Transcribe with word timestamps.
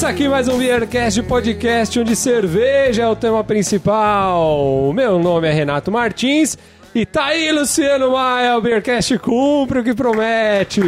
Começa 0.00 0.16
aqui 0.16 0.30
mais 0.30 0.48
um 0.48 0.56
Beercast 0.56 1.22
podcast 1.24 2.00
onde 2.00 2.16
cerveja 2.16 3.02
é 3.02 3.06
o 3.06 3.14
tema 3.14 3.44
principal. 3.44 4.90
Meu 4.94 5.18
nome 5.18 5.46
é 5.46 5.52
Renato 5.52 5.92
Martins 5.92 6.56
e 6.94 7.04
tá 7.04 7.26
aí 7.26 7.52
Luciano 7.52 8.12
Maia, 8.12 8.56
o 8.56 8.62
Beercast 8.62 9.18
cumpre 9.18 9.80
o 9.80 9.84
que 9.84 9.92
promete. 9.92 10.80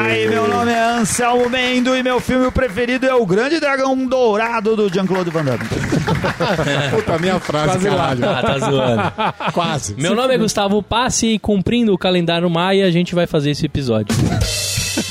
Ai, 0.00 0.28
meu 0.28 0.46
nome 0.46 0.70
é 0.70 0.80
Anselmo 0.84 1.50
Mendo 1.50 1.96
e 1.96 2.02
meu 2.04 2.20
filme 2.20 2.48
preferido 2.52 3.06
é 3.06 3.14
O 3.16 3.26
Grande 3.26 3.58
Dragão 3.58 4.06
Dourado 4.06 4.76
do 4.76 4.88
Jean-Claude 4.88 5.30
Van 5.30 5.44
Damme. 5.44 5.64
Puta, 6.94 7.18
minha 7.18 7.40
frase, 7.40 7.70
Quase 7.70 7.88
lá. 7.88 7.96
caralho. 7.96 8.24
Ah, 8.24 8.40
tá 8.40 8.58
zoando. 8.60 9.52
Quase. 9.52 9.94
Meu 10.00 10.14
nome 10.14 10.32
é 10.32 10.38
Gustavo 10.38 10.80
Passe 10.80 11.26
e 11.26 11.38
cumprindo 11.40 11.92
o 11.92 11.98
calendário 11.98 12.48
Maia, 12.48 12.86
a 12.86 12.90
gente 12.92 13.16
vai 13.16 13.26
fazer 13.26 13.50
esse 13.50 13.66
episódio. 13.66 14.14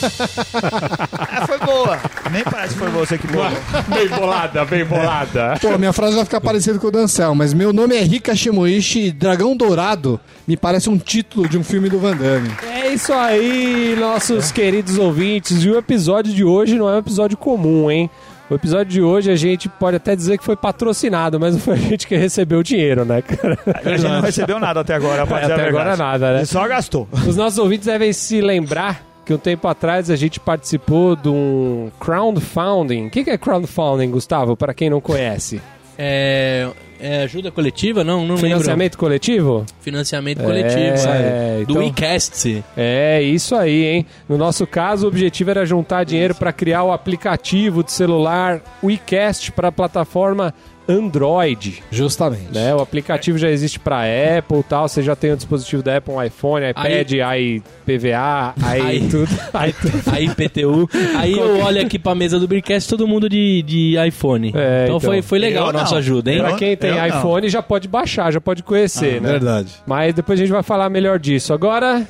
Ah, 0.03 1.47
foi 1.47 1.59
boa. 1.59 1.99
Nem 2.31 2.43
parece 2.43 2.73
que 2.73 2.79
foi 2.79 2.89
você 2.89 3.17
que 3.17 3.27
bolou. 3.27 3.51
Bem 3.87 4.07
bolada, 4.09 4.65
bem 4.65 4.85
bolada. 4.85 5.57
Pô, 5.61 5.77
minha 5.77 5.93
frase 5.93 6.15
vai 6.15 6.25
ficar 6.25 6.41
parecida 6.41 6.77
com 6.79 6.87
o 6.87 6.91
Dancel, 6.91 7.33
mas 7.35 7.53
meu 7.53 7.71
nome 7.73 7.95
é 7.95 8.01
Rika 8.01 8.35
Shimoishi 8.35 9.07
e 9.07 9.11
Dragão 9.11 9.55
Dourado 9.55 10.19
me 10.47 10.57
parece 10.57 10.89
um 10.89 10.97
título 10.97 11.47
de 11.47 11.57
um 11.57 11.63
filme 11.63 11.89
do 11.89 11.99
Van 11.99 12.15
Damme. 12.15 12.51
É 12.69 12.93
isso 12.93 13.13
aí, 13.13 13.95
nossos 13.99 14.51
queridos 14.51 14.97
ouvintes. 14.97 15.63
E 15.63 15.69
o 15.69 15.77
episódio 15.77 16.33
de 16.33 16.43
hoje 16.43 16.77
não 16.77 16.89
é 16.89 16.95
um 16.95 16.99
episódio 16.99 17.37
comum, 17.37 17.89
hein? 17.89 18.09
O 18.49 18.55
episódio 18.55 18.85
de 18.91 19.01
hoje 19.01 19.31
a 19.31 19.35
gente 19.35 19.67
pode 19.69 19.95
até 19.97 20.15
dizer 20.15 20.37
que 20.37 20.43
foi 20.43 20.55
patrocinado, 20.55 21.39
mas 21.39 21.53
não 21.53 21.61
foi 21.61 21.73
a 21.73 21.77
gente 21.77 22.05
que 22.05 22.15
recebeu 22.15 22.59
o 22.59 22.63
dinheiro, 22.63 23.05
né, 23.05 23.21
cara? 23.21 23.57
A 23.83 23.89
gente 23.89 24.03
não 24.03 24.21
recebeu 24.21 24.59
nada 24.59 24.81
até 24.81 24.93
agora, 24.93 25.25
pra 25.25 25.39
É, 25.39 25.43
a 25.43 25.53
até 25.55 25.67
agora 25.67 25.95
nada, 25.95 26.33
né? 26.33 26.41
E 26.43 26.45
só 26.45 26.67
gastou. 26.67 27.07
Os 27.27 27.37
nossos 27.37 27.57
ouvintes 27.57 27.85
devem 27.87 28.11
se 28.11 28.41
lembrar 28.41 29.01
que 29.25 29.33
um 29.33 29.37
tempo 29.37 29.67
atrás 29.67 30.09
a 30.09 30.15
gente 30.15 30.39
participou 30.39 31.15
de 31.15 31.29
um 31.29 31.89
crowdfunding. 31.99 33.07
O 33.07 33.09
que 33.09 33.29
é 33.29 33.37
crowdfunding, 33.37 34.09
Gustavo, 34.11 34.55
para 34.57 34.73
quem 34.73 34.89
não 34.89 34.99
conhece? 34.99 35.61
É, 35.97 36.67
é 36.99 37.21
ajuda 37.23 37.51
coletiva? 37.51 38.03
Não, 38.03 38.17
não 38.25 38.35
lembro. 38.35 38.49
Financiamento 38.49 38.97
coletivo? 38.97 39.63
Financiamento 39.79 40.41
É, 40.41 40.43
coletivo. 40.43 41.07
é, 41.07 41.55
Do 41.57 41.61
então- 41.73 41.75
WeCast. 41.83 42.63
É, 42.75 43.21
isso 43.21 43.55
aí, 43.55 43.85
hein? 43.85 44.05
No 44.27 44.35
nosso 44.37 44.65
caso, 44.65 45.05
o 45.05 45.09
objetivo 45.09 45.51
era 45.51 45.65
juntar 45.65 46.03
dinheiro 46.03 46.33
para 46.33 46.51
criar 46.51 46.83
o 46.83 46.91
aplicativo 46.91 47.83
de 47.83 47.91
celular 47.91 48.59
WeCast 48.83 49.51
para 49.51 49.67
a 49.67 49.71
plataforma 49.71 50.53
Android. 50.87 51.81
Justamente. 51.91 52.53
Né? 52.53 52.73
O 52.75 52.79
aplicativo 52.81 53.37
já 53.37 53.49
existe 53.49 53.79
para 53.79 54.01
Apple 54.37 54.59
e 54.59 54.63
tal. 54.63 54.87
Você 54.87 55.01
já 55.01 55.15
tem 55.15 55.31
o 55.31 55.35
dispositivo 55.35 55.81
da 55.81 55.97
Apple, 55.97 56.13
um 56.13 56.21
iPhone, 56.23 56.65
iPad, 56.69 57.11
iPVA, 57.11 58.53
aí, 58.61 58.81
Aí- 58.81 59.07
tudo. 59.09 59.29
Aí, 59.53 59.73
Aí 60.11 60.29
PTU. 60.29 60.89
Aí 61.15 61.33
eu 61.33 61.59
olho 61.59 61.81
aqui 61.81 61.97
pra 61.97 62.13
mesa 62.15 62.39
do 62.39 62.47
Beercast, 62.47 62.89
todo 62.89 63.07
mundo 63.07 63.29
de, 63.29 63.61
de 63.63 63.95
iPhone. 64.07 64.47
É, 64.55 64.83
então, 64.85 64.97
então. 64.97 64.99
foi, 64.99 65.21
foi 65.21 65.39
legal 65.39 65.65
Eu 65.65 65.69
a 65.69 65.73
nossa 65.73 65.97
ajuda, 65.97 66.31
hein? 66.31 66.39
Pra 66.39 66.53
quem 66.55 66.75
tem 66.75 66.91
eu 66.91 66.97
não. 66.97 67.07
iPhone 67.07 67.49
já 67.49 67.61
pode 67.61 67.87
baixar, 67.87 68.31
já 68.31 68.41
pode 68.41 68.63
conhecer, 68.63 69.21
né? 69.21 69.31
Verdade. 69.31 69.69
Mas 69.85 70.13
depois 70.13 70.39
a 70.39 70.43
gente 70.43 70.51
vai 70.51 70.63
falar 70.63 70.89
melhor 70.89 71.19
disso. 71.19 71.53
Agora, 71.53 72.05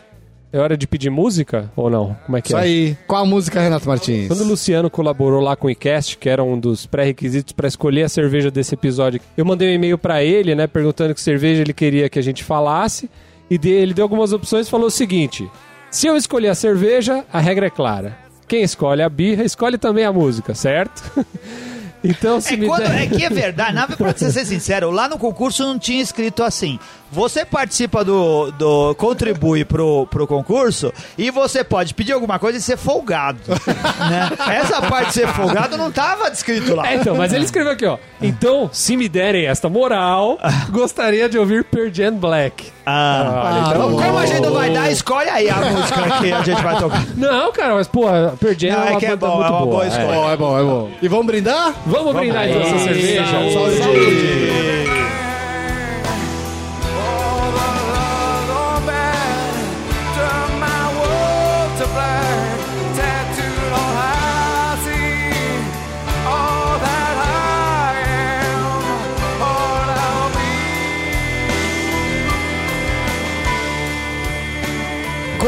é 0.54 0.60
hora 0.60 0.78
de 0.78 0.86
pedir 0.88 1.10
música 1.10 1.70
ou 1.76 1.90
não? 1.90 2.16
Como 2.26 2.38
é 2.38 2.42
que 2.42 2.50
Isso 2.50 2.58
é? 2.58 2.62
aí. 2.62 2.98
Qual 3.08 3.24
a 3.24 3.26
música, 3.26 3.60
Renato 3.60 3.88
Martins? 3.88 4.28
Quando 4.28 4.42
o 4.42 4.48
Luciano 4.48 4.90
colaborou 4.90 5.42
lá 5.42 5.56
com 5.56 5.66
o 5.68 5.70
iCast, 5.72 6.18
que 6.18 6.30
era 6.30 6.44
um 6.44 6.58
dos 6.60 6.86
pré-requisitos 6.86 7.52
para 7.54 7.68
escolher 7.68 8.04
a 8.04 8.10
cerveja 8.10 8.52
desse 8.52 8.76
episódio, 8.76 9.20
eu 9.36 9.44
mandei 9.44 9.70
um 9.70 9.74
e-mail 9.74 9.98
para 9.98 10.24
ele, 10.24 10.54
né, 10.54 10.68
perguntando 10.68 11.16
que 11.16 11.20
cerveja 11.22 11.62
ele 11.62 11.74
queria 11.74 12.08
que 12.08 12.20
a 12.20 12.24
gente 12.24 12.44
falasse, 12.44 13.10
e 13.50 13.60
ele 13.68 13.94
deu 13.96 14.04
algumas 14.04 14.32
opções 14.32 14.68
e 14.68 14.70
falou 14.70 14.88
o 14.88 14.92
seguinte: 14.92 15.50
se 15.90 16.06
eu 16.08 16.16
escolher 16.16 16.50
a 16.50 16.56
cerveja, 16.56 17.26
a 17.34 17.40
regra 17.40 17.66
é 17.66 17.70
clara. 17.72 18.16
Quem 18.48 18.62
escolhe 18.62 19.02
a 19.02 19.10
birra, 19.10 19.44
escolhe 19.44 19.78
também 19.78 20.06
a 20.06 20.14
música, 20.14 20.54
certo? 20.54 21.02
então, 22.04 22.40
se 22.40 22.54
É, 22.54 22.58
me 22.58 22.68
quando, 22.68 22.84
der... 22.84 23.04
é 23.04 23.08
que 23.08 23.24
é 23.24 23.30
verdade, 23.30 23.74
na, 23.74 23.88
pra 23.88 24.14
ser 24.16 24.46
sincero, 24.46 24.92
lá 24.92 25.08
no 25.08 25.18
concurso 25.18 25.64
não 25.64 25.80
tinha 25.80 26.02
escrito 26.02 26.44
assim. 26.44 26.78
Você 27.14 27.46
participa 27.46 28.04
do. 28.04 28.52
do 28.52 28.96
contribui 28.96 29.64
pro, 29.64 30.08
pro 30.08 30.26
concurso 30.26 30.92
e 31.16 31.30
você 31.30 31.64
pode 31.64 31.94
pedir 31.94 32.12
alguma 32.12 32.40
coisa 32.40 32.58
e 32.58 32.62
ser 32.62 32.76
folgado. 32.76 33.40
né? 34.10 34.32
Essa 34.56 34.82
parte 34.82 35.10
de 35.10 35.14
ser 35.14 35.28
folgado 35.28 35.78
não 35.78 35.92
tava 35.92 36.32
descrito 36.32 36.76
lá. 36.76 36.88
É, 36.92 36.96
então, 36.96 37.16
mas 37.16 37.32
ele 37.32 37.46
escreveu 37.46 37.74
aqui, 37.74 37.86
ó. 37.86 38.00
Então, 38.20 38.68
se 38.74 38.98
me 38.98 39.08
derem 39.08 39.46
esta 39.46 39.70
moral, 39.70 40.40
gostaria 40.72 41.30
de 41.30 41.38
ouvir 41.38 41.64
Jam 41.94 42.16
Black. 42.16 42.72
Ah, 42.86 43.64
Ah, 43.66 43.74
então- 43.76 43.92
como 43.92 44.18
a 44.18 44.26
gente 44.26 44.42
não 44.42 44.54
vai 44.54 44.72
dar, 44.72 44.92
escolhe 44.92 45.30
aí 45.30 45.50
a 45.50 45.56
música 45.58 46.02
que 46.20 46.32
a 46.34 46.42
gente 46.44 46.62
vai 46.64 46.80
tocar. 46.80 47.06
Não, 47.16 47.52
cara, 47.52 47.76
mas, 47.76 47.88
pô, 47.88 48.06
Pearl 48.40 48.56
Jam 48.58 48.72
Não, 48.72 48.84
é 48.84 48.88
é 48.88 48.90
uma 48.92 49.00
que 49.00 49.06
é 49.06 49.16
bom, 49.16 49.36
muito 49.36 49.48
é 49.48 49.50
uma 49.52 49.66
boa 49.66 49.86
é. 49.86 49.88
escolha. 49.88 50.08
Bom, 50.08 50.32
é 50.32 50.38
bom, 50.38 50.60
é 50.60 50.64
bom. 50.64 50.92
E 51.02 51.08
vamos 51.08 51.26
brindar? 51.28 51.74
Vamos 51.86 52.14
brindar 52.14 52.50
então 52.50 52.62
essa 52.62 52.80
cerveja. 52.80 53.24
Saúde. 53.54 54.83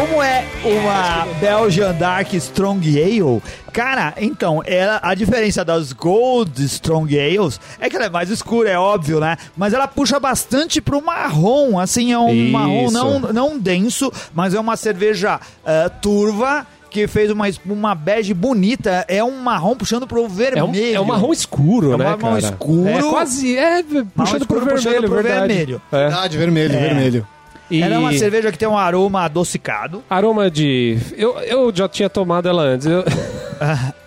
Como 0.08 0.22
é 0.22 0.46
uma 0.64 1.26
Belgian 1.40 1.92
Dark 1.96 2.32
Strong 2.36 2.88
Ale? 3.02 3.42
Cara, 3.74 4.14
então, 4.18 4.62
ela, 4.64 5.00
a 5.02 5.16
diferença 5.16 5.66
das 5.66 5.92
Gold 5.94 6.64
Strong 6.64 7.18
Ales 7.20 7.60
é 7.80 7.90
que 7.90 7.96
ela 7.96 8.06
é 8.06 8.10
mais 8.10 8.30
escura, 8.30 8.70
é 8.70 8.78
óbvio, 8.78 9.20
né? 9.20 9.36
Mas 9.58 9.74
ela 9.74 9.88
puxa 9.88 10.20
bastante 10.20 10.80
pro 10.80 11.04
marrom, 11.04 11.80
assim, 11.80 12.14
é 12.14 12.20
um 12.20 12.30
Isso. 12.32 12.52
marrom 12.52 12.92
não, 12.92 13.20
não 13.20 13.58
denso, 13.60 14.12
mas 14.34 14.54
é 14.54 14.60
uma 14.60 14.78
cerveja 14.78 15.40
eh, 15.66 15.90
turva 16.02 16.68
que 16.92 17.08
fez 17.08 17.32
uma 17.32 17.50
espuma 17.50 17.96
bege 17.96 18.34
bonita. 18.34 19.04
É 19.08 19.24
um 19.24 19.38
marrom 19.40 19.76
puxando 19.76 20.06
pro 20.06 20.22
É 20.22 20.24
um, 20.24 20.30
vermelho. 20.30 20.96
é 20.96 21.02
um 21.02 21.06
marrom 21.06 21.34
escuro, 21.34 21.92
É 21.94 21.96
um 21.96 21.98
né, 21.98 22.06
marrom 22.06 22.20
cara? 22.20 22.40
escuro. 22.40 22.88
É 22.88 23.02
quase, 23.02 23.58
é, 23.58 23.84
puxando 24.16 24.46
pro 24.46 24.58
escuro 24.60 24.76
puxando 24.76 24.92
vermelho, 24.94 25.10
pro 25.10 25.24
verdade. 25.24 25.48
vermelho. 25.48 25.82
É. 25.92 25.98
Verdade, 25.98 26.38
vermelho, 26.38 26.76
É. 26.76 26.80
vermelho. 26.80 27.28
E 27.70 27.82
Ela 27.82 27.96
é 27.96 27.98
uma 27.98 28.14
cerveja 28.14 28.52
que 28.52 28.58
tem 28.60 28.68
um 28.68 28.78
aroma 28.78 29.24
adocicado. 29.24 30.04
aroma 30.10 30.52
de... 30.52 30.98
Eu, 31.18 31.38
eu 31.40 31.72
já 31.76 31.90
tinha 31.90 32.10
tomado 32.10 32.48
ela 32.48 32.62
antes. 32.64 32.86
eu- 32.86 33.04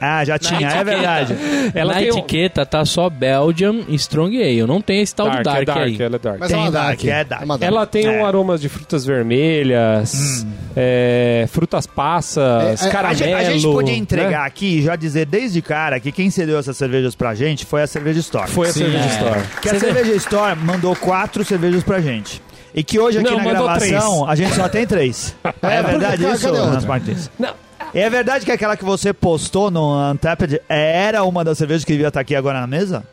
Ah, 0.00 0.22
já 0.26 0.38
tinha, 0.38 0.60
é 0.60 0.62
etiqueta. 0.64 0.84
verdade. 0.84 1.36
Ela 1.74 1.94
Na 1.94 1.98
tem 2.00 2.12
um- 2.12 2.18
etiqueta 2.18 2.66
tá 2.66 2.84
só 2.84 3.08
Belgian 3.08 3.76
Strong 3.88 4.36
Ale. 4.40 4.62
Não 4.66 4.80
tem 4.80 5.00
esse 5.00 5.14
tal 5.14 5.26
Dark, 5.28 5.42
Dark, 5.42 5.62
é 5.62 5.64
dark, 5.64 5.78
aí. 5.80 6.02
ela 6.02 6.16
é 6.16 6.18
dark. 6.18 6.36
Mas 6.38 6.50
é 6.50 6.54
Tem 6.54 6.62
uma 6.62 6.70
dark, 6.70 6.86
dark. 6.98 7.04
é 7.08 7.24
dark. 7.24 7.44
uma 7.44 7.58
dark. 7.58 7.72
Ela 7.72 7.86
tem 7.86 8.06
É. 8.06 8.10
um 8.10 8.26
aroma 8.26 8.58
de 8.58 8.68
frutas 8.68 9.06
vermelhas, 9.06 10.46
é, 10.76 11.46
frutas 11.50 11.86
passas, 11.86 12.82
É, 12.82 12.84
é, 12.84 12.88
A 12.88 12.92
caramelo. 12.92 13.18
gente, 13.18 13.34
a 13.34 13.44
gente 13.44 13.62
podia 13.62 13.96
entregar 13.96 14.30
né? 14.42 14.46
aqui 14.46 14.78
e 14.78 14.82
já 14.82 14.94
dizer 14.96 15.24
desde 15.26 15.62
cara 15.62 15.98
que 15.98 16.12
quem 16.12 16.30
cedeu 16.30 16.58
essas 16.58 16.76
cervejas 16.76 17.14
pra 17.14 17.34
gente 17.34 17.64
foi 17.64 17.82
a 17.82 17.86
Cerveja 17.86 18.20
Store. 18.20 18.50
Foi 18.50 18.68
a 18.68 18.72
Sim, 18.72 18.80
cerveja 18.80 19.04
é. 19.04 19.08
store. 19.08 19.40
Que 19.62 19.68
a 19.70 19.80
Cerveja 19.80 20.12
Store 20.16 20.56
mandou 20.60 20.94
quatro 20.94 21.44
cervejas 21.44 21.82
pra 21.82 22.00
gente. 22.00 22.40
E 22.74 22.84
que 22.84 22.98
hoje 22.98 23.18
aqui 23.18 23.30
Não, 23.30 23.38
na 23.38 23.44
gravação 23.44 24.28
a 24.28 24.34
gente 24.34 24.54
só 24.54 24.68
tem 24.68 24.86
três. 24.86 25.34
É 25.62 25.82
verdade 25.82 26.22
Cadê 26.22 26.34
isso? 26.34 26.48
Hans 26.48 26.84
Martins? 26.84 27.30
Não, 27.38 27.54
É 27.94 28.08
verdade 28.10 28.44
que 28.44 28.52
aquela 28.52 28.76
que 28.76 28.84
você 28.84 29.12
postou 29.12 29.70
no 29.70 30.10
Untapped 30.10 30.60
era 30.68 31.24
uma 31.24 31.44
das 31.44 31.58
cervejas 31.58 31.84
que 31.84 31.92
devia 31.92 32.08
estar 32.08 32.20
aqui 32.20 32.34
agora 32.34 32.60
na 32.60 32.66
mesa? 32.66 33.04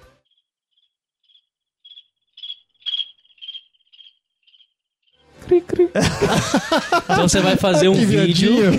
cri, 5.46 5.62
cri. 5.62 5.90
Então 7.04 7.28
você 7.28 7.40
vai 7.40 7.56
fazer 7.56 7.88
um 7.88 7.94
vídeo 7.94 8.34
de 8.34 8.78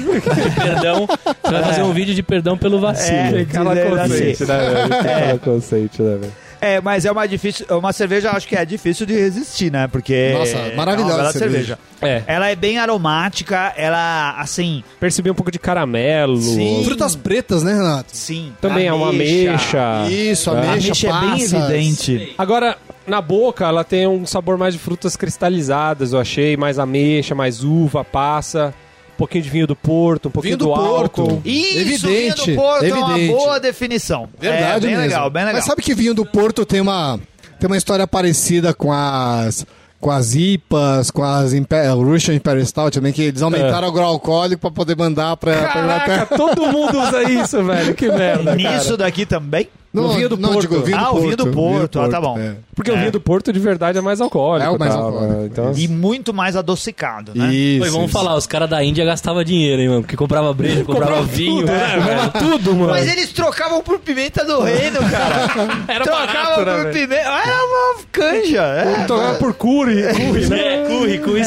perdão. 0.54 1.06
Você 1.06 1.52
vai 1.52 1.62
fazer 1.64 1.82
um 1.82 1.92
vídeo 1.92 2.14
de 2.14 2.22
perdão 2.22 2.58
pelo 2.58 2.80
vacilo. 2.80 3.38
É. 3.38 3.44
Cala 3.44 3.74
dizer 3.74 3.90
consciente, 3.90 4.42
assim. 4.42 4.52
né, 4.52 4.58
velho? 4.58 4.88
Cala 4.88 5.38
consciente, 5.38 6.02
né, 6.02 6.16
velho? 6.16 6.32
É, 6.60 6.80
mas 6.80 7.04
é 7.04 7.12
uma 7.12 7.26
difícil, 7.26 7.66
uma 7.70 7.92
cerveja 7.92 8.30
acho 8.30 8.46
que 8.46 8.56
é 8.56 8.64
difícil 8.64 9.06
de 9.06 9.14
resistir, 9.14 9.70
né? 9.70 9.86
Porque 9.86 10.32
Nossa, 10.32 10.56
é 10.56 10.74
maravilhosa 10.74 11.14
uma 11.14 11.18
bela 11.18 11.32
cerveja. 11.32 11.78
É, 12.00 12.22
Ela 12.26 12.50
é 12.50 12.56
bem 12.56 12.78
aromática, 12.78 13.72
ela 13.76 14.38
assim, 14.38 14.84
percebi 15.00 15.30
um 15.30 15.34
pouco 15.34 15.50
de 15.50 15.58
caramelo. 15.58 16.40
Sim. 16.40 16.82
Frutas 16.84 17.16
pretas, 17.16 17.62
né, 17.62 17.74
Renato? 17.74 18.10
sim, 18.12 18.52
Também 18.60 18.86
é 18.86 18.92
uma 18.92 19.10
ameixa. 19.10 20.06
Isso, 20.10 20.50
É. 20.50 20.52
A 20.52 20.72
ameixa, 20.72 21.10
ameixa 21.10 21.56
é 21.56 21.68
bem 21.68 21.90
evidente. 21.90 22.34
Agora, 22.36 22.76
na 23.06 23.20
boca, 23.20 23.66
ela 23.66 23.84
tem 23.84 24.06
um 24.06 24.26
sabor 24.26 24.58
mais 24.58 24.74
de 24.74 24.80
frutas 24.80 25.16
cristalizadas, 25.16 26.12
eu 26.12 26.20
achei. 26.20 26.56
Mais 26.56 26.78
ameixa, 26.78 27.34
mais 27.34 27.62
uva, 27.62 28.04
passa. 28.04 28.74
Um 29.16 29.18
pouquinho 29.18 29.44
de 29.44 29.50
vinho 29.50 29.66
do 29.66 29.74
Porto, 29.74 30.28
um 30.28 30.30
pouquinho 30.30 30.58
Vinho 30.58 30.68
do 30.68 30.74
Porto. 30.74 31.22
álcool. 31.22 31.42
Isso, 31.44 31.78
Evidente, 31.78 32.44
vinho 32.44 32.56
do 32.56 32.62
Porto 32.62 32.84
é 32.84 32.88
evidente. 32.88 33.30
uma 33.32 33.38
boa 33.38 33.58
definição. 33.60 34.28
Verdade 34.38 34.76
é, 34.76 34.80
bem 34.80 34.90
mesmo. 34.90 35.02
legal, 35.02 35.30
bem 35.30 35.42
legal. 35.44 35.56
Mas 35.58 35.64
sabe 35.64 35.80
que 35.82 35.94
vinho 35.94 36.12
do 36.12 36.26
Porto 36.26 36.66
tem 36.66 36.80
uma, 36.82 37.18
tem 37.58 37.66
uma 37.66 37.76
história 37.78 38.06
parecida 38.06 38.74
com 38.74 38.92
as 38.92 39.66
com 39.98 40.10
as 40.10 40.34
IPAs, 40.34 41.10
com 41.10 41.24
as 41.24 41.54
Imper 41.54 41.96
Russian 41.96 42.34
Imperial 42.34 42.64
Stout 42.66 42.98
também, 42.98 43.12
que 43.14 43.22
eles 43.22 43.40
aumentaram 43.40 43.88
o 43.88 43.92
grau 43.92 44.08
alcoólico 44.08 44.60
pra 44.60 44.70
poder 44.70 44.94
mandar 44.94 45.36
pra, 45.38 45.54
pra 45.54 45.82
Inglaterra. 45.82 46.26
Caraca, 46.26 46.36
todo 46.36 46.66
mundo 46.70 47.00
usa 47.00 47.22
isso, 47.24 47.64
velho. 47.64 47.94
Que 47.94 48.08
merda, 48.10 48.54
cara. 48.56 48.76
Nisso 48.76 48.96
daqui 48.98 49.24
também? 49.24 49.68
No 50.02 50.08
vinho 50.14 50.28
do 50.28 50.36
não, 50.36 50.48
Porto. 50.52 50.60
digo, 50.68 50.82
vinho 50.82 50.96
Ah, 50.98 51.04
do 51.10 51.16
o 51.16 51.20
vinho 51.20 51.36
do 51.36 51.46
Porto. 51.48 52.00
Ah, 52.00 52.08
tá 52.08 52.20
bom. 52.20 52.38
é. 52.38 52.54
Porque 52.74 52.90
o 52.90 52.94
É. 52.94 52.98
vinho 52.98 53.12
do 53.12 53.20
Porto 53.20 53.52
de 53.52 53.58
verdade 53.58 53.96
é 53.98 54.00
mais 54.00 54.20
alcoólico. 54.20 54.68
É 54.68 54.70
o 54.74 54.78
mais 54.78 54.92
tal, 54.94 55.04
alcoólico. 55.06 55.32
né? 55.34 55.46
Então, 55.50 55.72
E 55.76 55.88
muito 55.88 56.34
mais 56.34 56.56
adocicado, 56.56 57.32
né? 57.34 57.52
Isso. 57.52 57.84
Pô, 57.86 57.90
vamos 57.92 58.10
isso. 58.10 58.18
falar, 58.18 58.36
os 58.36 58.46
caras 58.46 58.68
da 58.68 58.82
Índia 58.84 59.04
gastavam 59.04 59.42
dinheiro, 59.42 59.80
hein, 59.82 59.88
mano? 59.88 60.02
Porque 60.02 60.16
comprava 60.16 60.52
breja, 60.52 60.84
comprava 60.84 61.22
vinho, 61.22 61.60
tudo, 61.60 61.72
né, 61.72 61.96
né, 61.96 62.04
velho? 62.04 62.30
tudo, 62.50 62.74
mano. 62.74 62.90
Mas 62.92 63.08
eles 63.10 63.32
trocavam 63.32 63.82
por 63.82 63.98
pimenta 63.98 64.44
do 64.44 64.60
reino, 64.62 64.98
cara. 65.10 65.46
Era 65.88 66.04
trocavam 66.04 66.24
barato, 66.34 66.60
né, 66.64 66.74
por 66.74 66.82
velho? 66.82 66.92
pimenta. 66.92 67.28
Era 67.28 67.64
uma 67.64 67.94
canja. 68.12 68.62
É. 68.62 69.06
Por 69.38 69.54
curry, 69.54 70.02
curry, 70.02 70.46
né? 70.48 70.84
É, 70.84 70.86
curry, 70.86 71.42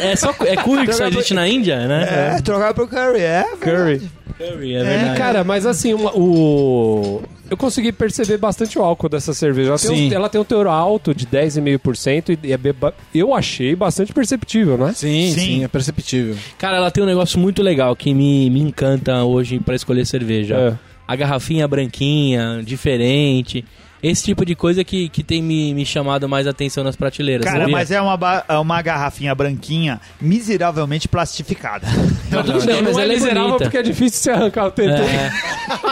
É, 0.00 0.16
só, 0.16 0.34
é 0.46 0.56
curry 0.56 0.86
que 0.86 0.92
só 0.92 1.06
existe 1.06 1.34
na 1.34 1.46
Índia, 1.48 1.86
né? 1.86 2.34
É, 2.38 2.42
trocava 2.42 2.72
por 2.74 2.88
curry, 2.88 3.20
é. 3.20 3.44
Curry. 3.60 4.02
Curry, 4.38 4.74
é 4.74 4.80
É, 4.80 4.82
verdade. 4.84 5.18
cara, 5.18 5.44
mas 5.44 5.66
assim, 5.66 5.92
o... 5.94 7.20
Eu 7.50 7.56
consegui 7.56 7.90
perceber 7.90 8.38
bastante 8.38 8.78
o 8.78 8.82
álcool 8.82 9.08
dessa 9.08 9.34
cerveja. 9.34 9.70
Ela, 9.70 9.78
tem, 9.78 9.90
um, 9.90 10.12
ela 10.14 10.28
tem 10.28 10.40
um 10.40 10.44
teor 10.44 10.68
alto 10.68 11.12
de 11.12 11.26
10,5% 11.26 12.38
e 12.44 12.52
é 12.52 12.56
beba- 12.56 12.94
eu 13.14 13.34
achei 13.34 13.74
bastante 13.74 14.12
perceptível, 14.12 14.78
né? 14.78 14.92
Sim, 14.94 15.32
Sim. 15.32 15.40
sim, 15.40 15.64
é 15.64 15.68
perceptível. 15.68 16.36
Cara, 16.56 16.76
ela 16.76 16.90
tem 16.90 17.02
um 17.02 17.06
negócio 17.06 17.38
muito 17.40 17.60
legal 17.62 17.94
que 17.96 18.14
me, 18.14 18.48
me 18.50 18.60
encanta 18.60 19.24
hoje 19.24 19.58
pra 19.58 19.74
escolher 19.74 20.06
cerveja. 20.06 20.54
É. 20.54 20.90
A 21.08 21.16
garrafinha 21.16 21.66
branquinha, 21.66 22.62
diferente. 22.64 23.64
Esse 24.02 24.24
tipo 24.24 24.44
de 24.44 24.54
coisa 24.54 24.82
que, 24.84 25.08
que 25.08 25.22
tem 25.22 25.42
me, 25.42 25.74
me 25.74 25.84
chamado 25.84 26.28
mais 26.28 26.46
atenção 26.46 26.82
nas 26.84 26.96
prateleiras. 26.96 27.44
Cara, 27.44 27.60
sabia? 27.60 27.72
mas 27.72 27.90
é 27.90 28.00
uma, 28.00 28.44
é 28.48 28.56
uma 28.58 28.80
garrafinha 28.82 29.34
branquinha 29.34 30.00
miseravelmente 30.20 31.08
plastificada. 31.08 31.86
Mas 32.30 32.46
tudo 32.46 32.64
bem, 32.64 32.82
mas 32.82 32.92
não 32.94 33.00
é 33.00 33.04
ela 33.04 33.12
é 33.12 33.16
miserável 33.16 33.42
bonita. 33.50 33.64
porque 33.64 33.78
é 33.78 33.82
difícil 33.82 34.20
se 34.22 34.30
arrancar 34.30 34.66
o 34.66 34.70
TT. 34.70 34.82
É. 34.90 35.30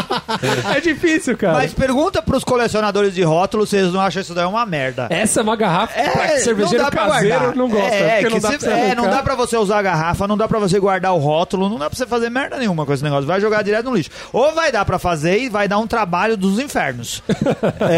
É, 0.77 0.81
difícil, 0.81 1.37
cara. 1.37 1.55
Mas 1.55 1.73
pergunta 1.73 2.21
pros 2.23 2.43
colecionadores 2.45 3.15
de 3.15 3.23
rótulos 3.23 3.71
se 3.71 3.77
eles 3.77 3.93
não 3.93 4.01
acham 4.01 4.21
isso 4.23 4.35
daí 4.35 4.45
uma 4.45 4.65
merda. 4.67 5.07
Essa 5.11 5.41
é 5.41 5.43
uma 5.43 5.57
garrafa 5.57 5.93
pra 5.95 6.29
que 6.29 6.39
cervejeiro 6.41 6.83
não 6.83 6.85
dá 6.85 6.91
pra 6.91 7.07
caseiro 7.07 7.29
guardar. 7.39 7.57
não 7.57 7.69
gosta. 7.69 7.95
É, 7.95 8.21
porque 8.21 8.25
que 8.27 8.31
não 8.35 8.41
dá 8.41 8.49
se- 8.51 8.59
pra 8.59 8.69
você 8.69 8.81
é, 8.81 8.95
não 8.95 9.11
dá 9.11 9.23
pra 9.23 9.35
você 9.35 9.57
usar 9.57 9.79
a 9.79 9.83
garrafa, 9.83 10.27
não 10.29 10.37
dá 10.37 10.49
pra 10.49 10.59
você 10.59 10.79
guardar 10.79 11.15
o 11.15 11.19
rótulo, 11.19 11.69
não 11.69 11.79
dá 11.79 11.89
pra 11.89 11.97
você 11.97 12.07
fazer 12.07 12.29
merda 12.31 12.57
nenhuma 12.59 12.85
com 12.85 12.93
esse 12.93 13.03
negócio. 13.03 13.27
Vai 13.27 13.41
jogar 13.41 13.63
direto 13.63 13.87
no 13.87 13.95
lixo. 13.97 14.11
Ou 14.33 14.53
vai 14.53 14.71
dar 14.73 14.85
pra 14.85 14.99
fazer 14.99 15.39
e 15.41 15.49
vai 15.49 15.67
dar 15.69 15.79
um 15.79 15.87
trabalho 15.87 16.37
dos 16.37 16.59
infernos. 16.59 17.23
É, 17.81 17.98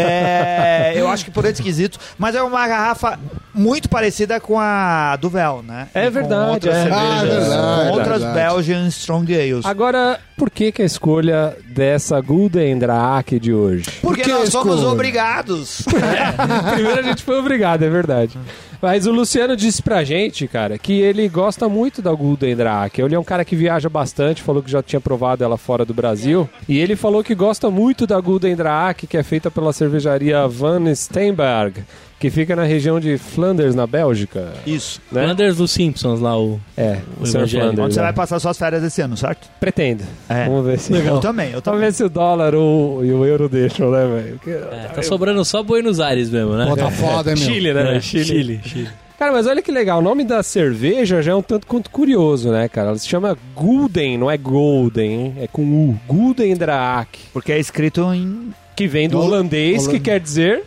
eu 0.95 1.07
acho 1.07 1.25
que 1.25 1.31
por 1.31 1.45
esse 1.45 1.61
quesito. 1.61 1.99
Mas 2.17 2.35
é 2.35 2.41
uma 2.41 2.67
garrafa 2.67 3.19
muito 3.53 3.89
parecida 3.89 4.39
com 4.39 4.59
a 4.59 5.15
Duvel, 5.17 5.63
né? 5.67 5.87
É 5.93 6.05
E 6.05 6.09
verdade, 6.09 6.51
outras 6.51 6.75
é. 6.75 6.83
cervejas, 6.83 7.01
Ah, 7.01 7.39
verdade, 7.49 7.81
com 7.89 7.93
outras 7.97 8.21
verdade. 8.23 8.53
Belgian 8.55 8.87
Strong 8.87 9.33
Ales. 9.35 9.65
Agora, 9.65 10.19
por 10.37 10.49
que, 10.49 10.71
que 10.71 10.81
a 10.81 10.85
escolha 10.85 11.55
dessa 11.67 12.19
Gulden 12.21 12.79
Drake 12.79 13.39
de 13.39 13.53
hoje? 13.53 13.85
Porque 14.01 14.21
Por 14.21 14.29
que 14.29 14.31
nós 14.31 14.49
somos 14.49 14.83
obrigados. 14.83 15.83
Primeiro 16.73 16.99
a 16.99 17.03
gente 17.03 17.23
foi 17.23 17.37
obrigado, 17.39 17.83
é 17.83 17.89
verdade. 17.89 18.37
Mas 18.81 19.05
o 19.05 19.11
Luciano 19.11 19.55
disse 19.55 19.81
pra 19.81 20.03
gente, 20.03 20.47
cara, 20.47 20.77
que 20.77 20.93
ele 20.93 21.29
gosta 21.29 21.69
muito 21.69 22.01
da 22.01 22.11
Gulden 22.11 22.55
Drake. 22.55 22.99
Ele 22.99 23.13
é 23.13 23.19
um 23.19 23.23
cara 23.23 23.45
que 23.45 23.55
viaja 23.55 23.87
bastante, 23.87 24.41
falou 24.41 24.63
que 24.63 24.71
já 24.71 24.81
tinha 24.81 24.99
provado 24.99 25.43
ela 25.43 25.55
fora 25.55 25.85
do 25.85 25.93
Brasil. 25.93 26.49
E 26.67 26.79
ele 26.79 26.95
falou 26.95 27.23
que 27.23 27.35
gosta 27.35 27.69
muito 27.69 28.07
da 28.07 28.19
Gulden 28.19 28.55
Drake, 28.55 29.05
que 29.05 29.17
é 29.17 29.23
feita 29.23 29.51
pela 29.51 29.71
cervejaria 29.71 30.47
Van 30.47 30.93
Steenberg, 30.95 31.83
que 32.21 32.29
fica 32.29 32.55
na 32.55 32.63
região 32.63 32.99
de 32.99 33.17
Flanders, 33.17 33.73
na 33.73 33.87
Bélgica. 33.87 34.53
Isso. 34.65 35.01
Né? 35.11 35.23
Flanders 35.23 35.57
dos 35.57 35.71
Simpsons 35.71 36.19
lá, 36.21 36.39
o... 36.39 36.59
É, 36.77 36.99
o 37.19 37.23
O 37.23 37.25
Sr. 37.25 37.47
Flanders. 37.47 37.79
Onde 37.79 37.93
você 37.95 37.99
né? 37.99 38.05
vai 38.05 38.13
passar 38.13 38.39
suas 38.39 38.57
férias 38.57 38.83
esse 38.83 39.01
ano, 39.01 39.17
certo? 39.17 39.49
Pretendo. 39.59 40.03
É. 40.29 40.45
Vamos 40.45 40.65
ver 40.67 40.77
se... 40.79 40.93
Eu 40.93 41.19
também, 41.19 41.47
eu 41.47 41.51
Vamos 41.53 41.63
também. 41.63 41.79
ver 41.81 41.93
se 41.93 42.03
o 42.03 42.09
dólar 42.09 42.53
ou, 42.53 43.03
e 43.03 43.11
o 43.11 43.25
euro 43.25 43.49
deixam, 43.49 43.89
né, 43.89 44.05
velho? 44.05 44.39
É, 44.71 44.87
tá 44.89 45.01
sobrando 45.01 45.43
só 45.43 45.63
Buenos 45.63 45.99
Aires 45.99 46.29
mesmo, 46.29 46.53
né? 46.53 46.71
Tá 46.77 46.91
foda, 46.91 47.33
meu? 47.35 47.37
Chile, 47.37 47.73
né? 47.73 47.97
É, 47.97 47.99
Chile, 47.99 48.59
Chile. 48.63 48.89
Cara, 49.17 49.31
mas 49.33 49.45
olha 49.47 49.61
que 49.61 49.71
legal, 49.71 49.99
o 49.99 50.01
nome 50.01 50.23
da 50.23 50.41
cerveja 50.43 51.21
já 51.21 51.31
é 51.31 51.35
um 51.35 51.41
tanto 51.41 51.65
quanto 51.67 51.89
curioso, 51.91 52.51
né, 52.51 52.67
cara? 52.67 52.89
Ela 52.89 52.97
se 52.97 53.07
chama 53.07 53.37
Gulden, 53.55 54.17
não 54.17 54.29
é 54.31 54.37
Golden, 54.37 55.11
hein? 55.11 55.33
é 55.41 55.47
com 55.47 55.61
U. 55.63 55.99
Gulden 56.07 56.55
Draak, 56.55 57.19
Porque 57.33 57.51
é 57.51 57.59
escrito 57.59 58.01
em 58.13 58.51
que 58.75 58.87
vem 58.87 59.07
do 59.09 59.17
Hol- 59.19 59.25
holandês, 59.25 59.87
que 59.87 59.99
quer 59.99 60.19
dizer 60.19 60.63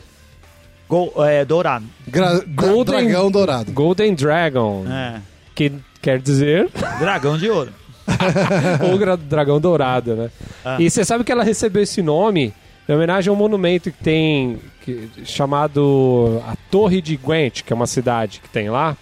gol, 0.89 1.13
é, 1.19 1.45
dourado. 1.45 1.85
Gra 2.09 2.41
Golden- 2.47 3.05
Dragão 3.07 3.31
dourado. 3.31 3.73
Golden 3.73 4.15
Dragon, 4.15 4.85
É. 4.89 5.21
que 5.55 5.73
quer 6.03 6.19
dizer 6.21 6.69
Dragão 6.99 7.37
de 7.39 7.49
ouro. 7.51 7.71
o 8.93 8.99
gra- 8.99 9.17
dragão 9.17 9.59
dourado, 9.61 10.15
né? 10.15 10.31
Ah. 10.65 10.77
E 10.79 10.91
você 10.91 11.05
sabe 11.05 11.25
que 11.25 11.33
ela 11.33 11.43
recebeu 11.43 11.83
esse 11.83 12.03
nome 12.03 12.53
em 12.89 12.93
homenagem 12.93 13.31
a 13.31 13.33
um 13.33 13.37
monumento 13.37 13.91
que 13.91 14.03
tem 14.05 14.59
que- 14.83 15.09
chamado 15.25 16.43
a 16.47 16.55
Torre 16.71 17.01
de 17.01 17.17
Gwent, 17.17 17.63
que 17.63 17.73
é 17.73 17.77
uma 17.77 17.87
cidade 17.87 18.41
que 18.43 18.49
tem 18.51 18.69
lá. 18.69 18.97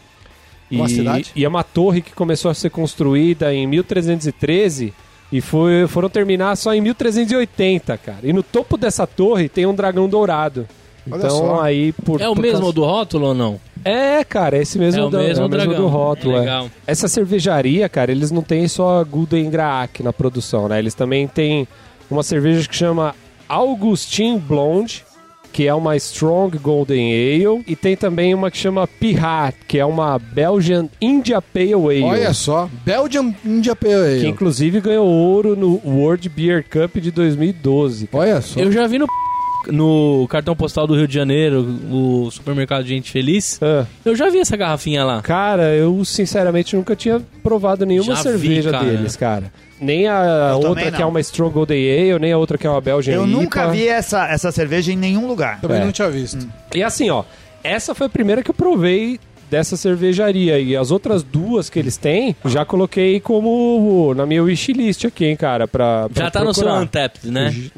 Uma 0.70 0.86
e, 0.86 0.88
cidade? 0.88 1.32
E 1.34 1.44
é 1.44 1.48
uma 1.48 1.64
torre 1.64 2.00
que 2.00 2.12
começou 2.12 2.50
a 2.50 2.54
ser 2.54 2.70
construída 2.70 3.52
em 3.52 3.66
1313 3.66 4.94
e 5.32 5.40
foi, 5.40 5.86
foram 5.88 6.08
terminar 6.08 6.56
só 6.56 6.72
em 6.72 6.80
1380, 6.80 7.98
cara. 7.98 8.18
E 8.22 8.32
no 8.32 8.42
topo 8.42 8.76
dessa 8.76 9.06
torre 9.06 9.48
tem 9.48 9.66
um 9.66 9.74
dragão 9.74 10.08
dourado. 10.08 10.66
Olha 11.10 11.18
então 11.18 11.30
só. 11.30 11.60
aí 11.62 11.92
por 11.92 12.20
É 12.20 12.28
o 12.28 12.34
por 12.34 12.42
mesmo 12.42 12.58
causa- 12.60 12.72
do 12.74 12.84
rótulo 12.84 13.26
ou 13.28 13.34
não? 13.34 13.60
É, 13.84 14.22
cara, 14.24 14.56
esse 14.58 14.78
mesmo, 14.78 15.00
é 15.00 15.04
o 15.06 15.10
da- 15.10 15.18
mesmo 15.18 15.42
é 15.42 15.46
o 15.46 15.48
mesmo 15.48 15.66
dragão. 15.68 15.82
do 15.82 15.88
rótulo. 15.88 16.36
É 16.36 16.46
é. 16.46 16.70
Essa 16.86 17.08
cervejaria, 17.08 17.88
cara, 17.88 18.12
eles 18.12 18.30
não 18.30 18.42
têm 18.42 18.68
só 18.68 19.02
Gulden 19.04 19.50
Graak 19.50 20.02
na 20.02 20.12
produção, 20.12 20.68
né? 20.68 20.78
Eles 20.78 20.94
também 20.94 21.26
têm 21.26 21.66
uma 22.10 22.22
cerveja 22.22 22.68
que 22.68 22.76
chama 22.76 23.14
Augustin 23.48 24.38
Blonde, 24.38 25.04
que 25.52 25.66
é 25.66 25.74
uma 25.74 25.94
Strong 25.96 26.56
Golden 26.58 27.12
Ale, 27.12 27.62
e 27.66 27.76
tem 27.76 27.94
também 27.94 28.32
uma 28.34 28.50
que 28.50 28.56
chama 28.56 28.86
Pirat, 28.86 29.54
que 29.68 29.78
é 29.78 29.84
uma 29.84 30.18
Belgian 30.18 30.88
India 31.00 31.42
Pale 31.42 31.74
Ale. 31.74 32.02
Olha 32.04 32.32
só, 32.32 32.70
Belgian 32.86 33.34
India 33.44 33.76
Pale 33.76 33.94
Ale. 33.94 34.20
Que 34.20 34.28
inclusive 34.28 34.80
ganhou 34.80 35.06
ouro 35.06 35.54
no 35.54 35.78
World 35.84 36.26
Beer 36.30 36.64
Cup 36.64 36.96
de 36.96 37.10
2012. 37.10 38.06
cara. 38.06 38.22
Olha 38.24 38.40
só. 38.40 38.58
Eu 38.60 38.72
já 38.72 38.86
vi 38.86 38.98
no, 38.98 39.06
no 39.68 40.26
cartão 40.28 40.54
postal 40.56 40.86
do 40.86 40.94
Rio 40.94 41.06
de 41.06 41.14
Janeiro, 41.14 41.60
o 41.90 42.30
supermercado 42.30 42.84
Gente 42.84 43.10
Feliz. 43.10 43.58
Ah, 43.62 43.86
Eu 44.04 44.14
já 44.16 44.28
vi 44.30 44.38
essa 44.38 44.56
garrafinha 44.56 45.04
lá. 45.04 45.20
cara, 45.22 45.74
eu 45.74 46.04
sinceramente 46.04 46.74
nunca 46.76 46.96
tinha 46.96 47.20
provado 47.42 47.84
nenhuma 47.86 48.14
Já 48.14 48.22
vi, 48.22 48.22
cerveja 48.22 48.70
cara. 48.70 48.84
deles, 48.84 49.16
cara. 49.16 49.52
Nem 49.80 50.06
a 50.06 50.50
Eu 50.52 50.68
outra 50.68 50.90
que 50.92 50.96
é 50.96 51.00
não. 51.00 51.08
uma 51.08 51.20
Strong 51.20 51.52
Golden 51.54 52.10
Ale, 52.12 52.18
nem 52.20 52.32
a 52.32 52.38
outra 52.38 52.56
que 52.56 52.66
é 52.66 52.70
uma 52.70 52.80
Belgian 52.80 53.14
Eu 53.14 53.26
IPA. 53.26 53.32
nunca 53.40 53.68
vi 53.70 53.88
essa, 53.88 54.28
essa 54.28 54.52
cerveja 54.52 54.92
em 54.92 54.96
nenhum 54.96 55.26
lugar. 55.26 55.60
Também 55.60 55.80
É. 55.80 55.84
não 55.84 55.90
tinha 55.92 56.08
visto. 56.08 56.46
E 56.74 56.82
assim, 56.84 57.10
ó, 57.10 57.24
essa 57.64 57.94
foi 57.94 58.06
a 58.06 58.10
primeira 58.10 58.42
que 58.44 58.50
eu 58.50 58.54
provei 58.54 59.18
dessa 59.50 59.76
cervejaria. 59.76 60.58
E 60.60 60.76
as 60.76 60.90
outras 60.90 61.22
duas 61.22 61.68
que 61.68 61.78
eles 61.78 61.96
têm, 61.96 62.34
já 62.44 62.64
coloquei 62.64 63.18
como 63.20 64.14
na 64.14 64.24
minha 64.24 64.42
wishlist 64.42 65.04
aqui, 65.04 65.26
hein, 65.26 65.36
cara, 65.36 65.66
pra, 65.68 66.08
pra 66.08 66.24
Já 66.24 66.30
tá 66.30 66.44
no 66.44 66.54
seu 66.54 66.62
procurar. 66.62 66.82
Untapped, 66.84 67.28
né? 67.30 67.50
J- 67.50 67.72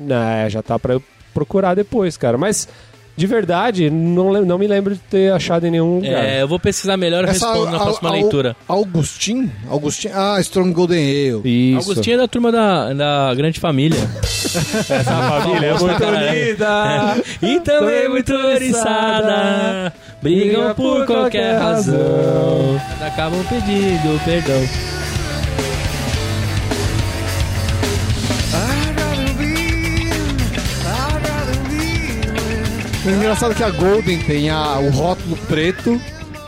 É, 0.44 0.50
já 0.50 0.62
tá 0.62 0.78
pra 0.78 0.94
eu 0.94 1.02
procurar 1.34 1.74
depois, 1.74 2.16
cara. 2.16 2.38
Mas, 2.38 2.68
de 3.16 3.26
verdade, 3.26 3.90
não, 3.90 4.32
não 4.44 4.58
me 4.58 4.66
lembro 4.66 4.94
de 4.94 5.00
ter 5.00 5.32
achado 5.32 5.66
em 5.66 5.70
nenhum 5.70 5.96
lugar. 5.96 6.24
É, 6.24 6.42
eu 6.42 6.48
vou 6.48 6.58
pesquisar 6.58 6.96
melhor 6.96 7.24
e 7.24 7.26
respondo 7.28 7.70
na 7.70 7.78
próxima 7.78 8.10
leitura. 8.10 8.56
Augustin? 8.66 9.50
Augustin? 9.68 10.08
Ah, 10.12 10.36
Strong 10.40 10.72
Golden 10.72 11.04
Ale. 11.04 11.42
Isso. 11.76 11.90
Augustinho 11.90 12.14
é 12.14 12.18
da 12.18 12.28
turma 12.28 12.50
da, 12.50 12.92
da 12.92 13.34
Grande 13.34 13.60
Família. 13.60 13.98
Essa 14.24 15.04
família 15.04 15.66
é 15.66 15.78
muito 15.78 16.04
unida. 16.04 17.22
E 17.42 17.60
também 17.60 18.08
muito 18.08 18.32
oriçada. 18.32 19.92
Brigam 20.22 20.74
por 20.74 21.06
qualquer 21.06 21.58
razão. 21.58 22.80
Mas 22.90 23.02
acabam 23.02 23.44
pedindo 23.48 24.24
perdão. 24.24 24.93
O 33.04 33.10
engraçado 33.10 33.52
é 33.52 33.54
que 33.54 33.62
a 33.62 33.70
Golden 33.70 34.18
tem 34.20 34.48
a- 34.50 34.78
o 34.78 34.90
rótulo 34.90 35.36
preto 35.46 36.00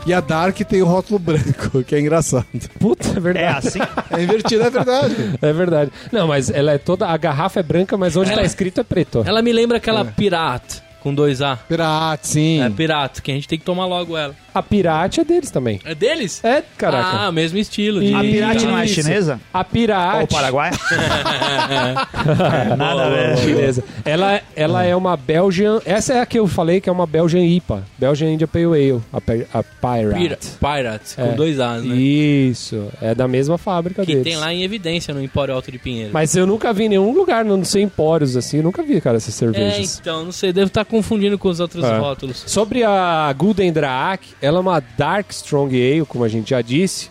e 0.07 0.13
a 0.13 0.19
Dark 0.19 0.57
tem 0.61 0.81
o 0.81 0.85
rótulo 0.85 1.19
branco, 1.19 1.83
que 1.85 1.93
é 1.95 1.99
engraçado. 1.99 2.45
Puta, 2.79 3.07
é 3.09 3.17
É 3.17 3.19
verdade. 3.19 3.67
assim? 3.67 3.79
É 4.11 4.23
invertido, 4.23 4.63
é 4.63 4.69
verdade. 4.69 5.15
É 5.41 5.53
verdade. 5.53 5.91
Não, 6.11 6.27
mas 6.27 6.49
ela 6.49 6.71
é 6.71 6.77
toda. 6.77 7.07
A 7.07 7.15
garrafa 7.17 7.59
é 7.59 7.63
branca, 7.63 7.95
mas 7.97 8.15
onde 8.15 8.31
Ela- 8.31 8.41
tá 8.41 8.45
escrito 8.45 8.81
é 8.81 8.83
preto. 8.83 9.23
Ela 9.25 9.41
me 9.41 9.53
lembra 9.53 9.77
aquela 9.77 10.03
pirata 10.03 10.87
com 11.01 11.13
dois 11.13 11.41
A. 11.43 11.55
Pirate, 11.57 12.27
sim. 12.27 12.61
É 12.63 12.69
pirata, 12.69 13.21
que 13.21 13.31
a 13.31 13.33
gente 13.35 13.47
tem 13.47 13.59
que 13.59 13.65
tomar 13.65 13.85
logo 13.85 14.17
ela. 14.17 14.33
A 14.57 14.63
Pirate 14.63 15.21
é 15.21 15.23
deles 15.23 15.51
também. 15.51 15.79
É 15.85 15.93
deles? 15.93 16.43
É, 16.43 16.63
caraca. 16.77 17.27
Ah, 17.27 17.31
mesmo 17.31 17.57
estilo. 17.57 17.99
de- 18.01 18.13
A 18.13 18.21
Pirate 18.21 18.65
não 18.65 18.77
é 18.77 18.87
chinesa? 18.87 19.39
A 19.53 19.63
Pirate. 19.63 20.21
Ou 20.21 20.27
Paraguai? 20.27 20.71
Nada 22.77 23.05
a 23.05 23.09
ver. 23.09 23.35
Beleza. 23.45 23.83
Ela, 24.05 24.41
ela 24.55 24.83
é 24.83 24.95
uma 24.95 25.15
Belgian. 25.17 25.79
Essa 25.85 26.13
é 26.13 26.21
a 26.21 26.25
que 26.25 26.39
eu 26.39 26.47
falei 26.47 26.79
que 26.81 26.89
é 26.89 26.91
uma 26.91 27.05
Belgian 27.05 27.43
IPA. 27.45 27.83
Belgian 27.97 28.31
India 28.31 28.47
Pale 28.47 28.65
Ale. 28.65 29.01
A, 29.13 29.17
a 29.59 29.63
Pirate. 29.63 30.19
Pira- 30.19 30.39
Pirates, 30.59 31.15
com 31.15 31.21
É. 31.23 31.31
dois 31.33 31.59
As, 31.59 31.83
né? 31.83 31.95
Isso. 31.95 32.87
É 33.01 33.13
da 33.13 33.27
mesma 33.27 33.57
fábrica 33.57 34.01
Que 34.05 34.13
deles. 34.13 34.23
tem 34.23 34.35
lá 34.37 34.53
em 34.53 34.63
evidência 34.63 35.13
no 35.13 35.21
Empório 35.21 35.53
Alto 35.53 35.71
de 35.71 35.77
Pinheiro. 35.79 36.11
Mas 36.13 36.35
eu 36.35 36.45
nunca 36.47 36.71
vi 36.73 36.85
em 36.85 36.89
nenhum 36.89 37.11
lugar, 37.13 37.43
não 37.45 37.63
sei 37.63 37.83
empórios 37.83 38.35
assim, 38.37 38.57
eu 38.57 38.63
nunca 38.63 38.81
vi, 38.83 38.99
cara, 39.01 39.17
essas 39.17 39.33
é, 39.35 39.37
cervejas. 39.37 39.99
então, 39.99 40.25
não 40.25 40.31
sei, 40.31 40.51
devo 40.53 40.67
estar 40.67 40.85
confundindo 40.85 41.37
com 41.37 41.49
os 41.49 41.59
outros 41.59 41.83
É. 41.83 41.97
rótulos. 41.97 42.43
Sobre 42.47 42.83
a 42.83 43.33
Gulden 43.37 43.71
Draak, 43.71 44.25
ela 44.47 44.57
é 44.57 44.61
uma 44.61 44.79
Dark 44.79 45.29
Strong 45.31 45.75
Ale, 45.75 46.05
como 46.05 46.23
a 46.23 46.29
gente 46.29 46.49
já 46.51 46.61
disse. 46.61 47.09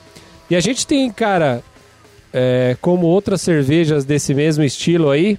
E 0.49 0.57
a 0.57 0.61
gente 0.61 0.87
tem, 0.87 1.11
cara, 1.11 1.62
é, 2.33 2.76
como 2.81 3.07
outras 3.07 3.40
cervejas 3.40 4.05
desse 4.05 4.35
mesmo 4.35 4.62
estilo 4.62 5.11
aí, 5.11 5.38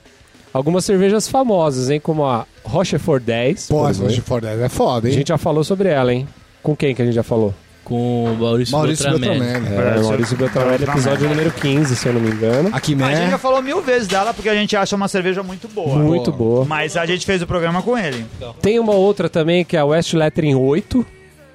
algumas 0.53 0.85
cervejas 0.85 1.27
famosas, 1.27 1.89
hein? 1.89 1.99
Como 1.99 2.25
a 2.25 2.45
Rochefort 2.63 3.23
10. 3.23 3.67
Pô, 3.67 3.81
essa 3.81 3.91
exemplo. 4.03 4.13
de 4.13 4.21
Ford 4.21 4.43
é 4.43 4.69
foda, 4.69 5.07
A 5.07 5.09
hein? 5.09 5.17
gente 5.17 5.27
já 5.29 5.37
falou 5.37 5.63
sobre 5.63 5.89
ela, 5.89 6.13
hein? 6.13 6.27
Com 6.63 6.75
quem 6.75 6.93
que 6.93 7.01
a 7.01 7.05
gente 7.05 7.15
já 7.15 7.23
falou? 7.23 7.53
Com 7.83 8.25
o 8.25 8.35
Maurício, 8.35 8.75
Maurício 8.75 9.09
Beltrame. 9.09 9.39
Beltrame. 9.39 9.67
É, 9.69 10.01
Maurício 10.01 10.35
Beltrame, 10.35 10.83
episódio 10.83 11.29
número 11.29 11.51
15, 11.51 11.95
se 11.95 12.05
eu 12.05 12.13
não 12.13 12.19
me 12.19 12.31
engano. 12.31 12.69
Aqui, 12.73 12.97
A 13.01 13.15
gente 13.15 13.31
já 13.31 13.37
falou 13.37 13.61
mil 13.61 13.81
vezes 13.81 14.09
dela 14.09 14.33
porque 14.33 14.49
a 14.49 14.55
gente 14.55 14.75
acha 14.75 14.93
uma 14.93 15.07
cerveja 15.07 15.41
muito 15.41 15.69
boa. 15.69 15.95
Muito 15.95 16.29
boa. 16.31 16.55
boa. 16.55 16.65
Mas 16.65 16.97
a 16.97 17.05
gente 17.05 17.25
fez 17.25 17.41
o 17.41 17.47
programa 17.47 17.81
com 17.81 17.97
ele. 17.97 18.25
Tem 18.61 18.77
uma 18.77 18.93
outra 18.93 19.29
também, 19.29 19.63
que 19.63 19.77
é 19.77 19.79
a 19.79 19.85
West 19.85 20.13
Lettering 20.13 20.55
8, 20.55 21.05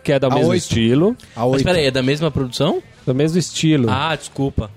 que 0.03 0.13
é 0.13 0.19
do 0.19 0.31
mesmo 0.31 0.51
8. 0.51 0.61
estilo. 0.63 1.17
A 1.37 1.47
Mas 1.47 1.63
peraí, 1.63 1.87
é 1.87 1.91
da 1.91 2.03
mesma 2.03 2.31
produção? 2.31 2.83
Do 3.07 3.15
mesmo 3.15 3.39
estilo. 3.39 3.89
Ah, 3.91 4.15
desculpa. 4.17 4.71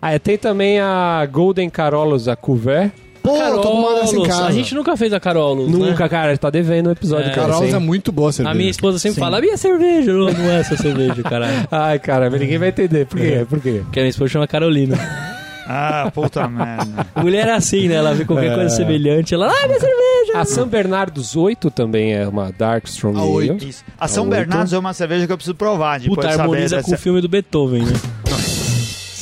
Ah, 0.00 0.12
é, 0.12 0.18
tem 0.18 0.38
também 0.38 0.78
a 0.80 1.26
Golden 1.30 1.68
Carolos, 1.68 2.28
a 2.28 2.36
Couvert. 2.36 2.92
Pô, 3.22 3.36
tô 3.36 3.60
tomando 3.60 4.00
essa 4.00 4.16
em 4.16 4.22
casa. 4.22 4.46
A 4.46 4.52
gente 4.52 4.74
nunca 4.74 4.96
fez 4.96 5.12
a 5.12 5.20
Carolos, 5.20 5.68
né? 5.70 5.76
Nunca, 5.76 6.08
cara, 6.08 6.36
tá 6.38 6.48
devendo 6.48 6.88
um 6.88 6.92
episódio 6.92 7.30
É. 7.30 7.34
Carolos 7.34 7.68
hein? 7.68 7.74
é 7.74 7.78
muito 7.78 8.10
boa 8.10 8.30
a 8.30 8.32
cerveja. 8.32 8.54
A 8.54 8.56
minha 8.56 8.70
esposa 8.70 8.98
sempre 8.98 9.16
Sim. 9.16 9.20
fala, 9.20 9.38
a 9.38 9.40
minha 9.40 9.56
cerveja. 9.56 10.12
Não, 10.12 10.32
não 10.32 10.50
é 10.50 10.60
essa 10.60 10.76
cerveja, 10.76 11.22
caralho. 11.22 11.66
Ai, 11.70 11.98
cara, 11.98 12.30
mas 12.30 12.40
ninguém 12.40 12.56
vai 12.58 12.68
entender. 12.68 13.06
Por 13.06 13.18
quê? 13.18 13.46
Por 13.48 13.60
quê? 13.60 13.80
Porque 13.84 13.98
a 13.98 14.02
minha 14.02 14.10
esposa 14.10 14.30
chama 14.30 14.46
Carolina. 14.46 14.96
Ah, 15.68 16.10
puta 16.14 16.46
merda. 16.48 17.06
A 17.14 17.20
mulher 17.22 17.46
é 17.48 17.52
assim, 17.52 17.88
né? 17.88 17.96
Ela 17.96 18.14
vê 18.14 18.24
qualquer 18.24 18.52
É. 18.52 18.54
coisa 18.54 18.70
semelhante, 18.74 19.34
ela, 19.34 19.48
ah, 19.48 19.66
minha 19.66 19.78
cerveja. 19.78 20.32
A 20.34 20.44
São 20.44 20.66
Bernardos 20.66 21.36
8 21.36 21.70
também 21.70 22.14
é 22.14 22.26
uma 22.26 22.50
Dark 22.50 22.86
Strong 22.86 23.18
A 23.18 23.22
Ale. 23.22 23.30
oito. 23.30 23.64
Isso. 23.66 23.84
A 24.00 24.08
São 24.08 24.24
A 24.24 24.26
oito. 24.28 24.36
Bernardos 24.38 24.72
é 24.72 24.78
uma 24.78 24.94
cerveja 24.94 25.26
que 25.26 25.32
eu 25.32 25.36
preciso 25.36 25.54
provar. 25.54 26.00
Depois 26.00 26.16
Puta, 26.16 26.28
de 26.28 26.34
saber 26.34 26.42
harmoniza 26.50 26.76
dessa- 26.76 26.88
com 26.88 26.94
o 26.94 26.98
filme 26.98 27.20
do 27.20 27.28
Beethoven, 27.28 27.82
né? 27.84 27.92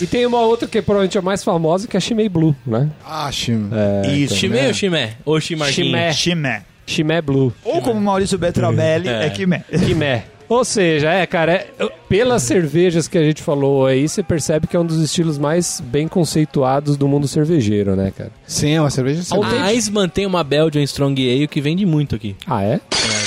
E 0.00 0.06
tem 0.06 0.26
uma 0.26 0.40
outra 0.40 0.68
que 0.68 0.82
provavelmente 0.82 1.16
é 1.16 1.20
mais 1.22 1.42
famosa, 1.42 1.88
que 1.88 1.96
é 1.96 1.98
a 1.98 2.00
Chimay 2.00 2.28
Blue, 2.28 2.54
né? 2.66 2.90
Ah, 3.04 3.30
Chim. 3.32 3.70
É, 4.04 4.10
Isso. 4.12 4.34
Chimé 4.36 4.66
ou 4.68 4.74
Chimé? 4.74 5.12
Ou 5.24 5.40
Chimarquinho? 5.40 5.86
Chimé. 5.86 6.12
Chimé. 6.12 6.62
Chimay 6.86 7.22
Blue. 7.22 7.52
Ou 7.64 7.80
como 7.80 7.98
Maurício 8.00 8.36
Betramelli, 8.36 9.08
É. 9.08 9.26
é 9.26 9.30
Quimé. 9.30 9.64
Chimé. 9.86 10.24
Ou 10.48 10.64
seja, 10.64 11.10
é, 11.10 11.26
cara, 11.26 11.52
é- 11.78 11.88
pelas 12.08 12.42
cervejas 12.42 13.08
que 13.08 13.18
a 13.18 13.22
gente 13.22 13.42
falou 13.42 13.86
aí, 13.86 14.08
você 14.08 14.22
percebe 14.22 14.66
que 14.66 14.76
é 14.76 14.80
um 14.80 14.86
dos 14.86 15.00
estilos 15.02 15.38
mais 15.38 15.80
bem 15.84 16.06
conceituados 16.06 16.96
do 16.96 17.08
mundo 17.08 17.26
cervejeiro, 17.26 17.96
né, 17.96 18.12
cara? 18.16 18.30
Sim, 18.46 18.70
é 18.72 18.80
uma 18.80 18.90
cerveja. 18.90 19.22
A 19.42 19.72
Eisman 19.72 20.08
tem 20.08 20.24
uma 20.26 20.44
Belgian 20.44 20.82
Strong 20.82 21.20
Ale 21.28 21.48
que 21.48 21.60
vende 21.60 21.84
muito 21.84 22.14
aqui. 22.14 22.36
Ah, 22.46 22.62
é? 22.62 22.74
É, 22.74 22.78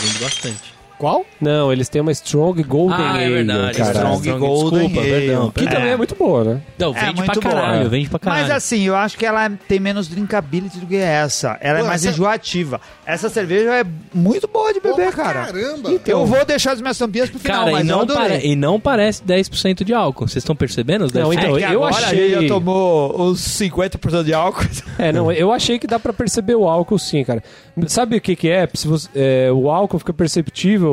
vende 0.06 0.20
bastante. 0.20 0.69
Qual? 1.00 1.26
Não, 1.40 1.72
eles 1.72 1.88
têm 1.90 2.02
uma 2.02 2.12
Strong 2.12 2.62
Golden 2.64 2.98
Ah, 3.00 3.18
é 3.22 3.30
verdade. 3.30 3.78
cara. 3.78 3.92
Strong 3.94 4.32
Golden 4.38 4.80
desculpa, 4.90 5.00
Ale. 5.00 5.10
perdão. 5.10 5.52
Que 5.52 5.64
É. 5.66 5.70
também 5.70 5.90
é 5.92 5.98
muito 5.98 6.14
boa, 6.16 6.44
né? 6.44 6.62
Não, 6.78 6.90
É 6.96 7.00
vende 7.06 7.14
pra 7.16 7.26
muito 7.26 7.42
boa. 7.42 7.56
caralho, 7.56 7.90
vende 7.90 8.10
pra 8.10 8.20
caralho. 8.20 8.42
Mas 8.44 8.52
assim, 8.52 8.82
eu 8.84 8.96
acho 8.96 9.18
que 9.18 9.26
ela 9.26 9.50
tem 9.68 9.80
menos 9.80 10.08
drinkability 10.10 10.78
do 10.78 10.86
que 10.86 10.98
essa. 10.98 11.58
Ela 11.62 11.80
é 11.80 11.82
Pô, 11.82 11.88
mais 11.88 12.04
essa- 12.06 12.14
enjoativa. 12.14 12.82
Essa 13.06 13.30
cerveja 13.30 13.74
é 13.76 13.86
muito 14.14 14.48
boa 14.48 14.74
de 14.74 14.80
beber, 14.82 15.12
cara. 15.14 15.46
Caramba. 15.46 15.90
Eu 16.06 16.26
vou 16.26 16.46
deixar 16.46 16.74
as 16.74 16.82
minhas 16.82 16.98
tampinhas 16.98 17.30
pro 17.30 17.40
final, 17.40 17.60
Cara, 17.62 17.72
mas 17.72 17.86
e, 17.86 17.90
eu 17.90 17.96
não 17.96 18.02
adorei. 18.04 18.22
pare- 18.30 18.48
e 18.48 18.56
não 18.56 18.80
parece 18.80 19.24
10% 19.24 19.84
de 19.86 19.94
álcool. 19.94 20.28
Vocês 20.28 20.44
estão 20.44 20.56
percebendo 20.56 21.06
os 21.06 21.12
10%? 21.14 21.24
Não, 21.24 21.34
então, 21.34 21.58
é 21.58 21.68
que 21.68 21.74
eu 21.74 21.84
agora 21.86 22.06
achei- 22.06 22.42
já 22.42 22.48
tomou 22.48 23.22
uns 23.30 23.40
50% 23.40 24.24
de 24.26 24.34
álcool. 24.34 24.66
É, 24.98 25.12
não, 25.14 25.32
eu 25.32 25.52
achei 25.52 25.80
que 25.80 25.88
dá 25.88 25.98
pra 25.98 26.12
perceber 26.12 26.56
o 26.56 26.68
álcool 26.68 27.00
sim, 27.00 27.24
cara. 27.24 27.42
Sabe 27.88 28.18
o 28.18 28.22
que 28.22 28.36
que 28.36 28.50
é? 28.50 28.68
Se 28.74 28.88
você- 28.88 29.08
é, 29.16 29.50
o 29.52 29.70
álcool 29.72 30.00
fica 30.00 30.12
perceptível 30.14 30.89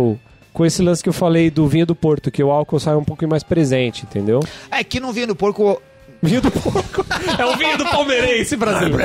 com 0.52 0.64
esse 0.64 0.80
lance 0.82 1.02
que 1.02 1.08
eu 1.08 1.12
falei 1.12 1.50
do 1.50 1.66
vinho 1.68 1.84
do 1.86 1.94
Porto, 1.94 2.30
que 2.30 2.42
o 2.42 2.50
álcool 2.50 2.80
sai 2.80 2.96
um 2.96 3.04
pouco 3.04 3.26
mais 3.28 3.42
presente, 3.42 4.04
entendeu? 4.04 4.40
É 4.70 4.82
que 4.82 4.98
no 5.00 5.12
vinho 5.12 5.26
do 5.28 5.36
porco... 5.36 5.80
Vinho 6.22 6.40
do 6.40 6.50
porco. 6.50 7.04
É 7.38 7.44
o 7.44 7.56
vinho 7.56 7.76
do 7.76 7.84
palmeirense 7.84 8.56
brasileiro. 8.56 9.02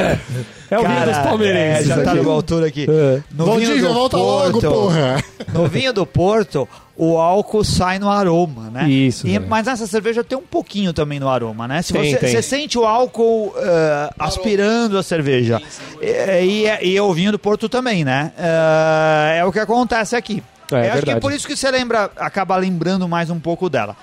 É 0.70 0.80
o 0.80 0.82
vinho 0.82 1.00
dos 1.02 1.12
Cara, 1.12 1.24
palmeirenses. 1.28 1.90
é, 1.90 1.96
já 1.96 2.04
tá 2.04 2.16
numa 2.16 2.32
altura 2.32 2.68
aqui. 2.68 2.88
É. 2.90 3.22
No 3.34 3.58
vinho 3.58 3.82
do 3.82 3.94
volta 3.94 4.18
Porto, 4.18 4.54
logo, 4.54 4.62
porra. 4.62 5.24
No 5.54 5.68
vinho 5.68 5.92
do 5.92 6.06
Porto, 6.06 6.68
o 6.96 7.18
álcool 7.18 7.66
sai 7.66 8.00
no 8.00 8.10
aroma, 8.10 8.70
né? 8.70 8.90
Isso, 8.90 9.28
E- 9.28 9.32
velho. 9.34 9.46
mas 9.50 9.66
nessa 9.66 9.86
cerveja 9.88 10.24
tem 10.24 10.38
um 10.38 10.42
pouquinho 10.44 10.94
também 10.94 11.20
no 11.20 11.28
aroma, 11.28 11.68
né? 11.68 11.82
Se 11.82 11.92
Tem, 11.92 12.12
você, 12.12 12.18
tem. 12.18 12.30
você 12.32 12.42
sente 12.42 12.80
o 12.80 12.86
álcool 12.86 13.54
eh, 13.58 14.10
aspirando 14.18 14.98
a 14.98 15.04
cerveja. 15.04 15.62
E, 16.02 16.66
e, 16.82 16.94
e 16.94 17.00
o 17.02 17.14
vinho 17.14 17.34
do 17.34 17.40
Porto 17.40 17.68
também, 17.68 18.06
né? 18.06 18.32
Eh, 18.38 19.38
é 19.40 19.46
o 19.46 19.52
que 19.52 19.60
acontece 19.60 20.16
aqui. 20.16 20.42
É, 20.76 20.80
eu 20.80 20.84
acho 20.84 21.00
que 21.00 21.06
verdade. 21.06 21.22
por 21.22 21.34
isso 21.34 21.48
que 21.48 21.56
você 21.56 21.70
lembra, 21.72 22.10
acaba 22.18 22.56
lembrando 22.58 23.08
mais 23.08 23.30
um 23.30 23.40
pouco 23.40 23.70
dela. 23.70 23.96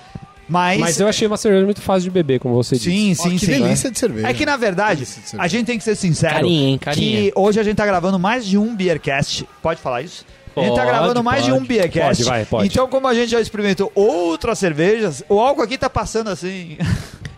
Mas, 0.47 0.79
Mas 0.79 0.99
eu 0.99 1.07
achei 1.07 1.27
uma 1.27 1.37
cerveja 1.37 1.63
muito 1.63 1.79
fácil 1.79 2.03
de 2.05 2.09
beber, 2.09 2.39
como 2.39 2.55
você 2.55 2.75
disse. 2.75 2.89
sim, 2.89 3.13
sim, 3.13 3.37
que 3.37 3.45
sim. 3.45 3.61
delícia 3.61 3.91
de 3.91 3.99
cerveja. 3.99 4.27
É 4.27 4.33
que 4.33 4.45
na 4.47 4.57
verdade, 4.57 5.07
a 5.37 5.47
gente 5.47 5.67
tem 5.67 5.77
que 5.77 5.83
ser 5.83 5.95
sincero. 5.95 6.33
Carinha, 6.33 6.69
hein, 6.69 6.77
carinha. 6.79 7.17
Que 7.21 7.33
hoje 7.35 7.59
a 7.59 7.63
gente 7.63 7.75
tá 7.77 7.85
gravando 7.85 8.17
mais 8.17 8.45
de 8.45 8.57
um 8.57 8.75
Beercast. 8.75 9.47
Pode 9.61 9.79
falar 9.79 10.01
isso? 10.01 10.25
a 10.57 10.61
gente 10.61 10.69
tá 10.75 10.81
Pode, 10.81 10.87
gravando 10.87 11.23
mais 11.23 11.45
de 11.45 11.51
um 11.51 11.57
pode. 11.57 11.67
Beercast. 11.67 12.23
Pode, 12.23 12.23
vai, 12.23 12.45
pode. 12.45 12.67
Então, 12.67 12.87
como 12.87 13.07
a 13.07 13.13
gente 13.13 13.29
já 13.29 13.39
experimentou 13.39 13.91
outras 13.93 14.57
cervejas, 14.57 15.23
o 15.29 15.39
álcool 15.39 15.61
aqui 15.61 15.77
tá 15.77 15.89
passando 15.89 16.29
assim. 16.31 16.77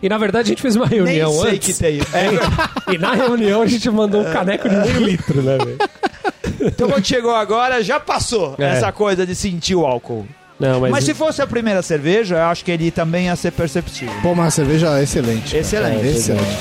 E 0.02 0.08
na 0.08 0.18
verdade 0.18 0.46
a 0.46 0.48
gente 0.48 0.62
fez 0.62 0.74
uma 0.74 0.86
reunião 0.86 1.30
Nem 1.30 1.40
sei 1.42 1.50
antes. 1.52 1.76
que 1.78 1.84
tem. 1.84 2.00
É, 2.00 2.92
E 2.94 2.98
na 2.98 3.12
reunião 3.14 3.62
a 3.62 3.66
gente 3.66 3.88
mandou 3.90 4.22
um 4.22 4.32
caneco 4.32 4.68
de 4.68 4.74
meio 4.74 4.98
litro, 5.04 5.42
né, 5.42 5.58
velho? 5.58 5.78
Então, 6.62 6.88
quando 6.88 7.04
chegou 7.06 7.34
agora, 7.34 7.82
já 7.82 7.98
passou 8.00 8.54
É. 8.58 8.64
essa 8.76 8.90
coisa 8.92 9.26
de 9.26 9.34
sentir 9.34 9.74
o 9.74 9.84
álcool. 9.84 10.26
Não, 10.60 10.80
mas, 10.80 10.90
Mas, 10.92 11.04
se 11.04 11.12
fosse 11.14 11.42
a 11.42 11.46
primeira 11.46 11.82
cerveja, 11.82 12.36
eu 12.36 12.42
acho 12.44 12.64
que 12.64 12.70
ele 12.70 12.90
também 12.90 13.26
ia 13.26 13.34
ser 13.36 13.50
perceptível. 13.50 14.14
Pô, 14.22 14.30
uma 14.32 14.48
cerveja 14.50 15.02
excelente. 15.02 15.46
cara. 15.50 15.58
Excelente. 15.58 16.06
É, 16.06 16.10
excelente. 16.10 16.58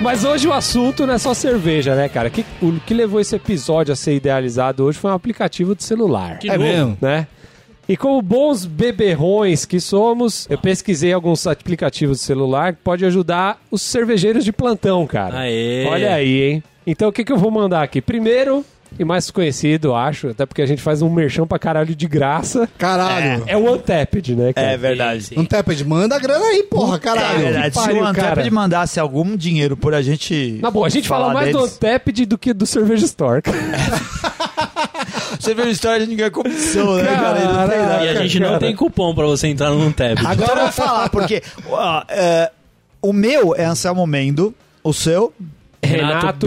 Mas 0.00 0.24
hoje 0.24 0.46
o 0.46 0.52
assunto 0.52 1.06
não 1.06 1.14
é 1.14 1.18
só 1.18 1.32
cerveja, 1.32 1.94
né, 1.94 2.08
cara? 2.08 2.28
Que- 2.28 2.44
o 2.60 2.72
que 2.84 2.92
levou 2.92 3.20
esse 3.20 3.34
episódio 3.36 3.92
a 3.92 3.96
ser 3.96 4.14
idealizado 4.14 4.84
hoje 4.84 4.98
foi 4.98 5.10
um 5.10 5.14
aplicativo 5.14 5.74
de 5.74 5.82
celular. 5.82 6.36
De 6.38 6.48
É 6.50 6.58
novo. 6.58 6.62
mesmo? 6.64 6.98
né? 7.00 7.26
E 7.88 7.96
como 7.96 8.20
bons 8.22 8.64
beberrões 8.64 9.64
que 9.64 9.78
somos, 9.78 10.46
eu 10.48 10.56
pesquisei 10.58 11.12
alguns 11.12 11.46
aplicativos 11.46 12.18
de 12.18 12.24
celular 12.24 12.72
que 12.74 12.80
pode 12.82 13.04
ajudar 13.04 13.60
os 13.70 13.82
cervejeiros 13.82 14.44
de 14.44 14.52
plantão, 14.52 15.06
cara. 15.06 15.40
Aê. 15.40 15.86
Olha 15.86 16.14
aí, 16.14 16.42
hein? 16.42 16.62
Então 16.86 17.08
o 17.08 17.12
que, 17.12 17.24
que 17.24 17.32
eu 17.32 17.36
vou 17.38 17.50
mandar 17.50 17.82
aqui? 17.82 18.00
Primeiro, 18.00 18.64
e 18.98 19.04
mais 19.04 19.30
conhecido, 19.30 19.94
acho, 19.94 20.28
até 20.28 20.46
porque 20.46 20.62
a 20.62 20.66
gente 20.66 20.80
faz 20.80 21.02
um 21.02 21.10
merchan 21.10 21.46
pra 21.46 21.58
caralho 21.58 21.94
de 21.94 22.06
graça, 22.06 22.68
Caralho. 22.78 23.42
é 23.46 23.56
o 23.56 23.72
Untapped, 23.74 24.34
né, 24.36 24.52
cara? 24.52 24.66
É 24.68 24.76
verdade. 24.76 25.22
Sim, 25.24 25.44
teped, 25.44 25.84
manda 25.84 26.14
a 26.14 26.18
grana 26.18 26.44
aí, 26.46 26.62
porra, 26.62 26.96
É 26.96 27.00
caralho. 27.00 27.38
verdade. 27.40 27.74
Se 27.74 27.84
pariu, 27.84 28.02
o 28.02 28.06
Antep 28.06 28.22
cara. 28.22 28.50
mandasse 28.50 29.00
algum 29.00 29.36
dinheiro 29.36 29.76
por 29.76 29.94
a 29.94 30.00
gente. 30.00 30.58
Na 30.62 30.70
boa, 30.70 30.86
a 30.86 30.90
gente 30.90 31.08
fala 31.08 31.24
falar 31.24 31.34
mais 31.34 31.52
do 31.52 31.58
deles. 31.58 31.74
Untapped 31.74 32.24
do 32.26 32.38
que 32.38 32.52
do 32.54 32.64
Cerveja 32.66 33.04
Store. 33.04 33.42
cara. 33.42 33.56
Cerveja 35.44 35.70
história 35.70 36.00
de 36.00 36.10
ninguém 36.10 36.30
comissão, 36.30 36.96
né, 36.96 37.04
cara? 37.04 37.38
E 37.38 37.44
não 37.44 37.68
tem 37.68 37.78
nada. 37.78 38.04
E 38.04 38.08
a 38.08 38.14
gente 38.22 38.40
não 38.40 38.48
cara. 38.48 38.60
tem 38.60 38.74
cupom 38.74 39.14
pra 39.14 39.26
você 39.26 39.48
entrar 39.48 39.70
num 39.70 39.92
tab. 39.92 40.18
Agora 40.24 40.52
eu 40.60 40.62
vou 40.64 40.72
falar, 40.72 41.08
porque 41.10 41.42
ó, 41.68 42.02
é, 42.08 42.50
o 43.02 43.12
meu 43.12 43.54
é 43.54 43.64
Anselmo 43.64 44.06
Mendo, 44.06 44.54
o 44.82 44.92
seu, 44.92 45.32
Renato 45.82 46.46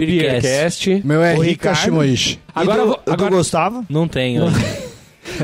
Meu 1.04 1.22
é 1.22 1.34
O 1.36 1.40
Rica. 1.40 1.74
Shimoishi. 1.74 2.40
Agora 2.54 2.78
eu 2.80 2.84
do, 2.86 2.88
vou- 2.92 3.02
do 3.04 3.12
agora- 3.12 3.30
Gustavo. 3.36 3.86
Não 3.88 4.08
tem, 4.08 4.40
ó. 4.40 4.46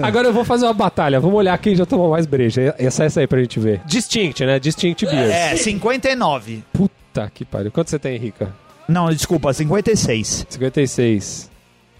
Agora 0.02 0.26
eu 0.28 0.32
vou 0.32 0.44
fazer 0.44 0.64
uma 0.64 0.72
batalha. 0.72 1.20
Vamos 1.20 1.36
olhar 1.36 1.56
quem 1.58 1.76
já 1.76 1.84
tomou 1.86 2.10
mais 2.10 2.26
breja. 2.26 2.74
Essa, 2.78 3.04
essa 3.04 3.20
aí 3.20 3.26
pra 3.26 3.38
gente 3.40 3.60
ver. 3.60 3.80
Distinct, 3.84 4.44
né? 4.44 4.58
Distinct 4.58 5.04
Beers. 5.06 5.30
É, 5.30 5.56
59. 5.56 6.64
Puta 6.72 7.30
que 7.32 7.44
pariu. 7.44 7.70
Quanto 7.70 7.90
você 7.90 7.98
tem, 7.98 8.16
Rica? 8.18 8.52
Não, 8.88 9.08
desculpa, 9.10 9.52
56. 9.52 10.46
56. 10.48 11.50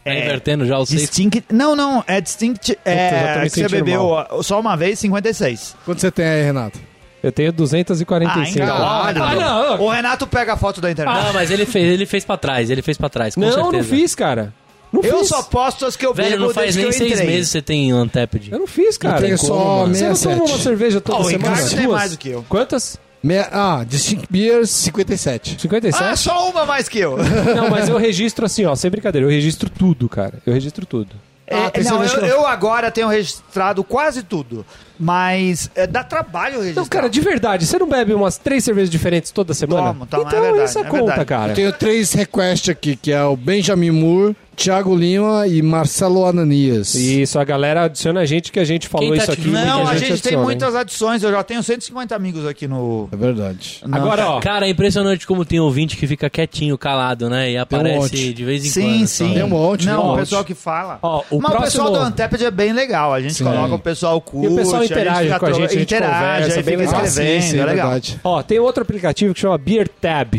Tá 0.04 0.10
É, 0.10 0.24
invertendo 0.26 0.66
já 0.66 0.78
os 0.78 0.88
seis. 0.88 1.02
Distinct. 1.02 1.44
Não, 1.50 1.74
não, 1.74 2.04
é 2.06 2.20
Distinct. 2.20 2.72
eu 2.72 2.78
É, 2.84 3.42
você 3.44 3.48
sentindo 3.50 3.70
bebeu 3.70 4.02
ó, 4.02 4.42
só 4.42 4.60
uma 4.60 4.76
vez, 4.76 4.98
56. 4.98 5.76
Quanto 5.84 6.00
você 6.00 6.10
tem 6.10 6.26
aí, 6.26 6.42
Renato? 6.42 6.78
Eu 7.22 7.32
tenho 7.32 7.48
Ah, 7.48 7.52
245. 7.52 8.58
então, 8.58 8.76
olha, 8.76 9.22
Ah, 9.22 9.34
não. 9.34 9.80
O 9.82 9.88
Renato 9.88 10.26
pega 10.26 10.52
a 10.52 10.56
foto 10.58 10.78
da 10.80 10.90
internet. 10.90 11.24
Não, 11.24 11.32
mas 11.32 11.50
ele 11.50 11.64
fez, 11.64 11.90
ele 11.90 12.04
fez 12.04 12.22
pra 12.22 12.36
trás, 12.36 12.68
ele 12.68 12.82
fez 12.82 12.98
pra 12.98 13.08
trás, 13.08 13.34
com 13.34 13.40
não, 13.40 13.50
certeza. 13.50 13.72
não 13.72 13.82
fiz, 13.82 14.14
cara. 14.14 14.52
Não 14.92 15.02
eu 15.02 15.18
fiz. 15.20 15.28
só 15.28 15.42
posto 15.42 15.86
as 15.86 15.96
que 15.96 16.04
eu 16.06 16.12
Velho, 16.14 16.32
bebo 16.32 16.44
não 16.44 16.50
faz 16.54 16.76
desde 16.76 16.80
nem 16.82 16.90
que 16.90 16.94
eu 16.94 16.98
seis 17.08 17.12
entrei. 17.20 17.34
meses 17.36 17.50
você 17.50 17.62
tem 17.62 17.92
Untapped. 17.94 18.52
Eu 18.52 18.58
não 18.60 18.66
fiz, 18.66 18.96
cara. 18.98 19.20
tenho 19.22 19.38
Como, 19.38 19.52
só 19.52 19.64
mano? 19.80 19.94
Você 19.94 20.04
não 20.06 20.14
67. 20.14 20.38
toma 20.38 20.52
uma 20.54 20.62
cerveja 20.62 21.00
toda 21.00 21.18
Ah, 21.18 21.20
o 21.22 21.24
semana? 21.30 21.54
Ricardo 21.56 21.76
tem 21.76 21.88
mais 21.88 22.10
do 22.12 22.18
que 22.18 22.28
eu. 22.28 22.44
Quantas? 22.48 23.00
Me- 23.24 23.38
Ah, 23.50 23.84
Distinct 23.88 24.26
Beers 24.30 24.68
57. 24.70 25.56
57? 25.60 26.04
Ah, 26.12 26.14
só 26.14 26.50
uma 26.50 26.66
mais 26.66 26.88
que 26.88 26.98
eu. 26.98 27.16
Não, 27.56 27.70
mas 27.70 27.88
eu 27.88 27.96
registro 27.96 28.44
assim, 28.44 28.66
ó, 28.66 28.74
sem 28.74 28.90
brincadeira, 28.90 29.26
eu 29.26 29.30
registro 29.30 29.70
tudo, 29.70 30.08
cara. 30.10 30.42
Eu 30.44 30.52
registro 30.52 30.84
tudo. 30.84 31.10
É, 31.46 31.56
Ah, 31.56 31.72
não, 31.84 32.02
eu, 32.02 32.20
eu 32.24 32.46
agora 32.46 32.90
tenho 32.90 33.06
registrado 33.06 33.84
quase 33.84 34.22
tudo. 34.22 34.64
Mas 34.98 35.70
é, 35.74 35.86
dá 35.86 36.04
trabalho 36.04 36.58
registrar. 36.60 36.82
Não, 36.82 36.88
cara, 36.88 37.08
de 37.08 37.20
verdade, 37.20 37.66
você 37.66 37.78
não 37.78 37.88
bebe 37.88 38.14
umas 38.14 38.38
três 38.38 38.62
cervejas 38.64 38.90
diferentes 38.90 39.30
toda 39.30 39.52
semana? 39.54 39.88
Tomo, 39.88 40.06
tomo, 40.06 40.22
é 40.22 40.26
então 40.26 40.40
verdade, 40.42 40.70
isso 40.70 40.78
é 40.78 40.84
conta, 40.84 41.04
verdade. 41.06 41.24
cara. 41.26 41.52
Tenho 41.54 41.72
três 41.72 42.12
requests 42.12 42.68
aqui, 42.68 42.96
que 42.96 43.10
é 43.12 43.22
o 43.24 43.36
Benjamin 43.36 43.90
Moore, 43.90 44.36
Thiago 44.56 44.94
Lima 44.94 45.48
e 45.48 45.60
Marcelo 45.62 46.24
Ananias. 46.24 46.94
Isso, 46.94 47.40
a 47.40 47.44
galera 47.44 47.82
adiciona 47.82 48.20
a 48.20 48.24
gente 48.24 48.52
que 48.52 48.60
a 48.60 48.64
gente 48.64 48.86
falou 48.86 49.08
tá 49.10 49.16
isso 49.16 49.32
aqui. 49.32 49.48
Não, 49.48 49.82
a 49.88 49.96
gente 49.96 50.00
tem 50.02 50.12
adiciona, 50.12 50.36
hein? 50.38 50.42
muitas 50.44 50.74
adições. 50.76 51.22
Eu 51.24 51.32
já 51.32 51.42
tenho 51.42 51.60
150 51.60 52.14
amigos 52.14 52.46
aqui 52.46 52.68
no. 52.68 53.08
É 53.10 53.16
verdade. 53.16 53.80
no- 53.84 53.96
Agora, 53.96 54.28
ó, 54.28 54.40
Cara, 54.40 54.66
é 54.68 54.70
impressionante 54.70 55.26
como 55.26 55.44
tem 55.44 55.58
ouvinte 55.58 55.96
que 55.96 56.06
fica 56.06 56.30
quietinho, 56.30 56.78
calado, 56.78 57.28
né? 57.28 57.50
E 57.50 57.56
aparece 57.58 57.98
monte. 57.98 58.32
de 58.32 58.44
vez 58.44 58.64
em 58.64 58.68
Sim, 58.68 58.82
quando. 58.98 59.06
sim. 59.08 59.28
só. 59.28 59.34
Tem 59.34 59.42
um 59.42 59.48
monte, 59.48 59.86
Não, 59.86 59.92
tem 59.96 60.00
um 60.00 60.06
o 60.06 60.10
monte. 60.10 60.18
pessoal 60.20 60.44
que 60.44 60.54
fala. 60.54 60.98
Ó, 61.02 61.24
o 61.32 61.40
Mas 61.40 61.50
o 61.50 61.56
próximo- 61.56 61.84
pessoal 61.84 61.90
do 61.90 61.98
Anteped 62.06 62.44
é 62.44 62.50
bem 62.52 62.72
legal. 62.72 63.12
A 63.12 63.20
gente 63.20 63.34
Sim. 63.34 63.44
coloca 63.44 63.74
o 63.74 63.78
pessoal 63.80 64.20
curte. 64.20 64.46
E 64.46 64.52
o 64.52 64.56
pessoal 64.56 64.83
gente 64.86 64.92
interage 64.92 65.24
fica 65.24 65.38
com 65.40 65.46
a 65.46 65.52
gente, 65.52 65.64
a 65.64 65.68
gente 65.68 65.82
interage, 65.82 66.14
conversa, 66.14 66.58
aí 66.58 66.62
bem. 66.64 66.74
Ah, 66.74 66.84
escrevendo, 66.84 67.10
sim, 67.10 67.40
sim, 67.40 67.58
é 67.58 67.64
legal. 67.64 67.90
verdade. 67.90 68.20
ó, 68.24 68.42
tem 68.42 68.58
outro 68.58 68.82
aplicativo 68.82 69.34
que 69.34 69.40
chama 69.40 69.58
Beer 69.58 69.88
Tab, 69.88 70.34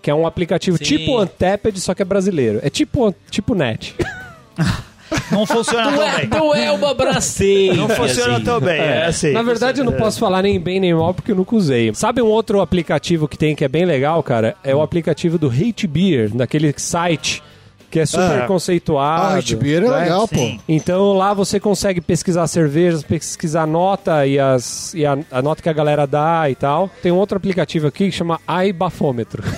que 0.00 0.10
é 0.10 0.14
um 0.14 0.26
aplicativo 0.26 0.78
Sim. 0.78 0.84
tipo 0.84 1.20
Untapped, 1.20 1.80
só 1.80 1.94
que 1.94 2.02
é 2.02 2.04
brasileiro. 2.04 2.60
É 2.62 2.70
tipo, 2.70 3.14
tipo 3.30 3.54
net. 3.54 3.94
Não 5.30 5.44
funciona 5.44 5.90
Tu 5.90 5.96
tão 5.96 6.02
é, 6.04 6.16
bem. 6.18 6.28
tu 6.28 6.54
é 6.54 6.72
uma 6.72 6.94
braceira. 6.94 7.74
Não 7.74 7.88
funciona 7.88 8.40
tão 8.40 8.60
bem. 8.60 8.80
É, 8.80 9.06
assim. 9.06 9.32
Na 9.32 9.42
verdade, 9.42 9.80
eu 9.80 9.84
não 9.84 9.92
posso 9.92 10.20
falar 10.20 10.40
nem 10.40 10.58
bem 10.60 10.78
nem 10.78 10.94
mal 10.94 11.12
porque 11.12 11.32
eu 11.32 11.36
nunca 11.36 11.56
usei. 11.56 11.92
Sabe 11.94 12.22
um 12.22 12.26
outro 12.26 12.60
aplicativo 12.60 13.26
que 13.26 13.36
tem 13.36 13.56
que 13.56 13.64
é 13.64 13.68
bem 13.68 13.84
legal, 13.84 14.22
cara? 14.22 14.56
É 14.62 14.74
o 14.74 14.80
aplicativo 14.80 15.36
do 15.36 15.48
Hate 15.48 15.86
Beer, 15.88 16.30
daquele 16.30 16.72
site 16.76 17.42
que 17.90 17.98
é 18.00 18.06
super 18.06 18.42
Ah. 18.42 18.46
conceituado. 18.46 19.38
Ah, 19.38 19.56
Beer 19.56 19.82
é 19.82 19.88
né? 19.88 19.96
legal, 20.02 20.28
pô. 20.28 20.36
Sim. 20.36 20.60
Então 20.68 21.12
lá 21.12 21.34
você 21.34 21.58
consegue 21.58 22.00
pesquisar 22.00 22.46
cervejas, 22.46 23.02
pesquisar 23.02 23.66
nota 23.66 24.24
e, 24.26 24.38
as, 24.38 24.94
e 24.94 25.04
a, 25.04 25.18
a 25.30 25.42
nota 25.42 25.60
que 25.62 25.68
a 25.68 25.72
galera 25.72 26.06
dá 26.06 26.48
e 26.48 26.54
tal. 26.54 26.88
Tem 27.02 27.10
um 27.10 27.16
outro 27.16 27.36
aplicativo 27.36 27.86
aqui 27.88 28.06
que 28.10 28.12
chama 28.12 28.38
iBafômetro. 28.68 29.42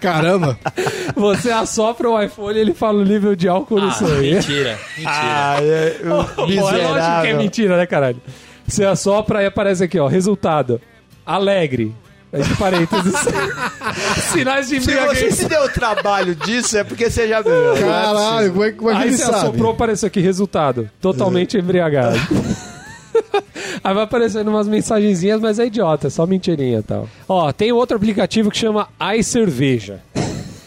Caramba. 0.00 0.58
Você 1.16 1.50
assopra 1.50 2.08
o 2.08 2.22
iPhone 2.22 2.56
e 2.56 2.60
ele 2.60 2.74
fala 2.74 3.00
o 3.00 3.04
nível 3.04 3.34
de 3.34 3.48
álcool 3.48 3.78
Ah, 3.78 3.86
nisso 3.86 4.04
aí. 4.06 4.34
mentira. 4.34 4.78
Mentira. 4.96 5.10
Ah, 5.12 5.56
é, 5.60 5.90
Pô, 6.04 6.44
é 6.46 6.60
lógico 6.88 7.22
que 7.22 7.28
é 7.28 7.34
mentira, 7.34 7.76
né, 7.76 7.86
caralho? 7.86 8.20
Você 8.66 8.84
assopra 8.84 9.42
e 9.42 9.46
aparece 9.46 9.82
aqui, 9.82 9.98
ó, 9.98 10.06
resultado. 10.06 10.80
Alegre. 11.24 11.94
Entre 12.32 12.54
parênteses. 12.54 13.14
Sinais 14.32 14.68
de 14.68 14.80
Se 14.80 14.94
você 14.94 15.30
se 15.32 15.48
deu 15.48 15.64
o 15.64 15.68
trabalho 15.68 16.34
disso, 16.34 16.78
é 16.78 16.84
porque 16.84 17.10
você 17.10 17.26
já 17.26 17.42
bebeu. 17.42 17.74
Caralho, 17.80 18.52
como 18.52 18.64
é, 18.64 18.72
como 18.72 18.90
é 18.90 18.94
que 18.94 19.00
Aí 19.02 19.08
ele 19.08 19.16
você 19.16 19.24
sabe? 19.24 19.36
assoprou, 19.36 19.72
apareceu 19.72 20.06
aqui, 20.06 20.20
resultado. 20.20 20.88
Totalmente 21.00 21.58
embriagado. 21.58 22.16
Aí 23.82 23.94
vai 23.94 24.04
aparecendo 24.04 24.48
umas 24.48 24.68
mensagenzinhas, 24.68 25.40
mas 25.40 25.58
é 25.58 25.66
idiota, 25.66 26.06
é 26.06 26.10
só 26.10 26.26
mentirinha 26.26 26.78
e 26.78 26.82
tal. 26.82 27.08
Ó, 27.28 27.50
tem 27.52 27.72
outro 27.72 27.96
aplicativo 27.96 28.50
que 28.50 28.58
chama 28.58 28.88
iCerveja. 29.16 30.00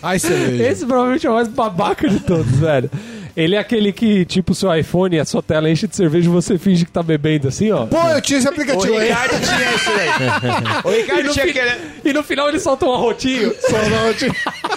Ai, 0.01 0.19
cerveja. 0.19 0.63
Esse 0.63 0.85
provavelmente 0.85 1.25
é 1.25 1.29
o 1.29 1.33
mais 1.33 1.47
babaca 1.47 2.09
de 2.09 2.19
todos, 2.19 2.57
velho. 2.57 2.89
Ele 3.35 3.55
é 3.55 3.59
aquele 3.59 3.91
que, 3.91 4.25
tipo, 4.25 4.51
o 4.51 4.55
seu 4.55 4.73
iPhone 4.75 5.19
a 5.19 5.25
sua 5.25 5.41
tela 5.41 5.69
enche 5.69 5.87
de 5.87 5.95
cerveja 5.95 6.29
e 6.29 6.31
você 6.31 6.57
finge 6.57 6.85
que 6.85 6.91
tá 6.91 7.01
bebendo 7.01 7.47
assim, 7.47 7.71
ó. 7.71 7.85
Pô, 7.87 7.97
eu 8.09 8.21
tinha 8.21 8.37
esse 8.37 8.47
O 8.47 8.51
aplicativo 8.51 8.95
aí. 8.97 9.07
Ricardo 9.09 9.31
tinha 9.39 9.73
esse 9.73 9.89
daí. 9.89 10.83
O 10.85 10.91
E 10.93 11.01
Ricardo 11.01 11.23
no, 11.23 11.33
tinha 11.33 11.45
fi- 11.45 11.51
aquele... 11.59 11.71
e 12.05 12.13
no 12.13 12.23
final 12.23 12.49
ele 12.49 12.59
solta 12.59 12.85
um 12.85 12.93
arrotinho. 12.93 13.51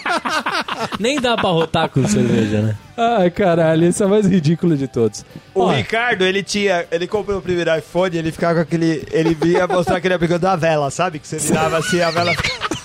Nem 0.98 1.20
dá 1.20 1.36
pra 1.36 1.50
rotar 1.50 1.88
com 1.88 2.06
cerveja, 2.06 2.60
né? 2.62 2.76
Ai, 2.96 3.30
caralho, 3.30 3.86
esse 3.86 4.02
é 4.02 4.06
o 4.06 4.08
mais 4.08 4.26
ridículo 4.26 4.76
de 4.76 4.88
todos. 4.88 5.24
O 5.54 5.60
Ó, 5.62 5.70
Ricardo, 5.72 6.24
ele 6.24 6.42
tinha. 6.42 6.86
Ele 6.90 7.06
comprou 7.06 7.38
o 7.38 7.42
primeiro 7.42 7.76
iPhone 7.76 8.14
e 8.16 8.18
ele 8.18 8.32
ficava 8.32 8.54
com 8.54 8.60
aquele. 8.62 9.06
Ele 9.10 9.34
via 9.34 9.66
mostrar 9.66 9.96
aquele 9.96 10.14
aplicativo 10.14 10.42
da 10.42 10.56
vela, 10.56 10.90
sabe? 10.90 11.18
Que 11.18 11.28
você 11.28 11.36
virava 11.38 11.78
assim 11.78 12.00
a 12.00 12.10
vela. 12.10 12.32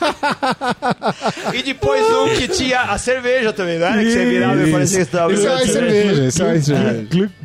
e 1.54 1.64
depois 1.64 2.06
um 2.10 2.30
que 2.36 2.48
tinha 2.48 2.82
a 2.82 2.98
cerveja 2.98 3.54
também, 3.54 3.80
era? 3.80 3.98
Que 3.98 4.12
você 4.12 4.26
virava 4.26 4.68
e 4.68 4.72
parecia 4.72 5.00
que 5.00 5.06
você 5.06 5.12
tava 5.12 5.34
Isso 5.34 5.48
é 5.48 5.58
bebendo 5.58 5.74
cerveja, 5.74 6.26
isso 6.28 6.44
é 6.44 6.62
cerveja. 6.62 7.40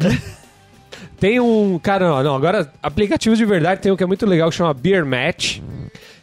Tem 1.19 1.41
um. 1.41 1.79
Cara, 1.79 2.09
não, 2.09 2.23
não, 2.23 2.37
agora, 2.37 2.71
aplicativo 2.83 3.35
de 3.35 3.45
verdade 3.45 3.81
tem 3.81 3.91
um 3.91 3.97
que 3.97 4.03
é 4.03 4.07
muito 4.07 4.27
legal 4.27 4.51
que 4.51 4.57
chama 4.57 4.75
Beer 4.75 5.05
Match. 5.05 5.61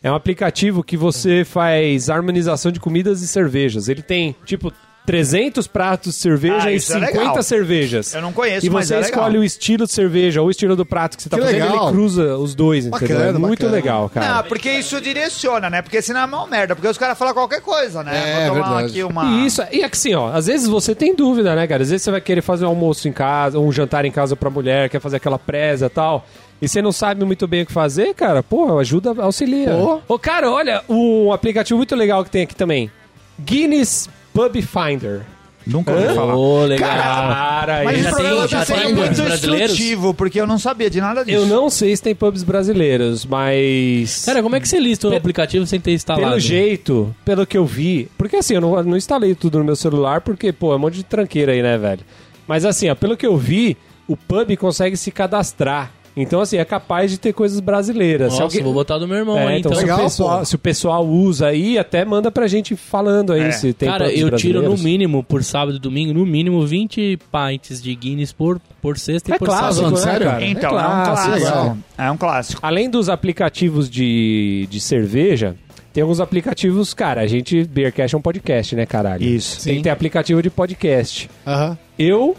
É 0.02 0.12
um 0.12 0.16
aplicativo 0.16 0.84
que 0.84 0.98
você 0.98 1.46
faz 1.46 2.10
harmonização 2.10 2.72
de 2.72 2.80
comidas 2.80 3.22
e 3.22 3.28
cervejas. 3.28 3.88
Ele 3.88 4.02
tem, 4.02 4.36
tipo, 4.46 4.72
300 5.06 5.68
pratos 5.68 6.14
de 6.14 6.20
cerveja 6.20 6.68
Ah, 6.68 6.72
e 6.72 6.78
isso 6.78 6.92
é 6.94 7.00
50 7.08 7.20
legal. 7.20 7.44
cervejas. 7.44 8.14
Eu 8.14 8.22
não 8.22 8.32
conheço, 8.32 8.66
E 8.66 8.70
mas 8.70 8.88
você 8.88 8.94
é 8.94 8.98
legal. 9.00 9.10
escolhe 9.12 9.38
o 9.38 9.44
estilo 9.44 9.86
de 9.86 9.92
cerveja 9.92 10.42
ou 10.42 10.48
o 10.48 10.52
estilo 10.52 10.76
do 10.78 10.86
prato 10.86 11.18
que 11.18 11.24
você 11.24 11.30
tá 11.30 11.38
Que 11.38 11.44
fazendo, 11.44 11.62
legal. 11.62 11.84
ele 11.88 11.92
cruza 11.94 12.38
os 12.38 12.56
dois, 12.56 12.86
entendeu? 12.86 13.08
Bacana, 13.18 13.30
é 13.30 13.40
muito 13.40 13.60
bacana. 13.66 13.72
legal, 13.72 14.10
cara. 14.10 14.36
Não, 14.36 14.44
porque 14.44 14.72
isso 14.72 15.02
direciona, 15.02 15.70
né? 15.70 15.82
Porque 15.82 16.02
senão 16.02 16.22
é 16.22 16.26
uma 16.26 16.48
merda. 16.48 16.74
Porque 16.76 16.88
os 16.88 16.98
caras 16.98 17.18
falam 17.18 17.34
qualquer 17.34 17.62
coisa, 17.62 18.02
né? 18.02 18.14
É, 18.16 18.46
Vou 18.50 18.56
tomar 18.56 18.68
verdade. 18.78 18.92
aqui 18.92 19.04
uma. 19.04 19.26
E 19.26 19.46
isso, 19.46 19.62
e 19.72 19.84
é 19.84 19.90
que 19.90 19.98
assim, 19.98 20.14
ó, 20.16 20.30
às 20.32 20.48
vezes 20.48 20.68
você 20.68 20.96
tem 20.96 21.14
dúvida, 21.14 21.54
né, 21.56 21.68
cara? 21.68 21.84
Às 21.84 21.90
vezes 21.90 22.04
você 22.04 22.12
vai 22.12 22.22
querer 22.22 22.42
fazer 22.42 22.64
um 22.66 22.70
almoço 22.70 23.08
em 23.08 23.12
casa, 23.12 23.60
ou 23.60 23.68
um 23.68 23.72
jantar 23.74 24.06
em 24.06 24.12
casa 24.12 24.36
pra 24.38 24.50
mulher, 24.50 24.90
quer 24.90 25.02
fazer 25.02 25.18
aquela 25.18 25.38
presa 25.38 25.88
e 25.88 25.90
tal. 25.90 26.26
E 26.62 26.68
você 26.70 26.82
não 26.82 26.94
sabe 26.94 27.26
muito 27.26 27.46
bem 27.46 27.64
o 27.64 27.66
que 27.66 27.74
fazer, 27.74 28.14
cara, 28.14 28.42
pô, 28.42 28.80
ajuda, 28.80 29.14
auxilia. 29.22 29.72
Ô, 30.08 30.18
cara, 30.18 30.50
olha, 30.50 30.82
um 30.88 31.34
aplicativo 31.34 31.78
muito 31.78 31.94
legal 31.94 32.24
que 32.24 32.30
tem 32.32 32.44
aqui 32.44 32.56
também. 32.56 32.90
Guinness 33.38 34.08
Pub 34.34 34.56
Finder. 34.62 35.22
Nunca 35.66 35.94
ouvi 35.94 36.14
falar. 36.14 36.36
Ô, 36.36 36.66
legal. 36.66 36.90
Cara, 36.90 37.84
Mas 37.86 37.96
esse- 38.00 38.04
já 38.04 38.10
o 38.10 38.14
programa 38.16 38.40
tem- 38.42 38.48
já 38.50 38.60
tá 38.60 38.66
sendo 38.66 38.78
tem 38.80 38.94
muito 38.96 39.06
pubs 39.08 39.20
brasileiros? 39.22 39.72
instrutivo, 39.72 40.14
porque 40.14 40.42
eu 40.42 40.46
não 40.48 40.60
sabia 40.60 40.90
de 40.90 41.00
nada 41.00 41.24
disso. 41.24 41.38
eu 41.38 41.46
não 41.46 41.70
sei 41.70 41.96
se 41.96 42.02
tem 42.04 42.14
pubs 42.14 42.44
brasileiros, 42.44 43.26
mas. 43.26 44.24
Cara, 44.26 44.44
como 44.44 44.58
é 44.58 44.60
que 44.60 44.68
você 44.68 44.78
lista 44.78 45.08
o 45.08 45.12
Pe- 45.12 45.16
aplicativo 45.16 45.66
sem 45.66 45.80
ter 45.80 45.94
instalado? 45.94 46.26
Pelo 46.28 46.40
jeito, 46.40 47.16
pelo 47.24 47.46
que 47.48 47.58
eu 47.58 47.66
vi. 47.66 48.10
Porque 48.18 48.36
assim, 48.36 48.56
eu 48.56 48.62
não, 48.62 48.84
não 48.84 48.98
instalei 48.98 49.34
tudo 49.36 49.58
no 49.60 49.64
meu 49.64 49.76
celular, 49.78 50.20
porque, 50.20 50.52
pô, 50.52 50.74
é 50.74 50.76
um 50.76 50.80
monte 50.80 50.96
de 50.96 51.04
tranqueira 51.06 51.54
aí, 51.54 51.62
né, 51.62 51.78
velho? 51.78 52.02
Mas 52.46 52.66
assim, 52.66 52.90
ó, 52.90 52.96
pelo 52.96 53.16
que 53.16 53.26
eu 53.26 53.38
vi, 53.38 53.78
o 54.06 54.18
pub 54.18 54.58
consegue 54.58 54.98
se 54.98 55.12
cadastrar. 55.12 55.92
Então, 56.16 56.42
assim, 56.42 56.58
é 56.58 56.66
capaz 56.66 57.10
de 57.10 57.18
ter 57.18 57.34
coisas 57.34 57.60
brasileiras. 57.60 58.38
Nossa, 58.38 58.62
vou 58.62 58.74
botar 58.74 59.00
do 59.00 59.08
meu 59.08 59.18
irmão 59.18 59.38
É, 59.38 59.48
aí, 59.48 59.60
então, 59.60 59.72
então. 59.72 59.76
se, 59.76 59.82
Legal, 59.82 60.00
o 60.00 60.04
pessoal, 60.04 60.46
se 60.46 60.56
o 60.56 60.60
pessoal 60.60 61.08
usa 61.08 61.48
aí, 61.48 61.78
até 61.78 62.06
manda 62.06 62.30
pra 62.32 62.46
gente 62.48 62.76
falando 62.76 63.34
aí 63.34 63.42
É. 63.42 63.52
se 63.52 63.74
tem 63.74 63.90
Cara, 63.90 64.12
eu 64.14 64.30
tiro 64.36 64.62
no 64.62 64.78
mínimo, 64.78 65.24
por 65.24 65.44
sábado 65.44 65.78
e 65.78 65.80
domingo, 65.80 66.14
no 66.14 66.26
mínimo 66.26 66.66
20 66.66 67.18
pints 67.32 67.82
de 67.82 67.96
Guinness 67.96 68.32
por, 68.32 68.62
por 68.82 68.98
sexta 69.00 69.32
e 69.32 69.34
É 69.34 69.38
por 69.40 69.46
clássico, 69.46 69.74
sábado. 69.76 69.96
né, 69.96 70.02
sério? 70.02 70.28
cara? 70.28 70.46
Então, 70.46 70.70
é 70.72 70.84
é, 70.84 70.86
um 70.86 71.04
clássico. 71.04 71.16
clássico. 71.16 71.32
legal. 71.52 71.78
É 71.98 72.12
um 72.12 72.18
clássico. 72.18 72.60
Além 72.64 72.90
dos 72.90 73.10
aplicativos 73.10 73.90
de, 73.90 74.68
de 74.70 74.80
cerveja, 74.80 75.56
tem 75.92 76.02
alguns 76.04 76.20
aplicativos, 76.20 76.94
cara, 76.94 77.22
a 77.22 77.28
gente, 77.28 77.64
Beercast 77.66 78.14
é 78.14 78.18
um 78.18 78.22
podcast, 78.22 78.76
né, 78.76 78.86
caralho? 78.86 79.24
Isso. 79.24 79.64
Tem 79.64 79.78
que 79.78 79.84
ter 79.84 79.90
aplicativo 79.90 80.42
de 80.44 80.50
podcast. 80.52 81.28
Aham. 81.48 81.78
Eu 81.98 82.36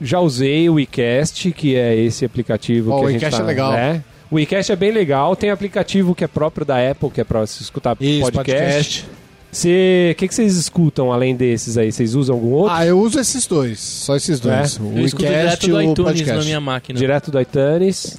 já 0.00 0.20
usei 0.20 0.68
o 0.68 0.74
WeCast, 0.74 1.50
que 1.52 1.76
é 1.76 1.96
esse 1.96 2.24
aplicativo 2.24 2.90
Ó, 2.92 2.98
que 2.98 3.04
o 3.04 3.08
a 3.08 3.10
gente 3.12 3.24
WeCast 3.24 3.38
tá, 3.38 3.44
é 3.44 3.46
legal. 3.46 3.72
né? 3.72 4.04
O 4.30 4.36
WeCast 4.36 4.72
é 4.72 4.76
bem 4.76 4.92
legal. 4.92 5.34
Tem 5.34 5.50
aplicativo 5.50 6.14
que 6.14 6.22
é 6.22 6.26
próprio 6.26 6.64
da 6.66 6.76
Apple, 6.90 7.10
que 7.10 7.20
é 7.20 7.24
pra 7.24 7.46
se 7.46 7.62
escutar 7.62 7.96
Isso, 8.00 8.30
podcast. 8.30 9.06
O 9.50 10.14
que, 10.14 10.28
que 10.28 10.34
vocês 10.34 10.56
escutam 10.56 11.10
além 11.10 11.34
desses 11.34 11.78
aí? 11.78 11.90
Vocês 11.90 12.14
usam 12.14 12.36
algum 12.36 12.50
outro? 12.50 12.74
Ah, 12.76 12.84
eu 12.84 13.00
uso 13.00 13.18
esses 13.18 13.46
dois. 13.46 13.80
Só 13.80 14.14
esses 14.14 14.38
dois. 14.38 14.78
É? 14.78 14.82
O 14.82 14.98
Eu 14.98 15.06
escuto 15.06 15.24
direto 15.26 15.66
do 15.66 15.76
o 15.76 15.82
iTunes 15.82 15.96
podcast. 15.96 16.38
na 16.38 16.44
minha 16.44 16.60
máquina. 16.60 16.98
Direto 16.98 17.30
do 17.30 17.40
iTunes. 17.40 18.18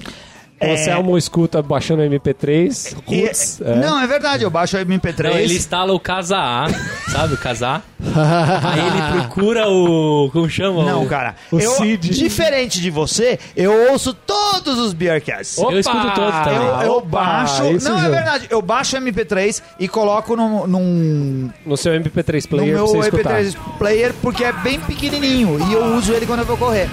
É. 0.60 0.74
O 0.74 0.76
Selmo 0.76 1.16
escuta 1.16 1.62
baixando 1.62 2.02
MP3. 2.02 2.94
E- 3.08 3.22
Roots, 3.24 3.60
é. 3.62 3.76
Não, 3.76 3.98
é 3.98 4.06
verdade, 4.06 4.44
eu 4.44 4.50
baixo 4.50 4.76
o 4.76 4.80
MP3. 4.80 5.30
Não, 5.30 5.38
ele 5.38 5.54
instala 5.54 5.92
o 5.94 5.98
Casa 5.98 6.36
A, 6.36 6.68
sabe 7.10 7.32
o 7.34 7.38
Casa 7.38 7.68
A? 7.68 7.80
Aí 8.62 8.80
ele 8.86 9.20
procura 9.20 9.68
o... 9.68 10.28
como 10.30 10.48
chama? 10.50 10.84
Não, 10.84 11.04
o... 11.04 11.08
cara. 11.08 11.34
o 11.50 11.58
eu, 11.58 11.70
Cid. 11.72 12.10
Diferente 12.10 12.78
de 12.80 12.90
você, 12.90 13.38
eu 13.56 13.90
ouço 13.90 14.12
todos 14.12 14.78
os 14.78 14.92
Beercasts. 14.92 15.56
Opa! 15.56 15.72
Eu 15.72 15.80
escuto 15.80 16.10
todos 16.14 16.38
também. 16.40 16.56
Eu, 16.56 16.82
eu 16.82 16.92
Opa, 16.96 17.08
baixo. 17.08 17.62
Não, 17.62 17.98
é 17.98 18.02
jogo. 18.02 18.10
verdade. 18.10 18.46
Eu 18.50 18.60
baixo 18.60 18.96
o 18.96 19.00
MP3 19.00 19.62
e 19.78 19.88
coloco 19.88 20.36
num, 20.36 20.66
num, 20.66 21.50
No 21.64 21.76
seu 21.76 21.92
MP3 21.94 22.42
no 22.42 22.48
player 22.48 22.74
meu 22.74 22.84
pra 22.86 23.00
você 23.00 23.08
escutar. 23.08 23.42
MP3 23.42 23.56
player 23.78 24.14
porque 24.20 24.44
é 24.44 24.52
bem 24.52 24.78
pequenininho 24.78 25.58
e 25.68 25.72
eu 25.72 25.84
uso 25.96 26.12
ele 26.12 26.26
quando 26.26 26.40
eu 26.40 26.46
vou 26.46 26.56
correr. 26.58 26.88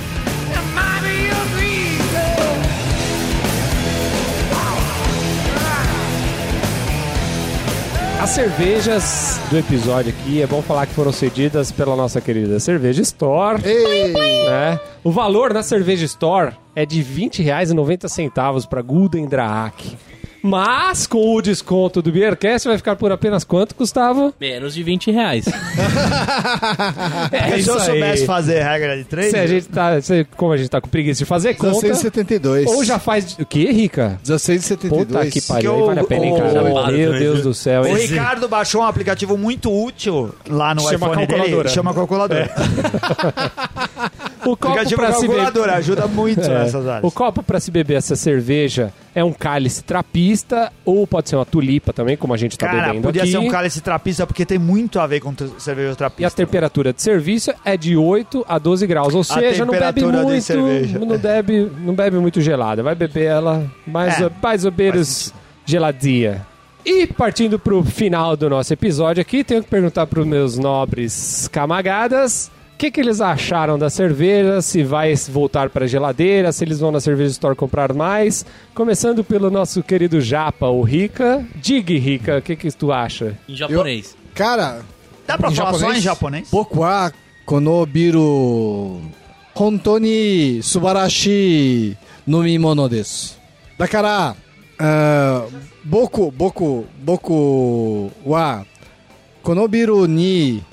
As 8.19 8.31
cervejas 8.31 9.39
do 9.51 9.57
episódio 9.59 10.11
aqui, 10.11 10.41
é 10.41 10.47
bom 10.47 10.59
falar 10.59 10.87
que 10.87 10.93
foram 10.93 11.11
cedidas 11.11 11.71
pela 11.71 11.95
nossa 11.95 12.19
querida 12.19 12.59
Cerveja 12.59 13.03
Store. 13.03 13.61
Ei, 13.63 14.11
né? 14.11 14.79
O 15.03 15.11
valor 15.11 15.53
na 15.53 15.61
Cerveja 15.61 16.03
Store 16.05 16.53
é 16.75 16.83
de 16.83 16.99
R$ 17.01 17.29
20,90 17.29 18.67
para 18.67 18.81
Gulden 18.81 19.27
Draak. 19.27 19.95
Mas, 20.47 21.05
com 21.05 21.35
o 21.35 21.41
desconto 21.41 22.01
do 22.01 22.11
Beercast, 22.11 22.67
vai 22.67 22.77
ficar 22.77 22.95
por 22.95 23.11
apenas 23.11 23.43
quanto, 23.43 23.75
Gustavo? 23.75 24.33
Menos 24.39 24.73
de 24.73 24.83
20 24.83 25.11
reais. 25.11 25.45
É 27.31 27.61
se 27.61 27.69
eu 27.69 27.79
soubesse 27.79 28.25
fazer 28.25 28.61
regra 28.63 28.97
de 28.97 29.03
três, 29.03 29.31
Se 29.31 29.37
a 29.37 29.45
gente 29.47 29.67
tá, 29.67 29.99
se- 30.01 30.25
como 30.35 30.53
a 30.53 30.57
gente 30.57 30.69
tá 30.69 30.79
com 30.79 30.87
preguiça 30.87 31.19
de 31.19 31.25
fazer 31.25 31.55
conta, 31.55 31.87
16,72. 31.87 32.65
ou 32.67 32.83
já 32.83 32.99
faz... 32.99 33.35
O 33.39 33.45
que, 33.45 33.69
Rica? 33.71 34.19
16,72. 34.25 34.89
Puta 34.89 35.25
que 35.27 35.41
pariu, 35.41 35.73
Que 35.73 35.79
aí 35.81 35.85
vale 35.87 35.99
a 35.99 36.03
pena, 36.03 36.25
hein, 36.25 36.33
o- 36.33 36.37
cara? 36.37 36.63
o- 36.63 36.87
Meu 36.91 37.13
Deus 37.13 37.41
do 37.41 37.53
céu. 37.53 37.81
o 37.83 37.87
hein? 37.87 37.95
Ricardo 38.05 38.47
baixou 38.47 38.81
um 38.81 38.85
aplicativo 38.85 39.37
muito 39.37 39.71
útil 39.71 40.33
lá 40.49 40.73
no 40.73 40.81
Chama 40.81 40.93
iPhone 40.95 41.15
calculadora. 41.27 41.63
dele. 41.63 41.69
Chama 41.75 41.93
calculadora. 41.93 42.49
O 44.51 44.57
copo 44.57 44.95
pra 44.95 45.11
se 45.13 45.27
beber... 45.27 45.69
ajuda 45.69 46.07
muito 46.07 46.41
É. 46.41 46.59
nessas 46.59 46.87
áreas. 46.87 47.03
O 47.03 47.11
copo 47.11 47.43
para 47.43 47.59
se 47.59 47.69
beber 47.71 47.95
essa 47.95 48.15
cerveja 48.15 48.93
é 49.13 49.23
um 49.23 49.33
cálice 49.33 49.83
trapista 49.83 50.71
ou 50.85 51.05
pode 51.07 51.29
ser 51.29 51.35
uma 51.35 51.45
tulipa 51.45 51.91
também, 51.91 52.15
como 52.15 52.33
a 52.33 52.37
gente 52.37 52.57
tá 52.57 52.67
Cara, 52.67 52.87
bebendo 52.87 53.01
podia 53.03 53.23
aqui. 53.23 53.31
ser 53.31 53.37
um 53.39 53.47
cálice 53.49 53.81
trapista 53.81 54.25
porque 54.27 54.45
tem 54.45 54.57
muito 54.59 54.99
a 54.99 55.07
ver 55.07 55.19
com 55.19 55.33
cerveja 55.57 55.89
E 55.89 55.91
a 55.91 55.95
trapista. 55.95 56.35
temperatura 56.37 56.93
de 56.93 57.01
serviço 57.01 57.51
é 57.65 57.75
de 57.75 57.97
8 57.97 58.45
a 58.47 58.57
12 58.57 58.87
graus, 58.87 59.13
ou 59.15 59.23
seja, 59.23 59.65
não 59.65 59.73
bebe 59.73 60.01
muito, 60.03 60.53
não 61.05 61.17
bebe, 61.17 61.71
não 61.79 61.93
bebe 61.93 62.17
muito 62.17 62.39
gelada, 62.41 62.81
vai 62.83 62.95
beber 62.95 63.25
ela 63.25 63.65
mais, 63.85 64.21
É, 64.21 64.29
mais 64.41 64.63
ou 64.65 64.71
menos 64.71 65.33
geladinha. 65.65 66.45
E 66.85 67.05
partindo 67.05 67.59
pro 67.59 67.83
final 67.83 68.37
do 68.37 68.49
nosso 68.49 68.71
episódio 68.71 69.19
aqui, 69.21 69.43
tenho 69.43 69.61
que 69.61 69.69
perguntar 69.69 70.07
pros 70.07 70.25
meus 70.25 70.57
nobres 70.57 71.49
camagadas 71.51 72.49
o 72.49 72.56
que, 72.77 72.91
que 72.91 73.01
eles 73.01 73.21
acharam 73.21 73.77
da 73.77 73.89
cerveja, 73.89 74.61
se 74.61 74.83
vai 74.83 75.13
voltar 75.15 75.69
para 75.69 75.85
a 75.85 75.87
geladeira, 75.87 76.51
se 76.51 76.63
eles 76.63 76.79
vão 76.79 76.91
na 76.91 76.99
cerveja 76.99 77.31
store 77.31 77.55
comprar 77.55 77.93
mais. 77.93 78.45
Começando 78.75 79.23
pelo 79.23 79.49
nosso 79.49 79.81
querido 79.81 80.21
japa, 80.21 80.67
o 80.67 80.81
Rika. 80.83 81.43
Diga, 81.55 81.93
Rika, 81.93 82.37
o 82.37 82.41
que, 82.41 82.55
que 82.55 82.71
tu 82.71 82.91
acha? 82.91 83.37
Em 83.49 83.55
japonês. 83.55 84.11
Eu, 84.11 84.35
cara... 84.35 84.81
Dá 85.25 85.37
para 85.37 85.51
falar 85.51 85.71
japonês? 85.71 85.91
só 85.93 85.99
em 85.99 86.01
japonês? 86.01 86.49
Boku 86.49 86.79
wa 86.79 87.11
konobiru 87.45 89.01
hontoni 89.53 90.61
subarashi 90.63 91.97
numimono 92.25 92.87
desu. 92.87 93.35
Ah, 93.79 95.43
ni 100.07 100.63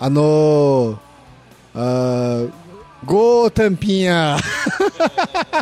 ano 0.00 0.98
Uh, 1.74 2.50
Gol, 3.04 3.50
Tampinha! 3.50 4.36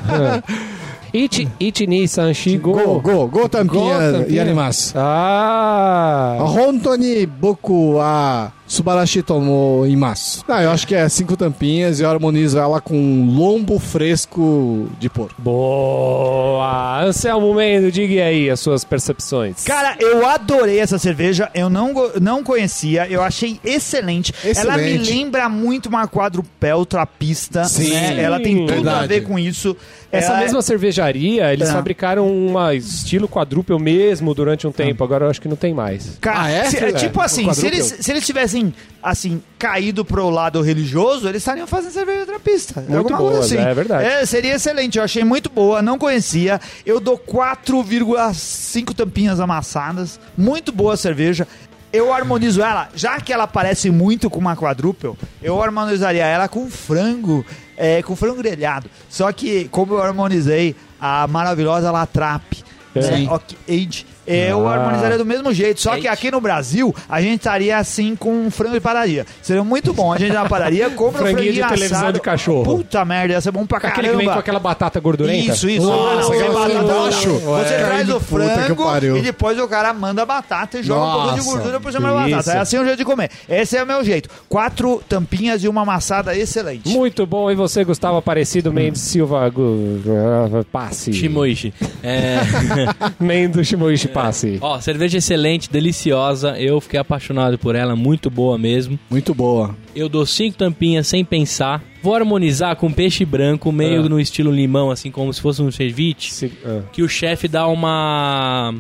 É. 0.09 0.91
Ichi, 1.13 1.49
ichi 1.59 1.87
ni 1.87 2.07
go. 2.59 2.73
Go, 2.73 3.01
go, 3.01 3.27
go 3.27 3.49
tampinha 3.49 4.25
yarimasu. 4.29 4.95
Ah. 4.97 6.37
Hontoni 6.41 7.27
boku 7.27 7.99
a 8.01 8.53
Subarashi 8.71 9.21
tomou 9.21 9.85
imasu. 9.85 10.45
Ah, 10.47 10.63
eu 10.63 10.71
acho 10.71 10.87
que 10.87 10.95
é 10.95 11.09
cinco 11.09 11.37
tampinhas 11.37 11.99
e 11.99 12.05
eu 12.05 12.09
harmonizo 12.09 12.57
ela 12.57 12.81
com 12.81 13.27
lombo 13.37 13.81
fresco 13.81 14.89
de 15.01 15.11
porco. 15.11 15.35
Boa! 15.43 17.03
Anselmo 17.03 17.53
Mendo, 17.53 17.91
diga 17.91 18.23
aí 18.23 18.49
as 18.49 18.61
suas 18.61 18.85
percepções. 18.85 19.65
Cara, 19.65 19.97
eu 19.99 20.25
adorei 20.25 20.79
essa 20.79 21.01
cerveja, 21.01 21.51
eu 21.53 21.69
não, 21.69 21.93
não 22.21 22.45
conhecia, 22.45 23.09
eu 23.11 23.25
achei 23.25 23.59
excelente. 23.65 24.33
excelente. 24.45 24.59
Ela 24.61 24.77
me 24.77 24.99
lembra 24.99 25.49
muito 25.49 25.89
uma 25.89 26.07
quadrupel 26.07 26.87
trapista, 26.87 27.65
Sim, 27.65 27.91
né? 27.91 28.23
Ela 28.23 28.39
tem 28.39 28.55
tudo 28.55 28.73
verdade. 28.73 29.05
a 29.05 29.07
ver 29.09 29.23
com 29.23 29.37
isso. 29.37 29.77
Essa 30.13 30.29
Ela 30.33 30.39
é- 30.41 30.43
mesma 30.43 30.61
cervejaria, 30.61 31.53
eles 31.53 31.69
É. 31.69 31.73
fabricaram 31.73 32.29
uma 32.29 32.75
estilo 32.75 33.29
quadrúpel 33.29 33.79
mesmo 33.79 34.35
durante 34.35 34.67
um 34.67 34.73
tempo, 34.73 35.05
agora 35.05 35.27
eu 35.27 35.31
acho 35.31 35.41
que 35.41 35.47
não 35.47 35.55
tem 35.57 35.73
mais. 35.73 36.19
Cara, 36.21 36.43
Ah, 36.43 36.51
é? 36.51 36.65
se- 36.65 36.77
É, 36.79 36.93
tipo 36.93 37.21
o 37.21 37.23
assim, 37.23 37.53
se 37.55 37.65
eles, 37.67 37.97
se 38.01 38.11
eles 38.11 38.27
tivessem, 38.27 38.75
assim, 39.01 39.41
caído 39.57 40.05
pro 40.05 40.29
lado 40.29 40.61
religioso, 40.63 41.29
eles 41.29 41.41
estariam 41.43 41.67
fazendo 41.67 41.93
cerveja 41.93 42.27
trapista. 42.27 42.81
Muito 42.81 43.13
Alguma 43.13 43.19
boa, 43.31 43.39
assim. 43.41 43.57
é 43.57 43.73
verdade. 43.73 44.05
É, 44.05 44.27
seria 44.27 44.55
excelente, 44.57 44.99
eu 44.99 45.05
achei 45.05 45.23
muito 45.23 45.49
boa, 45.49 45.81
não 45.81 45.97
conhecia. 45.97 46.61
Eu 46.85 46.99
dou 46.99 47.17
4,5 47.17 48.93
tampinhas 48.95 49.39
amassadas. 49.41 50.19
Muito 50.37 50.73
boa 50.73 50.95
a 50.95 50.97
cerveja. 50.97 51.47
Eu 51.93 52.13
harmonizo 52.13 52.63
ela, 52.63 52.89
já 52.95 53.21
que 53.21 53.33
ela 53.33 53.47
parece 53.49 53.91
muito 53.91 54.31
com 54.31 54.39
uma 54.39 54.55
quadrúpel, 54.57 55.17
eu 55.43 55.61
harmonizaria 55.61 56.25
ela 56.25 56.49
com 56.49 56.71
frango, 56.71 57.45
é, 57.77 58.01
com 58.03 58.15
frango 58.15 58.37
grelhado. 58.37 58.89
Só 59.09 59.33
que, 59.33 59.65
como 59.69 59.95
eu 59.95 60.03
harmonizei 60.03 60.77
a 61.01 61.27
maravilhosa 61.27 61.91
Latrap, 61.91 62.43
É. 62.95 63.01
né, 63.01 63.29
Age, 63.69 64.07
eu 64.31 64.69
Ah. 64.69 64.75
harmonizaria 64.75 65.19
do 65.19 65.25
mesmo 65.27 65.53
jeito. 65.53 65.81
Só 65.81 65.97
que 65.99 66.07
aqui 66.09 66.31
no 66.31 66.41
Brasil, 66.41 66.95
a 67.09 67.21
gente 67.21 67.37
estaria 67.39 67.77
assim 67.77 68.15
com 68.17 68.51
frango 68.51 68.75
de 68.75 68.81
padaria. 68.81 69.27
Seria 69.43 69.63
muito 69.65 69.93
bom. 69.93 70.13
A 70.13 70.19
gente 70.19 70.33
na 70.33 70.45
padaria 70.49 70.89
compra 70.91 71.23
um 71.23 71.27
Franguinho 71.27 71.53
de 71.53 71.59
franguinho 71.61 71.69
televisão 71.77 71.99
assado. 71.99 72.13
de 72.15 72.21
cachorro. 72.21 72.65
Puta 72.65 73.05
merda, 73.05 73.35
ia 73.35 73.41
ser 73.41 73.51
bom 73.51 73.67
pra 73.67 73.79
Aquele 73.79 73.93
que 73.95 74.01
vem 74.03 74.11
caramba. 74.13 74.33
com 74.35 74.39
aquela 74.39 74.59
batata 74.59 75.01
gordurenta? 75.01 75.53
Isso, 75.53 75.69
isso. 75.69 75.87
Nossa, 75.87 76.33
Ah, 76.35 76.49
batata, 76.53 76.93
roxo. 76.93 77.29
não. 77.29 77.41
Você 77.41 77.75
Ué. 77.75 77.85
traz 77.85 78.09
o 78.11 78.21
frango 78.21 79.17
e 79.17 79.23
depois 79.23 79.59
o 79.59 79.67
cara 79.69 79.93
manda 79.93 80.23
a 80.23 80.27
batata 80.27 80.79
e 80.79 80.83
joga 80.83 81.01
um 81.01 81.13
pouco 81.13 81.31
de 81.31 81.37
Nossa, 81.39 81.51
gordura 81.51 81.81
por 81.81 81.93
cima 81.93 82.09
da 82.13 82.15
batata. 82.29 82.53
É 82.53 82.59
assim 82.59 82.79
o 82.79 82.85
jeito 82.85 82.99
de 82.99 83.05
comer. 83.05 83.31
Esse 83.49 83.77
é 83.77 83.83
o 83.83 83.87
meu 83.87 84.05
jeito. 84.05 84.29
Quatro 84.49 85.03
tampinhas 85.09 85.63
e 85.65 85.69
uma 85.69 85.83
amassada 85.83 86.37
excelente. 86.37 86.89
Muito 86.89 87.27
bom. 87.27 87.51
E 87.51 87.55
você, 87.55 87.85
Gustavo 87.85 88.17
Aparecido 88.19 88.73
Mendes 88.73 89.01
Silva 89.03 89.47
ah, 89.47 90.65
Passe? 90.71 91.13
Shimoishi. 91.13 91.73
É, 92.03 92.39
Mendes 93.19 93.67
Shimoishi 93.67 94.09
Passe. 94.09 94.20
Ó, 94.61 94.81
cerveja 94.81 95.19
excelente, 95.19 95.71
deliciosa. 95.71 96.59
Eu 96.59 96.81
fiquei 96.81 96.99
apaixonado 97.01 97.59
por 97.59 97.75
ela, 97.75 97.95
muito 97.97 98.31
boa 98.31 98.57
mesmo. 98.59 98.99
Muito 99.11 99.35
boa. 99.35 99.75
Eu 99.95 100.09
dou 100.09 100.25
cinco 100.27 100.57
tampinhas 100.59 101.07
sem 101.07 101.25
pensar. 101.25 101.83
Vou 102.03 102.15
harmonizar 102.15 102.75
com 102.77 102.91
peixe 102.93 103.25
branco, 103.25 103.71
meio 103.71 104.05
Ah. 104.05 104.09
no 104.09 104.19
estilo 104.21 104.51
limão, 104.51 104.91
assim 104.91 105.11
como 105.11 105.33
se 105.33 105.41
fosse 105.41 105.61
um 105.63 105.71
ceviche. 105.71 106.33
Se- 106.33 106.53
ah, 106.65 106.83
Que 106.93 107.03
o 107.03 107.09
chefe 107.09 107.47
dá 107.49 107.67
uma. 107.67 108.75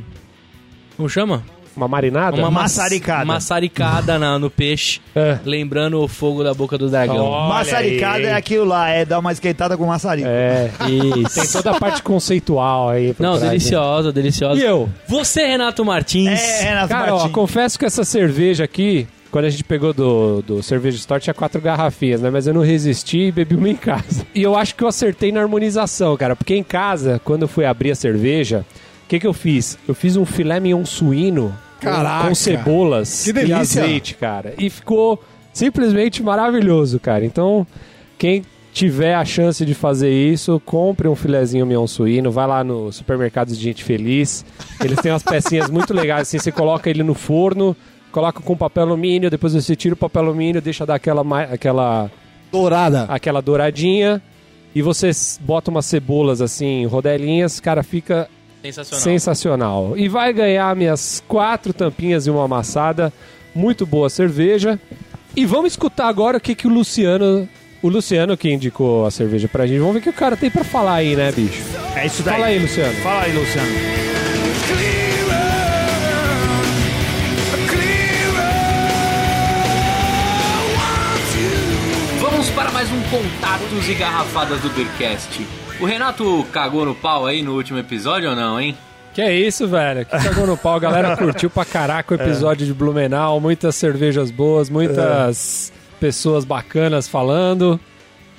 Como 0.96 1.08
chama? 1.08 1.42
Uma 1.76 1.86
marinada? 1.88 2.36
Uma 2.36 2.50
maç- 2.50 2.62
maçaricada. 2.76 3.24
maçaricada 3.24 4.18
na, 4.18 4.38
no 4.38 4.50
peixe. 4.50 5.00
É. 5.14 5.38
Lembrando 5.44 6.00
o 6.02 6.08
fogo 6.08 6.42
da 6.42 6.52
boca 6.52 6.76
do 6.76 6.88
dragão. 6.90 7.24
Olha 7.26 7.48
Maçaricada 7.54 8.18
aí. 8.18 8.24
é 8.26 8.34
aquilo 8.34 8.64
lá, 8.64 8.88
é 8.90 9.04
dar 9.04 9.18
uma 9.18 9.32
esquentada 9.32 9.76
com 9.76 9.86
maçarico. 9.86 10.28
É. 10.28 10.70
Tem 10.78 11.22
Isso. 11.22 11.52
toda 11.52 11.70
a 11.70 11.78
parte 11.80 12.02
conceitual 12.02 12.88
aí. 12.90 13.08
Não, 13.18 13.30
trás, 13.38 13.42
né? 13.42 13.48
deliciosa, 13.50 14.12
deliciosa. 14.12 14.60
E 14.60 14.64
eu? 14.64 14.88
Você, 15.08 15.46
Renato 15.46 15.84
Martins. 15.84 16.28
É, 16.40 16.62
Renato 16.62 16.88
Cara, 16.88 17.12
ó, 17.12 17.16
Martins. 17.18 17.32
confesso 17.32 17.78
que 17.78 17.84
essa 17.84 18.04
cerveja 18.04 18.64
aqui, 18.64 19.06
quando 19.30 19.44
a 19.44 19.50
gente 19.50 19.62
pegou 19.64 19.92
do, 19.92 20.42
do 20.42 20.62
Cerveja 20.62 20.96
Store, 20.98 21.22
tinha 21.22 21.32
quatro 21.32 21.60
garrafinhas, 21.60 22.20
né? 22.20 22.30
Mas 22.30 22.46
eu 22.48 22.52
não 22.54 22.62
resisti 22.62 23.26
e 23.28 23.32
bebi 23.32 23.54
uma 23.54 23.68
em 23.68 23.76
casa. 23.76 24.26
E 24.34 24.42
eu 24.42 24.56
acho 24.56 24.74
que 24.74 24.82
eu 24.82 24.88
acertei 24.88 25.30
na 25.30 25.40
harmonização, 25.40 26.16
cara. 26.16 26.34
Porque 26.34 26.54
em 26.56 26.64
casa, 26.64 27.20
quando 27.24 27.42
eu 27.42 27.48
fui 27.48 27.64
abrir 27.64 27.92
a 27.92 27.94
cerveja, 27.94 28.66
que 29.10 29.18
que 29.20 29.26
eu 29.26 29.32
fiz? 29.34 29.76
Eu 29.88 29.94
fiz 29.94 30.16
um 30.16 30.24
filé 30.24 30.60
mignon 30.60 30.84
suíno 30.84 31.52
com- 31.80 31.86
Caraca. 31.90 32.28
com 32.28 32.34
cebolas 32.34 33.24
Que 33.24 33.44
e 33.46 33.52
azeite, 33.52 34.14
cara. 34.14 34.54
E 34.56 34.70
ficou 34.70 35.20
simplesmente 35.52 36.22
maravilhoso, 36.22 37.00
cara. 37.00 37.24
Então, 37.24 37.66
quem 38.16 38.44
tiver 38.72 39.16
a 39.16 39.24
chance 39.24 39.66
de 39.66 39.74
fazer 39.74 40.10
isso, 40.12 40.62
compre 40.64 41.08
um 41.08 41.16
filezinho 41.16 41.66
mignon 41.66 41.88
suíno, 41.88 42.30
vai 42.30 42.46
lá 42.46 42.62
no 42.62 42.92
supermercado 42.92 43.48
de 43.48 43.56
Gente 43.56 43.82
Feliz. 43.82 44.44
Eles 44.82 45.00
têm 45.00 45.10
umas 45.10 45.24
pecinhas 45.24 45.68
muito 45.70 45.92
legais, 45.92 46.22
assim, 46.28 46.38
você 46.38 46.52
coloca 46.52 46.88
ele 46.88 47.02
no 47.02 47.14
forno, 47.14 47.76
coloca 48.12 48.40
com 48.40 48.56
papel 48.56 48.84
alumínio, 48.84 49.28
depois 49.28 49.54
você 49.54 49.74
tira 49.74 49.94
o 49.94 49.96
papel 49.98 50.22
alumínio, 50.22 50.62
deixa 50.62 50.86
dar 50.86 50.94
aquela, 50.94 51.22
aquela, 51.52 52.08
Dourada. 52.52 53.06
aquela 53.08 53.40
douradinha, 53.42 54.22
e 54.72 54.80
você 54.82 55.10
bota 55.40 55.68
umas 55.68 55.86
cebolas 55.86 56.40
assim, 56.40 56.86
rodelinhas, 56.86 57.58
cara, 57.58 57.82
fica 57.82 58.28
Sensacional. 58.62 59.02
sensacional. 59.02 59.92
E 59.96 60.08
vai 60.08 60.32
ganhar 60.32 60.74
minhas 60.76 61.22
quatro 61.26 61.72
tampinhas 61.72 62.26
e 62.26 62.30
uma 62.30 62.44
amassada. 62.44 63.12
Muito 63.54 63.86
boa 63.86 64.10
cerveja. 64.10 64.78
E 65.34 65.46
vamos 65.46 65.72
escutar 65.72 66.08
agora 66.08 66.38
o 66.38 66.40
que, 66.40 66.54
que 66.54 66.66
o 66.66 66.70
Luciano. 66.70 67.48
O 67.82 67.88
Luciano 67.88 68.36
que 68.36 68.52
indicou 68.52 69.06
a 69.06 69.10
cerveja 69.10 69.48
pra 69.48 69.66
gente. 69.66 69.78
Vamos 69.78 69.94
ver 69.94 70.00
o 70.00 70.02
que 70.02 70.10
o 70.10 70.12
cara 70.12 70.36
tem 70.36 70.50
pra 70.50 70.62
falar 70.62 70.96
aí, 70.96 71.16
né, 71.16 71.32
bicho? 71.32 71.62
É 71.96 72.04
isso 72.06 72.22
daí. 72.22 72.34
Fala 72.34 72.46
aí, 72.46 72.58
Luciano. 72.58 72.94
Fala 72.96 73.22
aí, 73.22 73.32
Luciano. 73.32 73.70
Vamos 82.20 82.50
para 82.50 82.70
mais 82.70 82.90
um 82.92 83.00
Contatos 83.04 83.88
e 83.88 83.94
Garrafadas 83.94 84.60
do 84.60 84.68
Beercast. 84.70 85.46
O 85.80 85.84
Renato 85.86 86.46
cagou 86.52 86.84
no 86.84 86.94
pau 86.94 87.26
aí 87.26 87.42
no 87.42 87.54
último 87.54 87.78
episódio 87.78 88.28
ou 88.30 88.36
não, 88.36 88.60
hein? 88.60 88.76
Que 89.14 89.22
é 89.22 89.34
isso, 89.34 89.66
velho. 89.66 90.04
Que 90.04 90.10
cagou 90.10 90.46
no 90.46 90.56
pau. 90.56 90.76
A 90.76 90.78
galera 90.78 91.16
curtiu 91.18 91.48
pra 91.48 91.64
caraca 91.64 92.12
o 92.12 92.16
episódio 92.16 92.66
de 92.66 92.74
Blumenau. 92.74 93.40
Muitas 93.40 93.76
cervejas 93.76 94.30
boas, 94.30 94.68
muitas 94.68 95.72
pessoas 95.98 96.44
bacanas 96.44 97.08
falando. 97.08 97.80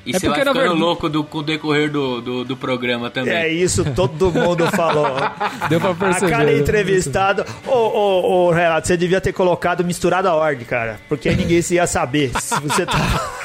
E 0.06 0.16
É 0.16 0.20
você 0.20 0.28
vai 0.28 0.38
porque, 0.38 0.46
na 0.46 0.52
ficando 0.52 0.54
verdade- 0.70 0.80
louco 0.80 1.10
do, 1.10 1.24
com 1.24 1.38
o 1.40 1.44
decorrer 1.44 1.92
do, 1.92 2.22
do, 2.22 2.44
do 2.44 2.58
programa 2.58 3.10
também. 3.10 3.34
É 3.34 3.48
isso, 3.48 3.86
todo 3.94 4.32
mundo 4.32 4.66
falou. 4.72 5.16
Deu 5.70 5.80
pra 5.80 5.92
A 5.92 5.96
perceber. 5.96 6.32
cada 6.32 6.46
né? 6.46 6.58
entrevistado. 6.58 7.46
Ô, 7.68 7.72
ô, 7.72 8.48
ô, 8.48 8.52
Renato, 8.52 8.88
você 8.88 8.98
devia 8.98 9.22
ter 9.22 9.32
colocado 9.34 9.84
misturado 9.84 10.28
a 10.28 10.34
ordem, 10.34 10.66
cara. 10.66 11.00
Porque 11.08 11.30
aí 11.30 11.36
ninguém 11.36 11.62
se 11.62 11.76
ia 11.76 11.86
saber. 11.86 12.32
Se 12.40 12.60
você 12.62 12.86
tá. 12.86 12.98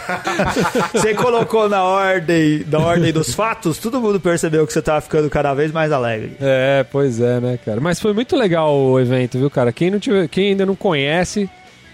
você 0.92 1.14
colocou 1.14 1.68
na 1.68 1.82
ordem, 1.84 2.64
na 2.70 2.78
ordem 2.78 3.12
dos 3.12 3.34
fatos, 3.34 3.76
todo 3.78 4.00
mundo 4.00 4.18
percebeu 4.20 4.66
que 4.66 4.72
você 4.72 4.80
tava 4.80 5.00
ficando 5.00 5.28
cada 5.28 5.52
vez 5.52 5.70
mais 5.72 5.92
alegre. 5.92 6.36
É, 6.40 6.84
pois 6.90 7.20
é, 7.20 7.40
né, 7.40 7.58
cara? 7.64 7.80
Mas 7.80 8.00
foi 8.00 8.12
muito 8.12 8.34
legal 8.36 8.74
o 8.74 8.98
evento, 8.98 9.38
viu, 9.38 9.50
cara? 9.50 9.72
Quem, 9.72 9.90
não 9.90 9.98
tiver, 9.98 10.26
quem 10.28 10.48
ainda 10.50 10.64
não 10.64 10.74
conhece, 10.76 11.50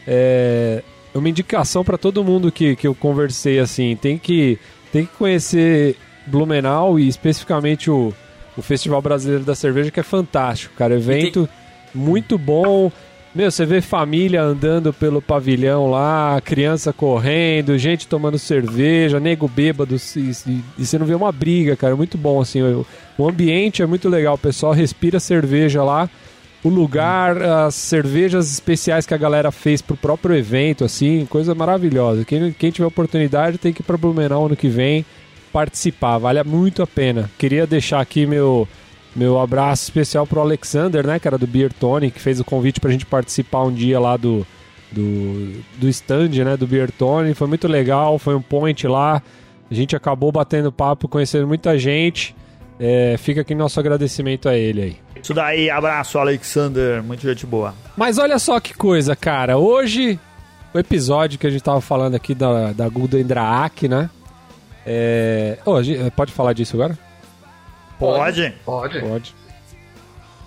é 0.07 0.83
uma 1.15 1.29
indicação 1.29 1.85
pra 1.85 1.99
todo 1.99 2.25
mundo 2.25 2.51
que, 2.53 2.75
que 2.77 2.87
eu 2.87 2.95
conversei, 2.95 3.59
assim. 3.59 3.97
Tem 3.97 4.17
que, 4.19 4.59
tem 4.93 5.05
que 5.07 5.13
conhecer 5.17 5.97
Blumenau 6.27 6.99
e 6.99 7.09
especificamente 7.09 7.91
o, 7.91 8.13
o 8.57 8.63
Festival 8.63 9.03
Brasileiro 9.03 9.45
da 9.45 9.55
Cerveja, 9.55 9.91
que 9.91 10.01
é 10.01 10.05
fantástico, 10.05 10.75
cara. 10.77 10.95
Evento 10.95 11.49
muito 11.95 12.39
bom. 12.39 12.91
Meu, 13.35 13.51
você 13.51 13.65
vê 13.65 13.81
família 13.81 14.43
andando 14.43 14.93
pelo 14.93 15.23
pavilhão 15.23 15.91
lá, 15.91 16.39
criança 16.45 16.93
correndo, 16.93 17.79
gente 17.79 18.07
tomando 18.07 18.39
cerveja, 18.39 19.19
nego 19.19 19.49
bêbado, 19.49 19.97
e, 19.97 20.19
e- 20.21 20.61
e 20.79 20.85
você 20.85 20.99
não 20.99 21.07
vê 21.07 21.15
uma 21.15 21.33
briga, 21.33 21.75
cara. 21.75 21.97
Muito 21.97 22.19
bom, 22.19 22.43
assim. 22.43 22.61
O, 22.63 22.87
o 23.17 23.27
ambiente 23.29 23.81
é 23.83 23.87
muito 23.87 24.07
legal, 24.09 24.35
o 24.35 24.39
pessoal 24.39 24.73
respira 24.73 25.19
cerveja 25.19 25.83
lá. 25.83 26.11
O 26.65 26.69
lugar, 26.69 27.43
as 27.43 27.75
cervejas 27.75 28.53
especiais 28.53 29.05
que 29.05 29.13
a 29.13 29.17
galera 29.19 29.51
fez 29.51 29.83
pro 29.83 29.97
próprio 29.97 30.37
evento, 30.37 30.85
assim, 30.85 31.27
coisa 31.27 31.55
maravilhosa. 31.55 32.25
Quem, 32.25 32.53
quem 32.53 32.71
tiver 32.71 32.87
oportunidade 32.87 33.59
tem 33.59 33.73
que 33.73 33.81
ir 33.81 33.85
pra 33.85 33.97
Blumenau 33.97 34.47
ano 34.47 34.57
que 34.57 34.69
vem 34.69 35.05
participar, 35.53 36.19
vale 36.19 36.43
muito 36.45 36.83
a 36.83 36.87
pena. 36.87 37.31
Queria 37.37 37.67
deixar 37.67 38.01
aqui 38.01 38.27
meu, 38.27 38.67
meu 39.15 39.39
abraço 39.39 39.85
especial 39.85 40.27
pro 40.27 40.41
Alexander, 40.41 41.07
né, 41.07 41.19
cara, 41.19 41.37
do 41.37 41.47
Beer 41.47 41.73
Tony, 41.73 42.11
que 42.11 42.21
fez 42.21 42.41
o 42.41 42.45
convite 42.45 42.81
pra 42.81 42.91
gente 42.91 43.05
participar 43.05 43.65
um 43.65 43.73
dia 43.73 44.01
lá 44.01 44.17
do, 44.17 44.47
do, 44.91 45.63
do 45.79 45.89
stand, 45.89 46.31
né, 46.45 46.57
do 46.57 46.67
Beer 46.67 46.91
Tony. 46.91 47.35
Foi 47.35 47.47
muito 47.47 47.69
legal, 47.69 48.19
foi 48.19 48.35
um 48.35 48.41
point 48.43 48.87
lá. 48.87 49.23
A 49.71 49.75
gente 49.75 49.95
acabou 49.95 50.33
batendo 50.33 50.73
papo, 50.73 51.09
conhecendo 51.09 51.47
muita 51.47 51.79
gente. 51.79 52.35
É, 52.81 53.17
fica 53.19 53.43
aqui 53.43 53.55
nosso 53.55 53.79
agradecimento 53.79 54.49
a 54.49 54.57
ele 54.57 54.83
aí. 54.83 54.97
Isso 55.23 55.33
daí, 55.33 55.71
abraço, 55.71 56.19
Alexander. 56.19 57.03
Muito 57.03 57.23
gente 57.23 57.47
boa. 57.47 57.75
Mas 57.97 58.19
olha 58.19 58.39
só 58.39 58.59
que 58.59 58.75
coisa, 58.75 59.15
cara. 59.15 59.57
Hoje, 59.57 60.19
o 60.75 60.79
episódio 60.79 61.39
que 61.39 61.47
a 61.47 61.51
gente 61.51 61.63
tava 61.63 61.81
falando 61.81 62.17
aqui 62.17 62.35
da, 62.35 62.73
da 62.73 62.89
Gulda 62.89 63.23
Draak, 63.23 63.87
né? 63.87 64.11
É... 64.85 65.59
Gente- 65.83 66.11
pode 66.11 66.33
falar 66.33 66.55
disso 66.55 66.75
agora? 66.75 66.99
Pode? 68.01 68.53
Pode. 68.65 69.01
Pode. 69.01 69.35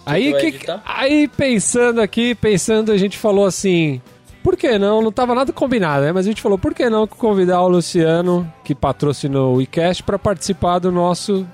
Aí, 0.06 0.32
vai 0.34 0.52
que, 0.52 0.68
aí 0.86 1.28
pensando 1.30 2.02
aqui, 2.02 2.36
pensando, 2.36 2.92
a 2.92 2.98
gente 2.98 3.18
falou 3.18 3.46
assim... 3.46 4.02
Por 4.44 4.56
que 4.56 4.78
não? 4.78 5.02
Não 5.02 5.12
tava 5.12 5.34
nada 5.34 5.52
combinado, 5.52 6.06
né? 6.06 6.12
Mas 6.12 6.28
a 6.28 6.30
gente 6.30 6.42
falou, 6.42 6.56
por 6.60 6.74
que 6.76 6.88
não 6.88 7.08
convidar 7.08 7.62
o 7.64 7.68
Luciano, 7.68 8.52
que 8.64 8.76
patrocinou 8.76 9.56
o 9.56 9.62
iCast, 9.62 10.04
pra 10.04 10.20
participar 10.20 10.78
do 10.80 10.92
nosso... 10.92 11.48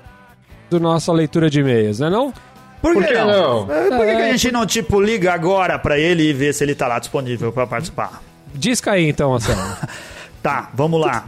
Do 0.72 0.80
nossa 0.80 1.12
leitura 1.12 1.50
de 1.50 1.60
e-mails, 1.60 2.00
né 2.00 2.08
não? 2.08 2.32
Por, 2.80 2.94
Por 2.94 3.04
que 3.04 3.12
não? 3.12 3.70
É, 3.70 3.90
Por 3.90 3.98
que, 3.98 4.16
que 4.16 4.22
É, 4.22 4.30
a 4.30 4.32
gente 4.32 4.50
não, 4.50 4.64
tipo, 4.64 5.02
liga 5.02 5.30
agora 5.30 5.78
pra 5.78 5.98
ele 5.98 6.30
e 6.30 6.32
vê 6.32 6.50
se 6.50 6.64
ele 6.64 6.74
tá 6.74 6.88
lá 6.88 6.98
disponível 6.98 7.52
pra 7.52 7.66
participar? 7.66 8.22
Disca 8.54 8.92
aí 8.92 9.06
então, 9.06 9.34
Anselmo. 9.34 9.60
Tá, 10.42 10.70
vamos 10.74 11.00
lá. 11.00 11.26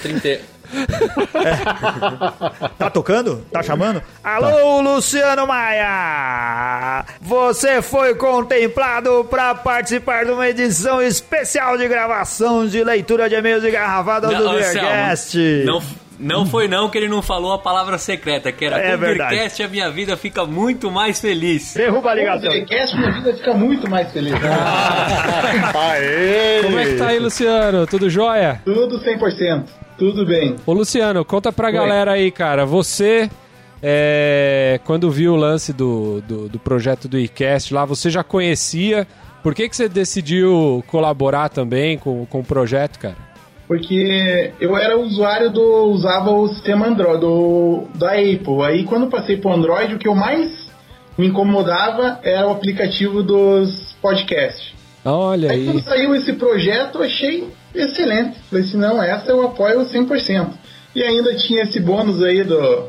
030. 0.00 0.40
Tá 2.78 2.88
tocando? 2.88 3.44
Tá 3.52 3.62
chamando? 3.62 4.00
Alô, 4.22 4.80
Luciano 4.80 5.46
Maia! 5.46 7.04
Você 7.20 7.82
foi 7.82 8.14
contemplado 8.14 9.26
para 9.28 9.54
participar 9.54 10.24
de 10.24 10.30
uma 10.30 10.48
edição 10.48 11.02
especial 11.02 11.76
de 11.76 11.88
gravação 11.88 12.66
de 12.66 12.82
leitura 12.84 13.28
de 13.28 13.34
e-mails 13.34 13.64
e 13.64 13.70
garrafadas 13.70 14.34
do 14.34 14.50
Beercast. 14.50 15.36
Não, 15.66 15.82
não 16.20 16.44
foi 16.44 16.68
não 16.68 16.88
que 16.90 16.98
ele 16.98 17.08
não 17.08 17.22
falou 17.22 17.52
a 17.52 17.58
palavra 17.58 17.96
secreta, 17.96 18.52
que 18.52 18.64
era 18.64 18.78
É. 18.78 18.96
Beercast 18.96 19.62
a 19.62 19.68
minha 19.68 19.90
vida 19.90 20.16
fica 20.16 20.44
muito 20.44 20.90
mais 20.90 21.20
feliz. 21.20 21.72
Derruba 21.74 22.10
a 22.10 22.14
ligação. 22.14 22.50
Podcast, 22.50 22.96
minha 22.96 23.10
vida 23.10 23.34
fica 23.34 23.54
muito 23.54 23.88
mais 23.90 24.12
feliz. 24.12 24.34
Aê! 25.74 26.62
Como 26.62 26.78
é 26.78 26.84
que 26.84 26.94
tá 26.96 27.08
aí, 27.08 27.18
Luciano? 27.18 27.86
Tudo 27.86 28.10
jóia? 28.10 28.60
Tudo 28.64 29.00
100%. 29.00 29.64
Tudo 29.98 30.26
bem. 30.26 30.56
Ô, 30.66 30.72
Luciano, 30.72 31.24
conta 31.24 31.50
pra 31.52 31.70
galera 31.70 32.12
aí, 32.12 32.30
cara. 32.30 32.66
Você, 32.66 33.30
é, 33.82 34.78
quando 34.84 35.10
viu 35.10 35.32
o 35.32 35.36
lance 35.36 35.72
do, 35.72 36.20
do, 36.22 36.48
do 36.48 36.58
projeto 36.58 37.08
do 37.08 37.18
iCast 37.18 37.72
lá, 37.72 37.84
você 37.84 38.10
já 38.10 38.22
conhecia. 38.22 39.06
Por 39.42 39.54
que, 39.54 39.68
que 39.68 39.76
você 39.76 39.88
decidiu 39.88 40.84
colaborar 40.86 41.48
também 41.48 41.96
com, 41.96 42.26
com 42.26 42.40
o 42.40 42.44
projeto, 42.44 42.98
cara? 42.98 43.29
Porque 43.70 44.50
eu 44.60 44.76
era 44.76 44.98
usuário 44.98 45.48
do. 45.48 45.84
usava 45.92 46.32
o 46.32 46.48
sistema 46.48 46.88
Android, 46.88 47.20
do, 47.20 47.84
da 47.94 48.14
Apple. 48.14 48.64
Aí 48.64 48.82
quando 48.82 49.08
passei 49.08 49.36
pro 49.36 49.52
Android, 49.52 49.94
o 49.94 49.98
que 49.98 50.08
eu 50.08 50.14
mais 50.16 50.50
me 51.16 51.28
incomodava 51.28 52.18
era 52.24 52.48
o 52.48 52.50
aplicativo 52.50 53.22
dos 53.22 53.94
podcasts. 54.02 54.72
Olha 55.04 55.52
Aí 55.52 55.66
quando 55.66 55.76
aí. 55.76 55.84
saiu 55.84 56.16
esse 56.16 56.32
projeto, 56.32 56.98
eu 56.98 57.04
achei 57.04 57.48
excelente. 57.72 58.40
Falei 58.50 58.64
assim, 58.64 58.76
não, 58.76 59.00
essa 59.00 59.30
eu 59.30 59.46
apoio 59.46 59.82
100%. 59.82 60.48
E 60.92 61.04
ainda 61.04 61.32
tinha 61.36 61.62
esse 61.62 61.78
bônus 61.78 62.20
aí 62.24 62.42
do 62.42 62.88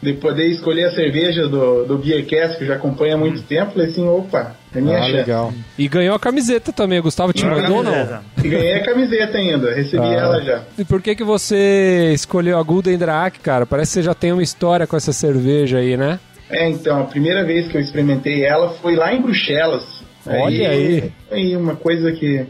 de 0.00 0.14
poder 0.14 0.46
escolher 0.46 0.84
a 0.84 0.92
cerveja 0.92 1.46
do, 1.46 1.84
do 1.84 1.98
Beercast, 1.98 2.56
que 2.56 2.64
eu 2.64 2.68
já 2.68 2.76
acompanho 2.76 3.16
há 3.16 3.18
muito 3.18 3.42
tempo. 3.42 3.72
Falei 3.72 3.88
assim, 3.88 4.08
opa, 4.08 4.56
é 4.74 4.80
minha 4.80 4.98
Ah, 4.98 5.06
legal. 5.06 5.52
E 5.78 5.88
ganhou 5.88 6.14
a 6.14 6.18
camiseta 6.20 6.72
também. 6.72 6.98
O 6.98 7.02
Gustavo 7.02 7.32
te 7.32 7.44
mandou 7.44 7.78
ou 7.78 7.82
não? 7.82 8.20
E 8.42 8.48
ganhei 8.48 8.74
a 8.74 8.84
camiseta 8.84 9.38
ainda, 9.38 9.74
recebi 9.74 10.02
Ah. 10.04 10.12
ela 10.14 10.42
já. 10.42 10.62
E 10.78 10.84
por 10.84 11.00
que, 11.02 11.14
que 11.14 11.24
você 11.24 12.12
escolheu 12.14 12.58
a 12.58 12.62
Gulden 12.62 12.96
Draak, 12.98 13.40
cara? 13.40 13.66
Parece 13.66 13.90
que 13.90 13.94
você 13.94 14.02
já 14.02 14.14
tem 14.14 14.32
uma 14.32 14.42
história 14.42 14.86
com 14.86 14.96
essa 14.96 15.12
cerveja 15.12 15.78
aí, 15.78 15.96
né? 15.96 16.18
É, 16.50 16.68
então, 16.68 17.00
a 17.00 17.04
primeira 17.04 17.44
vez 17.44 17.68
que 17.68 17.76
eu 17.76 17.80
experimentei 17.80 18.44
ela 18.44 18.70
foi 18.82 18.96
lá 18.96 19.12
em 19.14 19.22
Bruxelas. 19.22 20.02
Olha 20.26 20.70
aí. 20.70 21.12
Foi 21.28 21.56
uma 21.56 21.76
coisa 21.76 22.12
que 22.12 22.44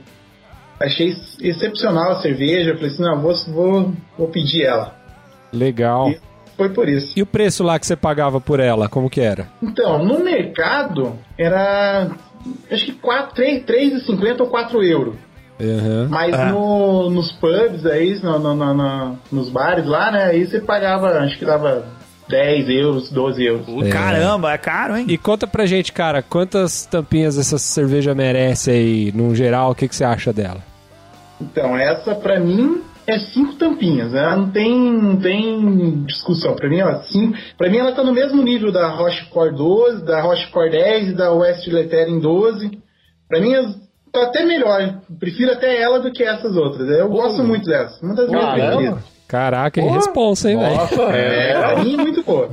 achei 0.81 1.15
excepcional 1.41 2.13
a 2.13 2.23
cerveja. 2.23 2.75
Falei 2.75 2.89
assim, 2.91 3.03
não, 3.03 3.21
vou, 3.21 3.35
vou, 3.49 3.93
vou 4.19 4.29
pedir 4.29 4.65
ela. 4.65 4.97
Legal. 5.53 6.11
E 6.11 6.21
foi 6.61 6.69
por 6.71 6.89
isso. 6.89 7.13
E 7.17 7.23
o 7.23 7.27
preço 7.27 7.65
lá 7.65 7.79
que 7.79 7.87
você 7.87 7.97
pagava 7.97 8.41
por 8.41 8.61
ela, 8.61 8.89
como 8.89 9.09
que 9.09 9.21
era? 9.21 9.49
Então, 9.63 10.05
no 10.05 10.19
mercado 10.21 11.15
era 11.39 12.11
acho 12.71 12.85
que 12.87 12.93
4, 12.93 13.35
3, 13.35 13.65
3,50 14.07 14.41
ou 14.41 14.47
4 14.49 14.83
euros. 14.83 15.15
Aham. 15.61 16.09
Mas 16.11 16.37
no, 16.51 17.11
nos 17.11 17.33
pubs 17.33 17.85
aí, 17.87 18.19
no, 18.23 18.39
no- 18.39 18.55
no- 18.55 18.75
no- 18.75 19.19
nos 19.33 19.49
bares 19.51 19.87
lá, 19.87 20.11
né? 20.11 20.25
Aí 20.25 20.47
você 20.47 20.61
pagava, 20.61 21.09
acho 21.19 21.39
que 21.39 21.45
dava 21.45 21.85
10 22.29 22.69
euros, 22.69 23.11
12 23.11 23.45
euros. 23.45 23.67
Caramba, 23.91 24.53
é 24.53 24.59
caro, 24.59 24.97
hein? 24.97 25.05
E 25.09 25.19
conta 25.19 25.47
pra 25.47 25.67
gente, 25.67 25.93
cara, 25.93 26.23
quantas 26.23 26.87
tampinhas 26.87 27.37
essa 27.39 27.59
cerveja 27.59 28.15
merece 28.15 28.71
aí, 28.71 29.13
no 29.15 29.35
geral, 29.35 29.71
o 29.71 29.75
que, 29.75 29.89
que 29.89 29.97
você 29.97 30.05
acha 30.05 30.33
dela? 30.33 30.61
Então, 31.41 31.77
essa 31.77 32.15
pra 32.15 32.39
mim 32.39 32.83
é 33.07 33.19
cinco 33.19 33.55
tampinhas, 33.55 34.13
né? 34.13 34.37
Não 34.37 34.51
tem, 34.51 34.79
não 34.93 35.17
tem 35.17 36.03
discussão. 36.05 36.55
Pra 36.55 36.69
mim, 36.69 36.79
ela, 36.79 37.03
cinco, 37.05 37.37
pra 37.59 37.69
mim, 37.71 37.79
ela 37.79 37.93
tá 37.93 38.03
no 38.05 38.13
mesmo 38.13 38.43
nível 38.43 38.71
da 38.73 38.89
Rochecore 38.89 39.55
12, 39.55 40.05
da 40.05 40.21
Rochecore 40.23 40.71
10 40.71 41.09
e 41.11 41.13
da 41.15 41.33
West 41.33 41.67
Lettering 41.67 42.21
12. 42.21 42.71
Pra 43.29 43.41
mim, 43.41 43.55
as- 43.55 43.77
tá 44.13 44.25
até 44.25 44.45
melhor. 44.45 45.01
Prefiro 45.19 45.53
até 45.53 45.81
ela 45.81 46.01
do 46.01 46.13
que 46.13 46.23
essas 46.23 46.57
outras. 46.57 46.89
Eu 46.89 47.09
gosto 47.09 47.43
muito 47.45 47.65
dessa. 47.67 48.05
Uma 48.05 48.15
das 48.15 48.29
minhas 48.29 48.45
Caramba. 48.45 48.67
preferidas. 48.77 49.21
Caraca, 49.29 49.81
que 49.81 49.87
responsa, 49.89 50.51
hein, 50.51 50.59
velho? 50.59 50.75
Nossa, 50.75 51.03
É, 51.03 51.53
pra 51.57 51.85
mim 51.85 51.95
é 51.95 51.97
muito 51.99 52.21
boa. 52.25 52.49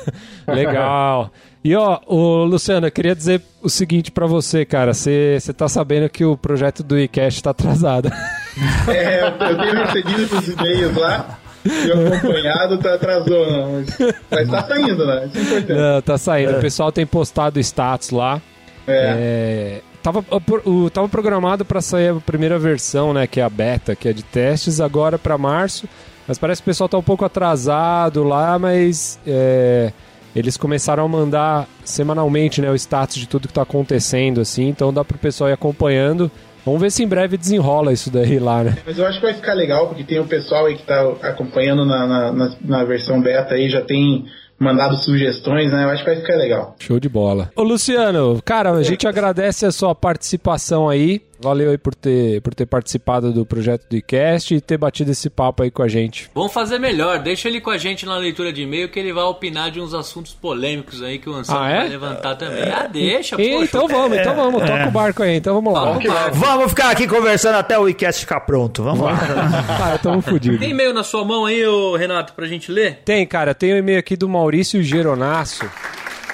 Legal. 0.48 1.30
E 1.64 1.76
ó, 1.76 2.00
o 2.06 2.44
Luciano, 2.44 2.86
eu 2.86 2.90
queria 2.90 3.14
dizer 3.14 3.42
o 3.62 3.68
seguinte 3.68 4.10
pra 4.10 4.26
você, 4.26 4.64
cara. 4.64 4.94
Você 4.94 5.38
você 5.38 5.52
tá 5.52 5.68
sabendo 5.68 6.08
que 6.08 6.24
o 6.24 6.34
projeto 6.36 6.82
do 6.82 6.98
iCast 6.98 7.42
tá 7.42 7.50
atrasado. 7.50 8.10
É, 8.88 9.28
eu 9.28 9.56
tenho 9.58 9.84
recebido 9.84 10.38
os 10.38 10.48
e-mails 10.48 10.96
lá. 10.96 11.38
E 11.64 11.92
acompanhado 11.92 12.78
tá 12.78 12.94
atrasou, 12.94 13.50
não. 13.50 13.72
Mas, 13.72 13.96
mas 14.30 14.50
tá 14.50 14.64
saindo, 14.66 15.06
né? 15.06 15.26
Isso 15.26 15.38
é 15.38 15.42
importante. 15.42 15.72
Não, 15.80 16.02
tá 16.02 16.18
saindo. 16.18 16.56
O 16.56 16.60
pessoal 16.60 16.90
tem 16.92 17.06
postado 17.06 17.60
status 17.60 18.10
lá. 18.10 18.40
É. 18.86 19.16
É, 19.18 19.80
tava, 20.02 20.24
o, 20.64 20.90
tava 20.90 21.08
programado 21.08 21.64
pra 21.64 21.80
sair 21.80 22.08
a 22.08 22.14
primeira 22.14 22.58
versão, 22.58 23.12
né? 23.14 23.26
Que 23.26 23.40
é 23.40 23.44
a 23.44 23.48
beta, 23.48 23.94
que 23.94 24.08
é 24.08 24.12
de 24.12 24.24
testes, 24.24 24.80
agora 24.80 25.18
pra 25.18 25.38
março. 25.38 25.88
Mas 26.26 26.38
parece 26.38 26.62
que 26.62 26.68
o 26.68 26.70
pessoal 26.70 26.88
tá 26.88 26.98
um 26.98 27.02
pouco 27.02 27.24
atrasado 27.24 28.22
lá, 28.24 28.58
mas 28.58 29.18
é, 29.26 29.92
eles 30.34 30.56
começaram 30.56 31.04
a 31.04 31.08
mandar 31.08 31.68
semanalmente 31.84 32.60
né, 32.60 32.70
o 32.70 32.74
status 32.74 33.16
de 33.16 33.26
tudo 33.26 33.48
que 33.48 33.54
tá 33.54 33.62
acontecendo, 33.62 34.40
assim, 34.40 34.68
então 34.68 34.92
dá 34.92 35.04
pro 35.04 35.18
pessoal 35.18 35.50
ir 35.50 35.52
acompanhando. 35.52 36.30
Vamos 36.64 36.80
ver 36.80 36.90
se 36.90 37.02
em 37.02 37.08
breve 37.08 37.36
desenrola 37.36 37.92
isso 37.92 38.10
daí 38.10 38.38
lá, 38.38 38.62
né? 38.62 38.78
Mas 38.86 38.98
eu 38.98 39.06
acho 39.06 39.18
que 39.18 39.26
vai 39.26 39.34
ficar 39.34 39.54
legal, 39.54 39.88
porque 39.88 40.04
tem 40.04 40.18
o 40.20 40.24
pessoal 40.26 40.66
aí 40.66 40.76
que 40.76 40.84
tá 40.84 41.00
acompanhando 41.22 41.84
na, 41.84 42.06
na, 42.06 42.32
na- 42.32 42.56
na 42.64 42.84
versão 42.84 43.20
beta 43.20 43.54
aí, 43.54 43.68
já 43.68 43.80
tem 43.80 44.24
mandado 44.58 44.96
sugestões, 45.02 45.72
né? 45.72 45.82
Eu 45.84 45.88
acho 45.88 46.04
que 46.04 46.10
vai 46.10 46.20
ficar 46.20 46.36
legal. 46.36 46.76
Show 46.78 47.00
de 47.00 47.08
bola. 47.08 47.50
Ô 47.56 47.62
Luciano, 47.64 48.40
cara, 48.44 48.70
a 48.70 48.82
gente 48.84 49.08
agradece 49.08 49.66
a 49.66 49.72
sua 49.72 49.92
participação 49.92 50.88
aí. 50.88 51.20
Valeu 51.42 51.70
aí 51.70 51.78
por 51.78 51.94
ter, 51.94 52.40
por 52.40 52.54
ter 52.54 52.66
participado 52.66 53.32
do 53.32 53.44
projeto 53.44 53.86
do 53.90 53.96
iCast 53.96 54.54
e 54.54 54.60
ter 54.60 54.78
batido 54.78 55.10
esse 55.10 55.28
papo 55.28 55.62
aí 55.62 55.70
com 55.70 55.82
a 55.82 55.88
gente. 55.88 56.30
Vamos 56.34 56.52
fazer 56.52 56.78
melhor, 56.78 57.18
deixa 57.18 57.48
ele 57.48 57.60
com 57.60 57.70
a 57.70 57.76
gente 57.78 58.06
na 58.06 58.16
leitura 58.16 58.52
de 58.52 58.62
e-mail 58.62 58.88
que 58.88 58.98
ele 58.98 59.12
vai 59.12 59.24
opinar 59.24 59.70
de 59.70 59.80
uns 59.80 59.92
assuntos 59.92 60.32
polêmicos 60.32 61.02
aí 61.02 61.18
que 61.18 61.28
o 61.28 61.34
Anselmo 61.34 61.60
Ah, 61.62 61.68
é? 61.70 61.78
vai 61.80 61.88
levantar 61.88 62.36
também. 62.36 62.70
Ah, 62.70 62.86
deixa, 62.86 63.34
E, 63.40 63.50
poxa. 63.54 63.64
então 63.64 63.88
vamos, 63.88 64.16
então 64.18 64.34
vamos, 64.36 64.62
toca 64.62 64.88
o 64.88 64.90
barco 64.90 65.22
aí, 65.22 65.36
então 65.36 65.54
vamos 65.54 65.72
lá. 65.72 65.92
Vamos. 65.92 66.38
Vamos 66.38 66.68
ficar 66.70 66.90
aqui 66.90 67.06
conversando 67.08 67.56
até 67.56 67.78
o 67.78 67.88
iCast 67.88 68.20
ficar 68.20 68.40
pronto. 68.40 68.82
Vamos 68.82 69.00
lá. 69.04 69.16
Cara, 69.16 69.98
tamo 70.02 70.22
fudido. 70.22 70.58
Tem 70.58 70.70
e-mail 70.70 70.94
na 70.94 71.02
sua 71.02 71.24
mão 71.24 71.44
aí, 71.46 71.66
ô 71.66 71.96
Renato, 71.96 72.32
pra 72.34 72.46
gente 72.46 72.70
ler? 72.70 73.00
Tem, 73.04 73.26
cara, 73.26 73.54
tem 73.54 73.74
um 73.74 73.76
e-mail 73.78 73.98
aqui 73.98 74.16
do 74.16 74.28
Maurício 74.28 74.82
Geronasso. 74.82 75.64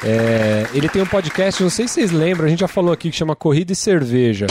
É, 0.05 0.66
ele 0.75 0.88
tem 0.88 1.03
um 1.03 1.07
podcast, 1.07 1.61
não 1.62 1.71
sei 1.71 1.88
se 1.88 1.94
vocês 1.94 2.12
lembram, 2.12 2.47
a 2.47 2.49
gente 2.49 2.61
já 2.61 2.68
falou 2.68 2.92
aqui 2.92 3.11
que 3.11 3.16
chama 3.16 3.35
Corrida 3.35 3.73
e 3.73 3.77
Cerveja. 3.77 4.47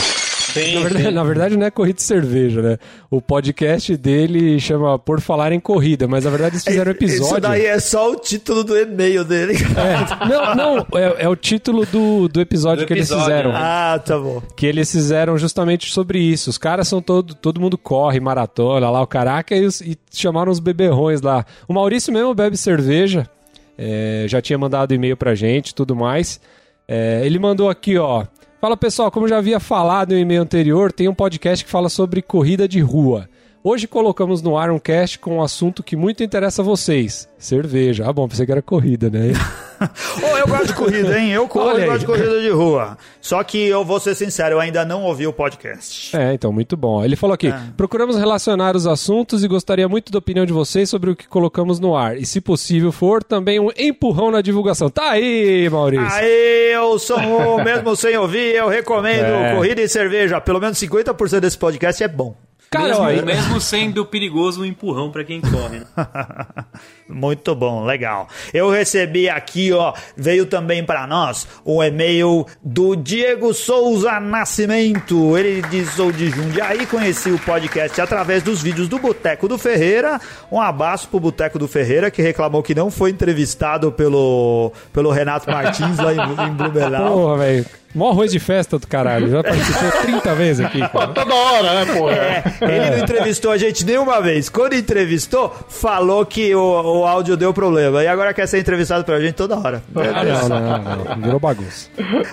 Na, 0.74 0.80
verdade, 0.80 1.10
na 1.10 1.24
verdade 1.24 1.56
não 1.56 1.66
é 1.66 1.70
Corrida 1.70 1.98
e 1.98 2.02
Cerveja, 2.02 2.62
né? 2.62 2.78
O 3.10 3.20
podcast 3.22 3.96
dele 3.96 4.58
chama 4.60 4.98
Por 4.98 5.20
Falar 5.20 5.52
em 5.52 5.60
Corrida, 5.60 6.06
mas 6.08 6.24
na 6.24 6.30
verdade 6.30 6.54
eles 6.56 6.64
fizeram 6.64 6.90
um 6.90 6.94
episódio. 6.94 7.24
Isso 7.24 7.40
daí 7.40 7.66
é 7.66 7.78
só 7.80 8.10
o 8.12 8.16
título 8.16 8.64
do 8.64 8.76
e-mail 8.78 9.24
dele. 9.24 9.54
É, 9.76 10.26
não, 10.28 10.54
não, 10.54 10.86
é, 10.98 11.24
é 11.24 11.28
o 11.28 11.36
título 11.36 11.86
do, 11.86 12.28
do 12.28 12.40
episódio 12.40 12.84
Do 12.84 12.86
que 12.86 12.92
eles 12.94 13.10
fizeram. 13.12 13.52
né? 13.52 13.58
ah, 13.60 13.98
tá 14.04 14.18
bom. 14.18 14.42
Que 14.56 14.66
eles 14.66 14.90
fizeram 14.90 15.36
justamente 15.38 15.90
sobre 15.92 16.18
isso. 16.18 16.50
Os 16.50 16.58
caras 16.58 16.88
são 16.88 17.00
todo, 17.00 17.34
todo 17.34 17.60
mundo 17.60 17.76
corre, 17.78 18.20
maratona 18.20 18.90
lá, 18.90 19.00
o 19.02 19.06
caraca, 19.06 19.54
e, 19.56 19.64
os- 19.64 19.80
e 19.80 19.96
chamaram 20.12 20.50
os 20.52 20.60
beberrões 20.60 21.20
lá. 21.20 21.44
O 21.66 21.72
Maurício 21.72 22.12
mesmo 22.12 22.34
bebe 22.34 22.56
cerveja, 22.56 23.28
é, 23.76 24.24
já 24.28 24.40
tinha 24.42 24.58
mandado 24.58 24.92
e-mail 24.92 25.16
pra 25.16 25.34
gente 25.34 25.74
tudo 25.74 25.94
mais. 25.94 26.40
É, 26.86 27.20
ele 27.24 27.38
mandou 27.38 27.68
aqui, 27.68 27.96
ó. 27.98 28.24
Fala 28.60 28.76
pessoal, 28.76 29.08
como 29.08 29.28
já 29.28 29.38
havia 29.38 29.60
falado 29.60 30.12
em 30.12 30.16
um 30.16 30.20
e-mail 30.20 30.42
anterior, 30.42 30.90
tem 30.90 31.08
um 31.08 31.14
podcast 31.14 31.64
que 31.64 31.70
fala 31.70 31.88
sobre 31.88 32.20
corrida 32.20 32.66
de 32.66 32.80
rua. 32.80 33.28
Hoje 33.62 33.88
colocamos 33.88 34.40
no 34.40 34.56
ar 34.56 34.70
um 34.70 34.78
cast 34.78 35.18
com 35.18 35.38
um 35.38 35.42
assunto 35.42 35.82
que 35.82 35.96
muito 35.96 36.22
interessa 36.22 36.62
a 36.62 36.64
vocês: 36.64 37.28
cerveja. 37.36 38.04
Ah, 38.08 38.12
bom, 38.12 38.28
pensei 38.28 38.46
que 38.46 38.52
era 38.52 38.62
corrida, 38.62 39.10
né? 39.10 39.32
Ô, 40.22 40.36
eu 40.38 40.46
gosto 40.46 40.66
de 40.68 40.74
corrida, 40.74 41.18
hein? 41.18 41.30
Eu 41.32 41.46
corro 41.48 41.66
Olha 41.66 41.78
e 41.78 41.82
aí. 41.82 41.86
gosto 41.88 42.00
de 42.00 42.06
corrida 42.06 42.40
de 42.40 42.50
rua. 42.50 42.96
Só 43.20 43.42
que 43.42 43.58
eu 43.66 43.84
vou 43.84 43.98
ser 44.00 44.14
sincero, 44.14 44.54
eu 44.54 44.60
ainda 44.60 44.84
não 44.84 45.02
ouvi 45.02 45.26
o 45.26 45.32
podcast. 45.32 46.16
É, 46.16 46.32
então, 46.34 46.52
muito 46.52 46.76
bom. 46.76 47.04
Ele 47.04 47.16
falou 47.16 47.34
aqui: 47.34 47.52
procuramos 47.76 48.16
relacionar 48.16 48.76
os 48.76 48.86
assuntos 48.86 49.42
e 49.42 49.48
gostaria 49.48 49.88
muito 49.88 50.12
da 50.12 50.18
opinião 50.20 50.46
de 50.46 50.52
vocês 50.52 50.88
sobre 50.88 51.10
o 51.10 51.16
que 51.16 51.26
colocamos 51.28 51.80
no 51.80 51.96
ar. 51.96 52.16
E, 52.16 52.24
se 52.24 52.40
possível 52.40 52.92
for, 52.92 53.22
também 53.24 53.58
um 53.58 53.70
empurrão 53.76 54.30
na 54.30 54.40
divulgação. 54.40 54.88
Tá 54.88 55.10
aí, 55.10 55.68
Maurício. 55.68 56.06
Aí, 56.06 56.72
eu 56.72 56.96
sou 56.98 57.18
o 57.18 57.62
mesmo 57.62 57.94
sem 57.96 58.16
ouvir, 58.16 58.54
eu 58.54 58.68
recomendo 58.68 59.26
É. 59.48 59.54
corrida 59.54 59.82
e 59.82 59.88
cerveja. 59.88 60.40
Pelo 60.40 60.60
menos 60.60 60.78
50% 60.78 61.40
desse 61.40 61.58
podcast 61.58 62.02
é 62.02 62.08
bom. 62.08 62.34
Cara, 62.70 62.88
mesmo, 62.88 63.02
ó, 63.02 63.24
mesmo 63.24 63.60
sendo 63.60 64.04
perigoso 64.04 64.60
um 64.60 64.64
empurrão 64.64 65.10
pra 65.10 65.24
quem 65.24 65.40
corre. 65.40 65.78
Né? 65.78 65.86
Muito 67.08 67.54
bom, 67.54 67.84
legal. 67.84 68.28
Eu 68.52 68.70
recebi 68.70 69.28
aqui, 69.28 69.72
ó, 69.72 69.94
veio 70.14 70.44
também 70.44 70.84
para 70.84 71.06
nós 71.06 71.48
um 71.64 71.82
e-mail 71.82 72.46
do 72.62 72.94
Diego 72.94 73.54
Souza 73.54 74.20
Nascimento. 74.20 75.36
Ele 75.38 75.62
diz: 75.70 75.94
sou 75.94 76.12
de 76.12 76.28
Jundiaí, 76.28 76.86
conheci 76.86 77.30
o 77.30 77.38
podcast 77.38 77.98
através 78.00 78.42
dos 78.42 78.62
vídeos 78.62 78.86
do 78.86 78.98
Boteco 78.98 79.48
do 79.48 79.56
Ferreira. 79.56 80.20
Um 80.52 80.60
abraço 80.60 81.08
pro 81.08 81.20
Boteco 81.20 81.58
do 81.58 81.66
Ferreira, 81.66 82.10
que 82.10 82.20
reclamou 82.20 82.62
que 82.62 82.74
não 82.74 82.90
foi 82.90 83.10
entrevistado 83.10 83.90
pelo, 83.90 84.72
pelo 84.92 85.10
Renato 85.10 85.50
Martins 85.50 85.96
lá 85.96 86.12
em, 86.12 86.50
em 86.50 86.52
Blumenau. 86.52 87.12
Porra, 87.16 87.38
velho. 87.38 87.66
Mó 87.94 88.10
arroz 88.10 88.30
de 88.30 88.38
festa 88.38 88.78
do 88.78 88.86
caralho. 88.86 89.30
Já 89.30 89.42
participou 89.42 89.90
30 90.02 90.34
vezes 90.34 90.64
aqui, 90.66 90.78
cara. 90.78 91.08
Toda 91.08 91.34
hora, 91.34 91.84
né, 91.84 91.94
porra? 91.94 92.12
É, 92.14 92.42
ele 92.76 92.90
não 92.90 92.98
entrevistou 92.98 93.50
a 93.50 93.56
gente 93.56 93.84
nenhuma 93.84 94.20
vez. 94.20 94.48
Quando 94.48 94.74
entrevistou, 94.74 95.54
falou 95.68 96.24
que 96.26 96.54
o, 96.54 96.60
o 96.60 97.06
áudio 97.06 97.36
deu 97.36 97.52
problema. 97.54 98.04
E 98.04 98.06
agora 98.06 98.34
quer 98.34 98.46
ser 98.46 98.58
entrevistado 98.60 99.04
pela 99.04 99.18
gente 99.20 99.34
toda 99.34 99.56
hora. 99.58 99.82
Ah, 99.96 100.24
não, 100.24 100.48
não, 100.48 100.78
não, 100.78 101.04
não. 101.16 101.22
Virou 101.22 101.40
bagunça. 101.40 101.88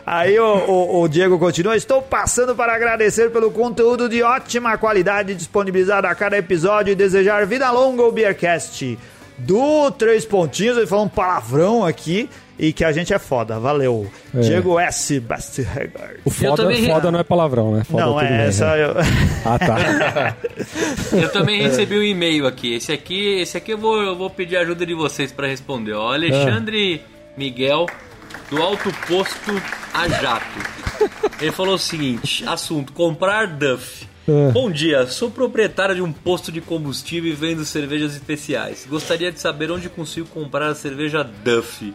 Aí 0.06 0.38
o, 0.38 0.46
o- 0.68 1.02
o 1.02 1.08
Diego 1.08 1.40
continua. 1.40 1.76
Estou 1.78 2.02
passando 2.02 2.54
para 2.54 2.76
agradecer 2.76 3.32
pelo 3.32 3.50
conteúdo 3.50 4.10
de 4.10 4.22
ótima 4.22 4.78
qualidade 4.78 5.34
disponibilizado 5.34 6.06
a 6.08 6.14
cada 6.14 6.38
episódio 6.38 6.92
e 6.92 6.96
desejar 6.96 7.46
vida 7.46 7.72
longa 7.72 8.04
ao 8.04 8.12
Beercast. 8.12 9.00
Do 9.38 9.92
Três 9.92 10.26
Pontinhos, 10.26 10.78
ele 10.78 10.88
falou 10.88 11.06
um 11.06 11.10
palavrão 11.10 11.86
aqui 11.86 12.30
e 12.58 12.72
que 12.72 12.84
a 12.84 12.92
gente 12.92 13.14
é 13.14 13.20
foda. 13.20 13.60
Valeu. 13.60 14.10
É. 14.34 14.40
Diego 14.40 14.80
S. 14.80 15.20
Bastregard. 15.20 16.20
O 16.24 16.30
foda, 16.30 16.70
foda 16.88 17.12
não 17.12 17.20
é 17.20 17.24
palavrão, 17.24 17.76
né? 17.76 17.84
Foda 17.84 18.06
Não, 18.06 18.22
é 18.22 18.48
essa. 18.48 18.76
né? 18.76 18.84
Eu... 18.86 18.96
Ah, 19.46 19.60
tá. 19.60 20.36
Eu 21.16 21.32
também 21.32 21.62
recebi 21.62 21.98
um 22.00 22.04
e-mail 22.04 22.48
aqui. 22.48 22.74
Esse 22.74 22.92
aqui, 22.92 23.40
esse 23.40 23.56
aqui 23.58 23.72
eu 23.72 23.78
vou, 23.78 24.02
eu 24.02 24.16
vou 24.16 24.30
pedir 24.30 24.58
ajuda 24.58 24.86
de 24.86 24.94
vocês 24.96 25.32
pra 25.32 25.48
responder. 25.48 25.94
Ó, 25.94 26.14
Alexandre 26.14 27.02
Miguel, 27.38 27.86
do 28.50 28.62
Alto 28.62 28.92
Posto 29.08 29.62
a 29.94 30.08
Jato. 30.08 30.46
Ele 31.40 31.52
falou 31.52 31.76
o 31.76 31.80
seguinte: 31.80 32.44
assunto: 32.48 32.92
comprar 32.94 33.48
Duff. 33.48 34.08
É. 34.28 34.52
Bom 34.52 34.72
dia, 34.72 35.06
sou 35.06 35.30
proprietário 35.30 35.96
de 35.96 36.02
um 36.02 36.12
posto 36.12 36.52
de 36.52 36.60
combustível 36.60 37.32
e 37.32 37.36
vendo 37.36 37.64
cervejas 37.64 38.14
especiais. 38.14 38.86
Gostaria 38.90 39.32
de 39.32 39.40
saber 39.40 39.72
onde 39.72 39.88
consigo 39.88 40.28
comprar 40.28 40.68
a 40.70 40.76
cerveja 40.76 41.24
Duff. 41.24 41.94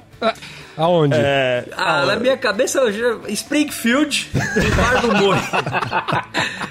Aonde? 0.76 1.16
É, 1.16 1.64
Ah, 1.76 2.06
na 2.06 2.16
minha 2.16 2.36
cabeça, 2.36 2.80
Springfield 3.28 4.28
e 4.34 4.70
Bar 4.76 5.00
do 5.00 5.08
Boi. 5.18 5.36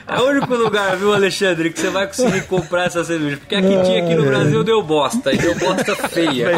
É 0.09 0.19
o 0.19 0.27
único 0.29 0.55
lugar, 0.55 0.95
viu, 0.97 1.13
Alexandre, 1.13 1.69
que 1.71 1.79
você 1.79 1.89
vai 1.89 2.07
conseguir 2.07 2.41
comprar 2.47 2.85
essa 2.85 3.03
cerveja. 3.03 3.37
Porque 3.37 3.55
aqui 3.55 3.67
tinha 3.83 4.03
aqui 4.03 4.15
no 4.15 4.23
Brasil 4.25 4.63
deu 4.63 4.81
bosta, 4.81 5.31
e 5.33 5.37
deu 5.37 5.55
bosta 5.55 5.95
feia. 6.09 6.51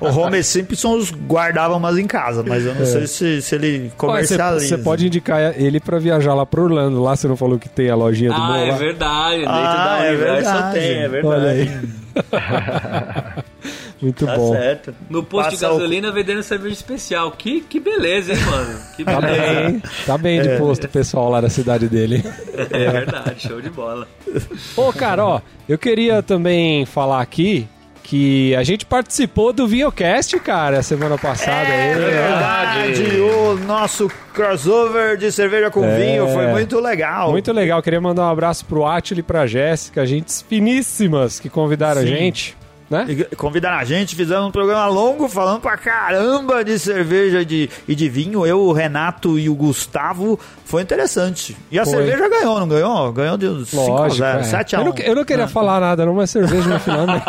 o 0.00 0.06
Homer 0.06 0.44
Simpsons 0.44 1.10
guardava 1.10 1.74
umas 1.76 1.98
em 1.98 2.06
casa, 2.06 2.44
mas 2.46 2.64
eu 2.64 2.74
não 2.74 2.86
sei 2.86 3.06
se, 3.06 3.42
se 3.42 3.54
ele 3.54 3.92
comercializa. 3.96 4.66
você 4.66 4.78
pode 4.78 5.06
indicar 5.06 5.54
ele 5.60 5.80
pra 5.80 5.98
viajar 5.98 6.34
lá 6.34 6.46
pro 6.46 6.62
Orlando. 6.64 7.02
Lá 7.02 7.16
você 7.16 7.26
não 7.26 7.36
falou 7.36 7.58
que 7.58 7.68
tem 7.68 7.90
a 7.90 7.94
lojinha 7.94 8.30
do 8.30 8.36
Ah, 8.36 8.46
Mo 8.48 8.54
é 8.56 8.72
verdade, 8.72 9.36
dentro 9.38 9.52
Ah, 9.52 9.96
da 9.98 10.04
é 10.04 10.14
verdade. 10.14 10.74
tem, 10.78 10.90
é 11.02 11.08
verdade. 11.08 11.26
Olha 11.34 11.50
aí. 11.50 11.70
Muito 14.02 14.26
Tá 14.26 14.34
bom. 14.36 14.52
certo. 14.52 14.92
No 15.08 15.22
posto 15.22 15.50
de 15.50 15.56
Passa 15.56 15.70
o- 15.70 15.78
gasolina 15.78 16.10
vendendo 16.10 16.42
cerveja 16.42 16.74
especial. 16.74 17.30
Que, 17.32 17.60
que 17.60 17.78
beleza, 17.78 18.32
hein, 18.32 18.40
mano? 18.40 18.78
Que 18.96 19.04
Tá 19.04 19.20
beleza. 19.20 19.40
bem, 19.54 19.66
hein? 19.66 19.82
Tá 20.04 20.18
bem 20.18 20.38
É. 20.40 20.42
de 20.42 20.58
posto 20.58 20.84
o 20.84 20.88
pessoal 20.88 21.30
lá 21.30 21.40
da 21.40 21.48
cidade 21.48 21.88
dele. 21.88 22.24
É 22.70 22.90
verdade, 22.90 23.46
show 23.48 23.60
de 23.60 23.70
bola. 23.70 24.08
Ô, 24.76 24.92
cara, 24.92 25.24
ó, 25.24 25.40
eu 25.68 25.78
queria 25.78 26.22
também 26.22 26.84
falar 26.84 27.20
aqui 27.22 27.68
que 28.02 28.54
a 28.56 28.64
gente 28.64 28.84
participou 28.84 29.52
do 29.52 29.66
Vinhocast, 29.68 30.38
cara, 30.40 30.82
semana 30.82 31.16
passada. 31.16 31.68
É 31.68 31.92
aí, 31.92 31.98
né? 32.00 32.04
verdade, 32.10 33.20
o 33.20 33.54
nosso 33.64 34.10
crossover 34.34 35.16
de 35.16 35.30
cerveja 35.30 35.70
com 35.70 35.84
É. 35.84 35.96
vinho 35.96 36.26
foi 36.28 36.48
muito 36.48 36.80
legal. 36.80 37.30
Muito 37.30 37.52
legal, 37.52 37.80
queria 37.80 38.00
mandar 38.00 38.22
um 38.22 38.30
abraço 38.30 38.64
pro 38.66 38.84
Atila 38.84 39.20
e 39.20 39.22
pra 39.22 39.46
Jéssica, 39.46 40.04
gentes 40.04 40.42
finíssimas 40.42 41.38
que 41.38 41.48
convidaram 41.48 42.00
a 42.00 42.04
Sim. 42.04 42.10
gente, 42.10 42.56
né? 42.92 43.06
E 43.08 43.36
Convidaram 43.36 43.78
a 43.78 43.84
gente, 43.84 44.14
fizemos 44.14 44.46
um 44.46 44.50
programa 44.50 44.86
longo 44.86 45.28
falando 45.28 45.60
pra 45.60 45.76
caramba 45.76 46.64
de 46.64 46.78
cerveja 46.78 47.42
e 47.42 47.44
de, 47.44 47.70
e 47.88 47.94
de 47.94 48.08
vinho. 48.08 48.46
Eu, 48.46 48.60
o 48.60 48.72
Renato 48.72 49.38
e 49.38 49.48
o 49.48 49.54
Gustavo. 49.54 50.38
Foi 50.64 50.82
interessante. 50.82 51.56
E 51.70 51.78
a 51.78 51.84
Foi. 51.84 51.94
cerveja 51.94 52.28
ganhou, 52.28 52.60
não 52.60 52.68
ganhou? 52.68 53.12
Ganhou 53.12 53.36
de 53.36 53.46
uns 53.48 53.68
5 53.70 53.82
a 53.82 53.86
Lógico, 53.86 54.18
0, 54.18 54.38
é. 54.38 54.42
7 54.44 54.76
a 54.76 54.80
1. 54.80 54.82
eu, 54.82 54.88
não, 54.92 54.98
eu 55.02 55.14
não 55.16 55.24
queria 55.24 55.48
falar 55.48 55.80
nada, 55.80 56.06
não, 56.06 56.14
mas 56.14 56.30
cerveja 56.30 56.68
no 56.68 56.80
final, 56.80 57.06
né? 57.06 57.22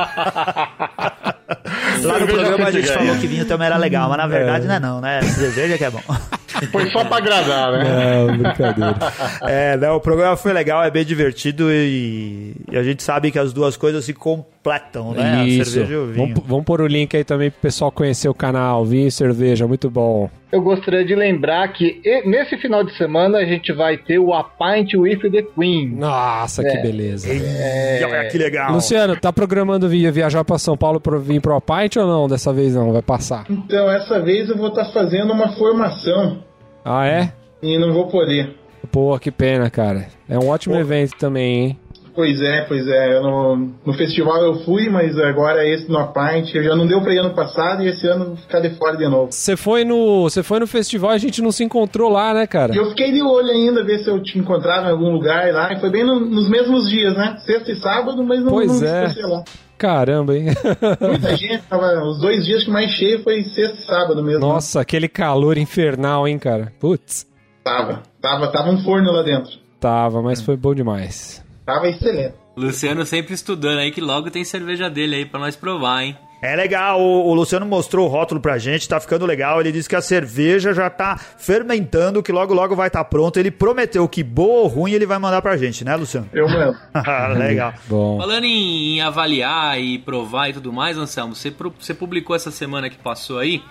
Lá 2.04 2.20
no 2.20 2.28
programa 2.28 2.68
a 2.68 2.72
gente 2.72 2.88
falou 2.92 3.16
que 3.18 3.28
vinho 3.28 3.46
também 3.46 3.68
era 3.68 3.78
legal, 3.78 4.10
mas 4.10 4.18
na 4.18 4.28
verdade 4.28 4.68
não 4.68 4.76
é 4.76 4.80
não, 4.80 5.02
né? 5.02 5.22
Cerveja 5.22 5.78
que 5.78 5.86
é 5.86 5.90
bom. 5.90 6.02
Foi 6.72 6.90
só 6.92 7.04
pra 7.06 7.18
agradar, 7.18 7.72
né? 7.74 7.84
Não, 8.28 8.38
brincadeira. 8.38 8.96
É, 9.44 9.78
né, 9.78 9.90
o 9.92 10.00
programa 10.00 10.36
foi 10.36 10.54
legal, 10.54 10.84
é 10.84 10.90
bem 10.92 11.06
divertido 11.06 11.72
e, 11.72 12.56
e 12.72 12.78
a 12.78 12.84
gente 12.84 13.04
sabe 13.04 13.32
que 13.32 13.40
as 13.40 13.54
duas 13.54 13.76
coisas 13.78 14.04
se 14.06 14.14
completam, 14.14 15.12
né? 15.14 15.42
A 15.42 15.46
Isso. 15.46 15.72
cerveja 15.72 15.94
e 15.94 15.98
o 15.98 16.06
vinho. 16.08 16.28
Vamos, 16.28 16.44
vamos 16.48 16.66
pôr 16.66 16.82
o 16.82 16.88
link 16.88 17.16
aí 17.16 17.24
também 17.24 17.50
pro 17.52 17.60
pessoal 17.62 17.92
conhecer 17.92 18.30
o 18.30 18.34
canal 18.34 18.86
Vinho 18.86 19.08
e 19.08 19.12
Cerveja, 19.12 19.68
muito 19.68 19.90
bom. 19.90 20.30
eu 20.52 20.62
gostaria 20.62 21.04
de 21.04 21.16
lembrar 21.16 21.68
que 21.74 22.00
nesse 22.26 22.58
final 22.58 22.84
de 22.84 22.96
semana 22.96 23.40
a 23.40 23.46
gente 23.46 23.72
vai 23.74 23.98
ter 23.98 24.20
o 24.20 24.34
A 24.34 24.44
Pint 24.44 24.94
with 24.96 25.20
the 25.32 25.42
Queen. 25.42 25.90
Nossa, 25.96 26.62
que 26.62 26.70
É. 26.78 26.82
beleza. 26.82 27.28
E 27.34 28.04
olha 28.04 28.28
que 28.30 28.38
legal. 28.38 28.72
Luciano, 28.72 29.16
tá 29.20 29.34
programando 29.34 29.90
via 29.90 30.12
viajar 30.12 30.44
pra 30.44 30.58
São 30.58 30.78
Paulo 30.78 31.00
pra 31.00 31.18
vir 31.18 31.42
pro 31.42 31.60
Pint 31.60 31.96
ou 31.98 32.06
não? 32.08 32.28
Dessa 32.28 32.54
vez 32.54 32.76
não, 32.76 32.92
vai 32.94 33.02
passar. 33.02 33.46
Então, 33.50 33.90
essa 33.92 34.20
vez 34.22 34.48
eu 34.50 34.58
vou 34.58 34.68
estar 34.70 34.86
fazendo 34.94 35.34
uma 35.34 35.50
formação 35.56 36.44
Ah, 36.86 37.08
é? 37.08 37.32
e 37.62 37.78
não 37.78 37.94
vou 37.94 38.08
poder. 38.08 38.56
Pô, 38.92 39.18
que 39.18 39.32
pena, 39.32 39.70
cara. 39.70 40.08
É 40.28 40.38
um 40.38 40.50
ótimo 40.50 40.76
evento 40.76 41.16
também, 41.18 41.56
hein? 41.68 41.80
Pois 42.16 42.40
é, 42.42 42.62
pois 42.68 42.86
é. 42.88 43.16
Eu 43.18 43.24
no, 43.24 43.72
no 43.86 43.94
festival 43.94 44.44
eu 44.44 44.56
fui, 44.66 44.88
mas 44.90 45.18
agora 45.18 45.68
esse 45.68 45.90
no 45.90 45.98
Apint 45.98 46.52
já 46.54 46.76
não 46.76 46.86
deu 46.86 47.02
pra 47.02 47.12
ir 47.14 47.18
ano 47.18 47.34
passado 47.34 47.82
e 47.82 47.88
esse 47.88 48.06
ano 48.06 48.24
eu 48.26 48.28
vou 48.30 48.38
ficar 48.38 48.60
de 48.60 48.70
fora 48.72 48.96
de 48.98 49.08
novo. 49.08 49.32
Você 49.32 49.56
foi 49.58 49.84
no, 49.84 50.24
você 50.30 50.44
foi 50.44 50.60
no 50.60 50.68
festival 50.68 51.12
e 51.12 51.16
a 51.16 51.18
gente 51.18 51.42
não 51.42 51.52
se 51.52 51.64
encontrou 51.64 52.12
lá, 52.12 52.32
né, 52.34 52.46
cara? 52.46 52.76
Eu 52.76 52.90
fiquei 52.90 53.12
de 53.12 53.22
olho 53.24 53.50
ainda, 53.50 53.84
ver 53.84 53.98
se 54.04 54.10
eu 54.10 54.22
te 54.22 54.38
encontrava 54.38 54.90
em 54.90 54.92
algum 54.92 55.12
lugar 55.12 55.52
lá. 55.54 55.74
E 55.74 55.80
foi 55.80 55.90
bem 55.90 56.04
no- 56.04 56.20
nos 56.20 56.48
mesmos 56.50 56.88
dias, 56.88 57.16
né? 57.18 57.38
Sexta 57.46 57.72
e 57.72 57.76
sábado, 57.78 58.24
mas 58.24 58.44
não, 58.44 58.52
Pois 58.52 58.80
não 58.80 58.88
é. 58.88 59.08
lá. 59.26 59.44
Caramba, 59.78 60.36
hein? 60.38 60.46
Muita 61.02 61.36
gente, 61.36 61.64
tava, 61.64 62.04
os 62.06 62.20
dois 62.22 62.46
dias 62.46 62.64
que 62.64 62.72
mais 62.72 62.92
cheio 62.92 63.22
foi 63.24 63.44
sexta 63.44 63.78
e 63.80 63.86
sábado 63.86 64.24
mesmo. 64.24 64.40
Nossa, 64.40 64.82
aquele 64.82 65.08
calor 65.08 65.58
infernal, 65.58 66.28
hein, 66.28 66.40
cara? 66.40 66.72
Putz, 66.80 67.28
Tava, 67.64 68.04
tava, 68.22 68.52
tava 68.52 68.70
um 68.70 68.84
forno 68.84 69.12
lá 69.12 69.22
dentro. 69.24 69.52
tava, 69.80 70.22
mas 70.22 70.42
foi 70.42 70.56
bom 70.58 70.74
demais. 70.76 71.44
Tava 71.66 71.88
excelente. 71.88 72.36
Luciano 72.58 73.06
sempre 73.06 73.34
estudando 73.34 73.80
aí 73.80 73.90
que 73.92 74.02
logo 74.02 74.30
tem 74.30 74.44
cerveja 74.44 74.90
dele 74.90 75.16
aí 75.16 75.26
pra 75.26 75.40
nós 75.40 75.56
provar, 75.56 76.04
hein? 76.04 76.18
É 76.44 76.58
legal, 76.58 77.00
o, 77.00 77.30
o 77.30 77.34
Luciano 77.34 77.66
mostrou 77.66 78.06
o 78.06 78.10
rótulo 78.10 78.42
pra 78.42 78.58
gente, 78.58 78.86
tá 78.90 79.00
ficando 79.00 79.26
legal. 79.26 79.62
Ele 79.62 79.72
disse 79.72 79.88
que 79.88 79.96
a 79.96 80.02
cerveja 80.02 80.74
já 80.74 80.90
tá 80.90 81.18
fermentando, 81.18 82.22
que 82.22 82.34
logo 82.34 82.54
logo 82.54 82.76
vai 82.76 82.88
estar 82.88 83.00
tá 83.02 83.10
pronto. 83.10 83.38
Ele 83.40 83.50
prometeu 83.50 84.06
que 84.10 84.22
boa 84.22 84.64
ou 84.64 84.68
ruim 84.68 84.92
ele 84.92 85.06
vai 85.06 85.18
mandar 85.18 85.42
pra 85.42 85.56
gente, 85.56 85.86
né, 85.86 85.96
Luciano? 85.96 86.30
Eu 86.34 86.50
mando. 86.50 86.78
legal. 87.40 87.74
Bom. 87.88 88.18
Falando 88.20 88.44
em, 88.44 88.98
em 88.98 89.02
avaliar 89.02 89.80
e 89.80 89.98
provar 90.00 90.50
e 90.50 90.54
tudo 90.54 90.74
mais, 90.74 90.98
Anselmo, 90.98 91.34
você, 91.34 91.50
pro- 91.50 91.74
você 91.80 91.94
publicou 91.94 92.36
essa 92.36 92.52
semana 92.52 92.90
que 92.90 92.98
passou 92.98 93.40
aí. 93.40 93.64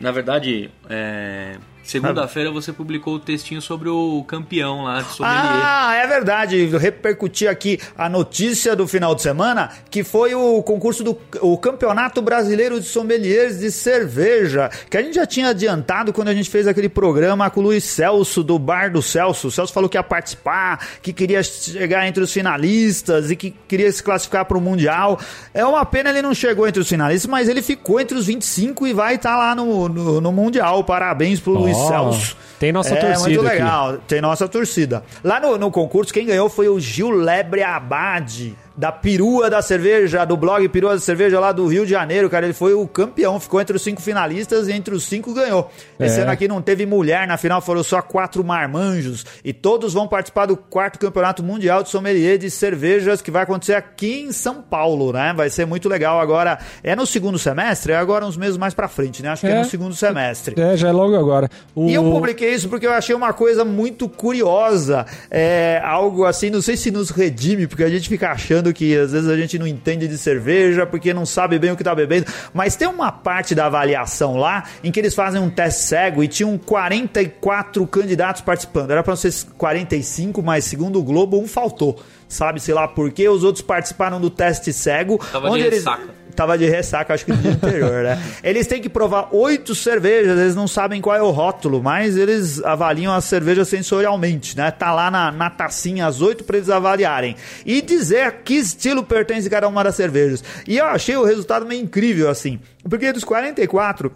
Na 0.00 0.10
verdade, 0.10 0.72
é, 0.90 1.56
segunda-feira 1.90 2.50
você 2.50 2.72
publicou 2.72 3.14
o 3.14 3.18
textinho 3.18 3.62
sobre 3.62 3.88
o 3.88 4.22
campeão 4.24 4.84
lá 4.84 5.00
de 5.00 5.12
sommelier. 5.12 5.42
Ah, 5.42 5.94
é 5.94 6.06
verdade. 6.06 6.66
Repercutir 6.76 7.48
aqui 7.48 7.80
a 7.96 8.08
notícia 8.08 8.76
do 8.76 8.86
final 8.86 9.14
de 9.14 9.22
semana, 9.22 9.70
que 9.90 10.04
foi 10.04 10.34
o 10.34 10.62
concurso 10.62 11.02
do 11.02 11.18
o 11.40 11.56
Campeonato 11.56 12.20
Brasileiro 12.20 12.80
de 12.80 12.86
Sommeliers 12.86 13.58
de 13.58 13.70
Cerveja, 13.70 14.70
que 14.90 14.96
a 14.96 15.02
gente 15.02 15.14
já 15.14 15.26
tinha 15.26 15.48
adiantado 15.48 16.12
quando 16.12 16.28
a 16.28 16.34
gente 16.34 16.50
fez 16.50 16.66
aquele 16.66 16.88
programa 16.88 17.48
com 17.50 17.60
o 17.60 17.62
Luiz 17.62 17.84
Celso, 17.84 18.42
do 18.42 18.58
Bar 18.58 18.92
do 18.92 19.00
Celso. 19.00 19.48
O 19.48 19.50
Celso 19.50 19.72
falou 19.72 19.88
que 19.88 19.96
ia 19.96 20.02
participar, 20.02 20.86
que 21.02 21.12
queria 21.12 21.42
chegar 21.42 22.06
entre 22.06 22.22
os 22.22 22.32
finalistas 22.32 23.30
e 23.30 23.36
que 23.36 23.54
queria 23.66 23.90
se 23.90 24.02
classificar 24.02 24.44
para 24.44 24.58
o 24.58 24.60
Mundial. 24.60 25.18
É 25.54 25.64
uma 25.64 25.84
pena 25.84 26.10
ele 26.10 26.22
não 26.22 26.34
chegou 26.34 26.66
entre 26.68 26.80
os 26.80 26.88
finalistas, 26.88 27.30
mas 27.30 27.48
ele 27.48 27.62
ficou 27.62 28.00
entre 28.00 28.16
os 28.16 28.26
25 28.26 28.86
e 28.86 28.92
vai 28.92 29.14
estar 29.14 29.36
lá 29.36 29.54
no, 29.54 29.88
no, 29.88 30.20
no 30.20 30.32
Mundial. 30.32 30.84
Parabéns 30.84 31.40
pro 31.40 31.52
Luiz 31.52 31.76
Ó, 31.76 31.77
Celso. 31.86 32.36
Tem 32.58 32.72
nossa 32.72 32.94
é, 32.94 33.00
torcida 33.00 33.18
muito 33.20 33.40
aqui. 33.40 33.48
legal. 33.50 33.98
Tem 34.06 34.20
nossa 34.20 34.48
torcida. 34.48 35.02
Lá 35.22 35.38
no, 35.40 35.56
no 35.58 35.70
concurso, 35.70 36.12
quem 36.12 36.26
ganhou 36.26 36.48
foi 36.48 36.68
o 36.68 36.78
Gil 36.80 37.10
Lebre 37.10 37.62
Abade, 37.62 38.56
da 38.76 38.92
Perua 38.92 39.50
da 39.50 39.60
Cerveja, 39.60 40.24
do 40.24 40.36
blog 40.36 40.68
Perua 40.68 40.94
da 40.94 41.00
Cerveja 41.00 41.40
lá 41.40 41.50
do 41.50 41.66
Rio 41.66 41.84
de 41.84 41.90
Janeiro, 41.90 42.30
cara. 42.30 42.46
Ele 42.46 42.52
foi 42.52 42.74
o 42.74 42.86
campeão, 42.86 43.40
ficou 43.40 43.60
entre 43.60 43.74
os 43.76 43.82
cinco 43.82 44.00
finalistas 44.00 44.68
e 44.68 44.72
entre 44.72 44.94
os 44.94 45.02
cinco 45.04 45.34
ganhou. 45.34 45.68
Esse 45.98 46.20
É. 46.20 46.22
ano 46.22 46.30
aqui 46.30 46.46
não 46.46 46.62
teve 46.62 46.86
mulher 46.86 47.26
na 47.26 47.36
final, 47.36 47.60
foram 47.60 47.82
só 47.82 48.00
quatro 48.00 48.44
marmanjos. 48.44 49.26
E 49.44 49.52
todos 49.52 49.94
vão 49.94 50.06
participar 50.06 50.46
do 50.46 50.56
quarto 50.56 50.96
campeonato 50.98 51.42
mundial 51.42 51.82
de 51.82 51.88
sommelier 51.88 52.38
de 52.38 52.48
cervejas 52.50 53.20
que 53.20 53.30
vai 53.32 53.42
acontecer 53.42 53.74
aqui 53.74 54.20
em 54.22 54.32
São 54.32 54.62
Paulo, 54.62 55.12
né? 55.12 55.32
Vai 55.36 55.50
ser 55.50 55.66
muito 55.66 55.88
legal 55.88 56.20
agora. 56.20 56.58
É 56.84 56.94
no 56.94 57.04
segundo 57.04 57.36
semestre? 57.38 57.92
É 57.92 57.96
agora 57.96 58.24
uns 58.24 58.36
meses 58.36 58.56
mais 58.56 58.74
pra 58.74 58.86
frente, 58.86 59.22
né? 59.24 59.30
Acho 59.30 59.40
que 59.40 59.48
é, 59.48 59.56
É. 59.56 59.58
no 59.58 59.64
segundo 59.64 59.94
semestre. 59.94 60.54
É, 60.60 60.76
já 60.76 60.88
é 60.88 60.92
logo 60.92 61.16
agora. 61.16 61.50
O... 61.74 61.88
E 61.88 61.94
eu 61.94 62.04
publiquei 62.04 62.47
isso 62.48 62.68
porque 62.68 62.86
eu 62.86 62.92
achei 62.92 63.14
uma 63.14 63.32
coisa 63.32 63.64
muito 63.64 64.08
curiosa. 64.08 65.06
É 65.30 65.80
algo 65.84 66.24
assim, 66.24 66.50
não 66.50 66.62
sei 66.62 66.76
se 66.76 66.90
nos 66.90 67.10
redime, 67.10 67.66
porque 67.66 67.84
a 67.84 67.88
gente 67.88 68.08
fica 68.08 68.30
achando 68.30 68.72
que 68.72 68.96
às 68.96 69.12
vezes 69.12 69.28
a 69.28 69.36
gente 69.36 69.58
não 69.58 69.66
entende 69.66 70.08
de 70.08 70.18
cerveja 70.18 70.86
porque 70.86 71.12
não 71.14 71.26
sabe 71.26 71.58
bem 71.58 71.70
o 71.70 71.76
que 71.76 71.84
tá 71.84 71.94
bebendo. 71.94 72.26
Mas 72.52 72.76
tem 72.76 72.88
uma 72.88 73.12
parte 73.12 73.54
da 73.54 73.66
avaliação 73.66 74.36
lá 74.36 74.64
em 74.82 74.90
que 74.90 75.00
eles 75.00 75.14
fazem 75.14 75.40
um 75.40 75.50
teste 75.50 75.82
cego 75.82 76.22
e 76.22 76.28
tinham 76.28 76.56
44 76.58 77.86
candidatos 77.86 78.42
participando. 78.42 78.90
Era 78.90 79.02
pra 79.02 79.16
ser 79.16 79.32
45, 79.56 80.42
mas 80.42 80.64
segundo 80.64 80.98
o 80.98 81.02
Globo, 81.02 81.38
um 81.38 81.46
faltou. 81.46 82.00
Sabe, 82.28 82.60
sei 82.60 82.74
lá 82.74 82.86
por 82.86 83.10
quê. 83.10 83.28
Os 83.28 83.42
outros 83.42 83.62
participaram 83.62 84.20
do 84.20 84.28
teste 84.28 84.72
cego. 84.72 85.18
Tava 85.32 85.48
de 85.48 85.54
onde 85.54 85.64
eles 85.64 85.78
ressaca. 85.78 86.17
Tava 86.38 86.56
de 86.56 86.66
ressaca, 86.66 87.12
acho 87.12 87.24
que 87.24 87.32
no 87.32 87.38
dia 87.38 87.50
anterior, 87.50 88.04
né? 88.04 88.22
Eles 88.44 88.68
têm 88.68 88.80
que 88.80 88.88
provar 88.88 89.28
oito 89.34 89.74
cervejas, 89.74 90.38
eles 90.38 90.54
não 90.54 90.68
sabem 90.68 91.00
qual 91.00 91.16
é 91.16 91.22
o 91.22 91.30
rótulo, 91.30 91.82
mas 91.82 92.16
eles 92.16 92.62
avaliam 92.62 93.12
a 93.12 93.20
cerveja 93.20 93.64
sensorialmente, 93.64 94.56
né? 94.56 94.70
Tá 94.70 94.92
lá 94.92 95.10
na, 95.10 95.32
na 95.32 95.50
tacinha 95.50 96.06
as 96.06 96.20
oito 96.20 96.44
pra 96.44 96.56
eles 96.56 96.70
avaliarem. 96.70 97.34
E 97.66 97.82
dizer 97.82 98.22
a 98.22 98.30
que 98.30 98.54
estilo 98.54 99.02
pertence 99.02 99.50
cada 99.50 99.66
uma 99.66 99.82
das 99.82 99.96
cervejas. 99.96 100.44
E 100.66 100.78
eu 100.78 100.84
achei 100.84 101.16
o 101.16 101.24
resultado 101.24 101.66
meio 101.66 101.82
incrível, 101.82 102.30
assim. 102.30 102.60
Porque 102.88 103.12
dos 103.12 103.24
44, 103.24 104.12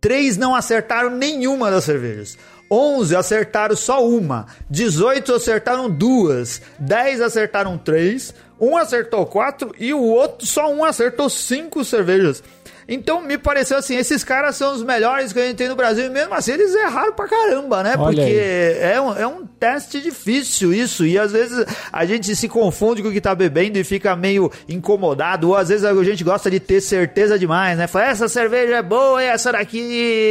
três 0.00 0.38
não 0.38 0.54
acertaram 0.54 1.10
nenhuma 1.10 1.70
das 1.70 1.84
cervejas. 1.84 2.38
11 2.72 3.14
acertaram 3.14 3.76
só 3.76 4.02
uma, 4.02 4.46
18 4.70 5.34
acertaram 5.34 5.90
duas, 5.90 6.62
10 6.78 7.20
acertaram 7.20 7.76
três, 7.76 8.34
um 8.58 8.78
acertou 8.78 9.26
quatro 9.26 9.74
e 9.78 9.92
o 9.92 10.00
outro 10.00 10.46
só 10.46 10.72
um 10.72 10.82
acertou 10.82 11.28
cinco 11.28 11.84
cervejas. 11.84 12.42
Então 12.88 13.20
me 13.22 13.38
pareceu 13.38 13.76
assim, 13.78 13.96
esses 13.96 14.24
caras 14.24 14.56
são 14.56 14.74
os 14.74 14.82
melhores 14.82 15.32
que 15.32 15.38
a 15.38 15.46
gente 15.46 15.56
tem 15.56 15.68
no 15.68 15.76
Brasil 15.76 16.06
e 16.06 16.10
mesmo 16.10 16.34
assim 16.34 16.52
eles 16.52 16.74
erraram 16.74 17.12
pra 17.12 17.28
caramba, 17.28 17.82
né? 17.82 17.94
Olha 17.96 18.04
Porque 18.04 18.20
aí. 18.20 18.92
é 18.92 19.00
um, 19.00 19.16
é 19.16 19.26
um 19.26 19.46
teste 19.46 20.00
difícil 20.00 20.72
isso 20.74 21.06
e 21.06 21.18
às 21.18 21.32
vezes 21.32 21.64
a 21.92 22.04
gente 22.04 22.34
se 22.34 22.48
confunde 22.48 23.02
com 23.02 23.08
o 23.08 23.12
que 23.12 23.20
tá 23.20 23.34
bebendo 23.34 23.78
e 23.78 23.84
fica 23.84 24.14
meio 24.16 24.50
incomodado 24.68 25.48
ou 25.48 25.56
às 25.56 25.68
vezes 25.68 25.84
a 25.84 25.94
gente 26.04 26.24
gosta 26.24 26.50
de 26.50 26.58
ter 26.58 26.80
certeza 26.80 27.38
demais, 27.38 27.78
né? 27.78 27.86
Fala, 27.86 28.06
essa 28.06 28.28
cerveja 28.28 28.76
é 28.76 28.82
boa 28.82 29.22
e 29.22 29.26
essa 29.26 29.52
daqui 29.52 29.78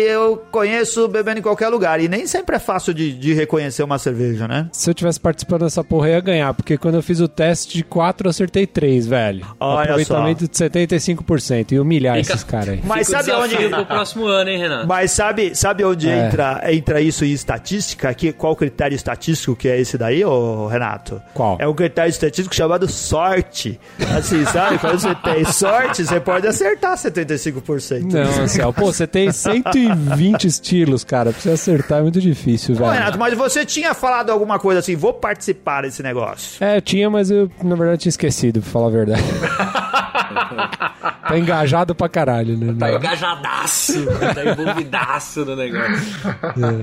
eu 0.09 0.43
conheço 0.51 1.07
bebendo 1.07 1.39
em 1.39 1.43
qualquer 1.43 1.69
lugar 1.69 1.99
e 2.01 2.07
nem 2.07 2.27
sempre 2.27 2.55
é 2.55 2.59
fácil 2.59 2.93
de, 2.93 3.13
de 3.13 3.33
reconhecer 3.33 3.83
uma 3.83 3.97
cerveja, 3.97 4.47
né? 4.47 4.67
Se 4.73 4.89
eu 4.89 4.93
tivesse 4.93 5.19
participando 5.19 5.61
dessa 5.63 5.83
porra, 5.83 6.09
eu 6.09 6.13
ia 6.15 6.19
ganhar, 6.21 6.53
porque 6.53 6.77
quando 6.77 6.95
eu 6.95 7.03
fiz 7.03 7.19
o 7.19 7.27
teste 7.27 7.77
de 7.77 7.83
4, 7.83 8.27
eu 8.27 8.29
acertei 8.29 8.67
3, 8.67 9.07
velho. 9.07 9.45
Olha 9.59 9.83
Aproveitamento 9.83 10.47
de 10.47 10.53
75%. 10.55 11.71
E 11.71 11.79
humilhar 11.79 12.17
Fica- 12.17 12.33
esses 12.33 12.40
caras 12.43 12.69
aí. 12.69 12.81
Mas 12.83 13.07
Fica 13.07 13.23
sabe 13.23 13.37
onde 13.37 13.69
pro 13.69 13.85
próximo 13.85 14.25
ano, 14.25 14.49
hein, 14.49 14.57
Renato? 14.57 14.87
Mas 14.87 15.11
sabe, 15.11 15.55
sabe 15.55 15.83
onde 15.83 16.09
É. 16.09 16.27
entra, 16.27 16.61
entra 16.71 17.01
isso 17.01 17.23
em 17.25 17.31
estatística? 17.31 18.13
Que, 18.13 18.31
qual 18.31 18.53
o 18.53 18.55
critério 18.55 18.95
estatístico 18.95 19.55
que 19.55 19.67
é 19.67 19.79
esse 19.79 19.97
daí, 19.97 20.23
ô 20.25 20.67
Renato? 20.67 21.21
Qual? 21.33 21.57
É 21.59 21.67
um 21.67 21.73
critério 21.73 22.09
estatístico 22.09 22.55
chamado 22.55 22.87
sorte. 22.87 23.79
Assim, 24.17 24.43
sabe? 24.45 24.77
Quando 24.79 24.99
você 24.99 25.15
tem 25.15 25.45
sorte, 25.45 26.05
você 26.05 26.19
pode 26.19 26.47
acertar 26.47 26.97
75%. 26.97 28.01
Não, 28.11 28.37
Marcel. 28.37 28.73
Pô, 28.73 28.91
você 28.91 29.07
tem 29.07 29.31
120 29.31 30.47
estilos, 30.47 31.03
cara. 31.03 31.31
Pra 31.31 31.39
você 31.41 31.51
acertar 31.51 31.99
é 31.99 32.01
muito 32.01 32.19
difícil, 32.19 32.75
Ô, 32.75 32.79
velho. 32.79 32.91
Renato, 32.91 33.19
mas 33.19 33.33
você 33.37 33.65
tinha 33.65 33.93
falado 33.93 34.29
alguma 34.31 34.59
coisa 34.59 34.79
assim, 34.79 34.95
vou 34.95 35.13
participar 35.13 35.83
desse 35.83 36.01
negócio. 36.03 36.63
É, 36.63 36.77
eu 36.77 36.81
tinha, 36.81 37.09
mas 37.09 37.31
eu, 37.31 37.49
na 37.63 37.75
verdade, 37.75 38.01
tinha 38.01 38.09
esquecido, 38.09 38.61
pra 38.61 38.69
falar 38.71 38.87
a 38.87 38.91
verdade. 38.91 39.23
tá 41.27 41.37
engajado 41.37 41.95
pra 41.95 42.09
caralho, 42.09 42.30
né? 42.33 42.75
Tá 42.77 42.93
engajadaço, 42.93 43.93
tá 44.33 44.45
envolvidaço 44.45 45.45
no 45.45 45.55
negócio. 45.55 46.15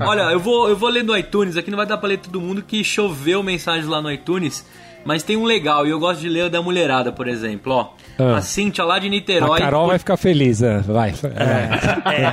Olha, 0.05 0.21
eu 0.31 0.39
vou, 0.39 0.69
eu 0.69 0.75
vou 0.75 0.89
ler 0.89 1.03
no 1.03 1.15
iTunes, 1.17 1.57
aqui 1.57 1.69
não 1.69 1.77
vai 1.77 1.85
dar 1.85 1.97
pra 1.97 2.09
ler 2.09 2.17
todo 2.17 2.39
mundo 2.39 2.61
que 2.61 2.83
choveu 2.83 3.43
mensagens 3.43 3.87
lá 3.87 4.01
no 4.01 4.11
iTunes, 4.11 4.65
mas 5.05 5.23
tem 5.23 5.37
um 5.37 5.43
legal, 5.43 5.87
e 5.87 5.89
eu 5.89 5.99
gosto 5.99 6.21
de 6.21 6.29
ler 6.29 6.45
o 6.45 6.49
da 6.49 6.61
mulherada, 6.61 7.11
por 7.11 7.27
exemplo, 7.27 7.73
ó. 7.73 7.89
Ah. 8.17 8.37
A 8.37 8.41
Cintia 8.41 8.83
lá 8.83 8.99
de 8.99 9.09
Niterói. 9.09 9.59
A 9.59 9.63
Carol 9.63 9.87
vai 9.87 9.97
ficar 9.97 10.17
feliz, 10.17 10.59
né? 10.59 10.83
vai. 10.85 11.13
É. 12.05 12.29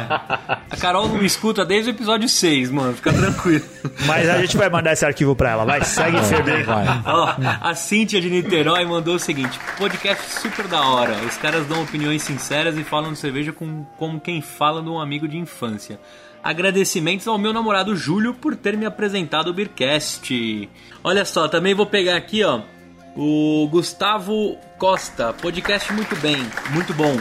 A 0.71 0.77
Carol 0.77 1.09
não 1.09 1.19
me 1.19 1.27
escuta 1.27 1.65
desde 1.65 1.91
o 1.91 1.93
episódio 1.93 2.29
6, 2.29 2.71
mano, 2.73 2.93
fica 2.95 3.13
tranquilo. 3.13 3.65
Mas 4.05 4.29
a 4.29 4.39
gente 4.39 4.57
vai 4.57 4.69
mandar 4.69 4.93
esse 4.93 5.07
arquivo 5.07 5.37
pra 5.37 5.51
ela. 5.51 5.65
Vai, 5.65 5.85
segue 5.85 6.21
firme. 6.25 6.65
Vai. 6.65 6.87
Ó, 7.05 7.35
a 7.61 7.75
Cíntia 7.75 8.21
de 8.21 8.29
Niterói 8.29 8.85
mandou 8.85 9.15
o 9.15 9.19
seguinte: 9.19 9.59
podcast 9.79 10.41
super 10.41 10.67
da 10.67 10.83
hora. 10.89 11.15
Os 11.25 11.37
caras 11.37 11.67
dão 11.67 11.83
opiniões 11.83 12.23
sinceras 12.23 12.77
e 12.77 12.83
falam 12.83 13.13
de 13.13 13.19
cerveja 13.19 13.53
com, 13.53 13.85
como 13.97 14.21
quem 14.21 14.43
fala 14.43 14.83
de 14.83 14.89
um 14.89 14.99
amigo 14.99 15.29
de 15.29 15.37
infância. 15.37 16.01
Agradecimentos 16.47 17.27
ao 17.27 17.37
meu 17.37 17.53
namorado 17.53 17.97
Júlio 17.97 18.33
por 18.33 18.55
ter 18.55 18.77
me 18.77 18.87
apresentado 18.87 19.49
o 19.49 19.53
Beercast. 19.53 20.71
Olha 21.03 21.25
só, 21.25 21.49
também 21.49 21.75
vou 21.75 21.87
pegar 21.87 22.15
aqui, 22.17 22.45
ó. 22.45 22.61
O 23.17 23.67
Gustavo 23.69 24.57
Costa, 24.79 25.33
podcast 25.33 25.93
muito 25.93 26.15
bem, 26.17 26.37
muito 26.71 26.95
bom. 26.95 27.17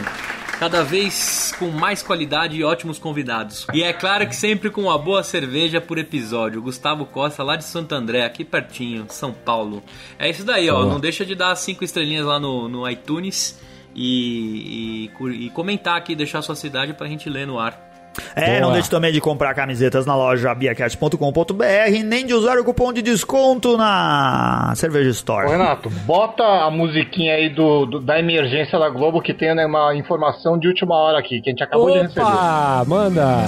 cada 0.60 0.82
vez 0.82 1.52
com 1.58 1.70
mais 1.70 2.02
qualidade 2.02 2.56
e 2.56 2.64
ótimos 2.64 2.98
convidados. 2.98 3.66
E 3.74 3.82
é 3.82 3.92
claro 3.92 4.26
que 4.28 4.34
sempre 4.36 4.70
com 4.70 4.82
uma 4.82 4.96
boa 4.96 5.22
cerveja 5.22 5.80
por 5.80 5.98
episódio. 5.98 6.62
Gustavo 6.62 7.04
Costa, 7.04 7.42
lá 7.42 7.56
de 7.56 7.64
Santo 7.64 7.94
André, 7.94 8.24
aqui 8.24 8.44
pertinho, 8.44 9.06
São 9.10 9.32
Paulo. 9.32 9.82
É 10.18 10.30
isso 10.30 10.44
daí, 10.44 10.70
ó. 10.70 10.84
Não 10.86 11.00
deixa 11.00 11.26
de 11.26 11.34
dar 11.34 11.54
cinco 11.56 11.84
estrelinhas 11.84 12.24
lá 12.24 12.38
no, 12.38 12.68
no 12.68 12.88
iTunes 12.88 13.60
e, 13.94 15.10
e 15.18 15.46
e 15.46 15.50
comentar 15.50 15.96
aqui, 15.96 16.14
deixar 16.14 16.42
sua 16.42 16.54
cidade 16.54 16.94
pra 16.94 17.08
gente 17.08 17.28
ler 17.28 17.46
no 17.46 17.58
ar. 17.58 17.85
É, 18.34 18.46
Boa. 18.58 18.60
não 18.60 18.72
deixe 18.72 18.90
também 18.90 19.12
de 19.12 19.20
comprar 19.20 19.54
camisetas 19.54 20.06
na 20.06 20.14
loja 20.14 20.54
beercast.com.br, 20.54 22.04
nem 22.04 22.26
de 22.26 22.34
usar 22.34 22.58
o 22.58 22.64
cupom 22.64 22.92
de 22.92 23.02
desconto 23.02 23.76
na 23.76 24.72
Cerveja 24.76 25.08
Ô, 25.08 25.12
Store. 25.12 25.48
Renato, 25.48 25.90
bota 25.90 26.42
a 26.44 26.70
musiquinha 26.70 27.34
aí 27.34 27.48
do, 27.48 27.86
do- 27.86 28.00
da 28.00 28.18
emergência 28.18 28.78
da 28.78 28.88
Globo 28.88 29.20
que 29.20 29.32
tem 29.34 29.54
né, 29.54 29.66
uma 29.66 29.94
informação 29.94 30.58
de 30.58 30.68
última 30.68 30.94
hora 30.96 31.18
aqui, 31.18 31.40
que 31.40 31.50
a 31.50 31.52
gente 31.52 31.62
acabou 31.62 31.90
de 31.92 31.98
receber. 32.00 32.22
Opa, 32.22 32.84
manda. 32.86 33.46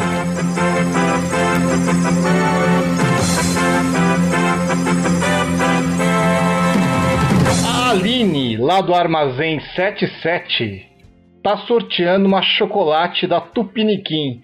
A 7.66 7.90
Aline, 7.90 8.56
lá 8.56 8.80
do 8.80 8.94
Armazém 8.94 9.60
77, 9.74 10.86
tá 11.42 11.56
sorteando 11.58 12.26
uma 12.26 12.42
chocolate 12.42 13.26
da 13.26 13.40
Tupiniquim, 13.40 14.40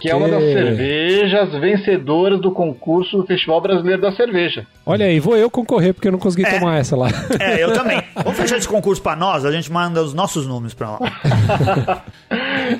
que 0.00 0.10
é 0.10 0.14
uma 0.14 0.28
das 0.28 0.42
cervejas 0.42 1.52
vencedoras 1.60 2.40
do 2.40 2.50
concurso 2.52 3.16
do 3.18 3.26
Festival 3.26 3.60
Brasileiro 3.60 4.02
da 4.02 4.12
Cerveja. 4.12 4.66
Olha 4.84 5.06
aí, 5.06 5.18
vou 5.20 5.36
eu 5.36 5.50
concorrer 5.50 5.94
porque 5.94 6.08
eu 6.08 6.12
não 6.12 6.18
consegui 6.18 6.44
É. 6.46 6.58
tomar 6.58 6.78
essa 6.78 6.96
lá. 6.96 7.08
É, 7.40 7.62
eu 7.62 7.72
também. 7.72 8.02
Vamos 8.14 8.38
fechar 8.38 8.56
esse 8.58 8.68
concurso 8.68 9.00
pra 9.02 9.16
nós, 9.16 9.44
a 9.44 9.52
gente 9.52 9.70
manda 9.72 10.02
os 10.02 10.12
nossos 10.14 10.46
nomes 10.46 10.74
pra 10.74 10.90
lá. 10.92 10.98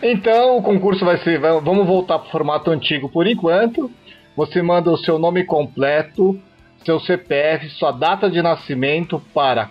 Então, 0.02 0.59
o 0.59 0.62
concurso 0.62 1.04
vai 1.04 1.16
ser. 1.18 1.40
Vamos 1.40 1.86
voltar 1.86 2.18
pro 2.18 2.30
formato 2.30 2.70
antigo 2.70 3.09
por 3.09 3.26
enquanto. 3.26 3.90
Você 4.36 4.61
manda 4.62 4.90
o 4.90 4.96
seu 4.98 5.18
nome 5.18 5.44
completo, 5.44 6.38
seu 6.84 7.00
CPF, 7.00 7.70
sua 7.70 7.90
data 7.90 8.30
de 8.30 8.40
nascimento 8.42 9.20
para 9.34 9.68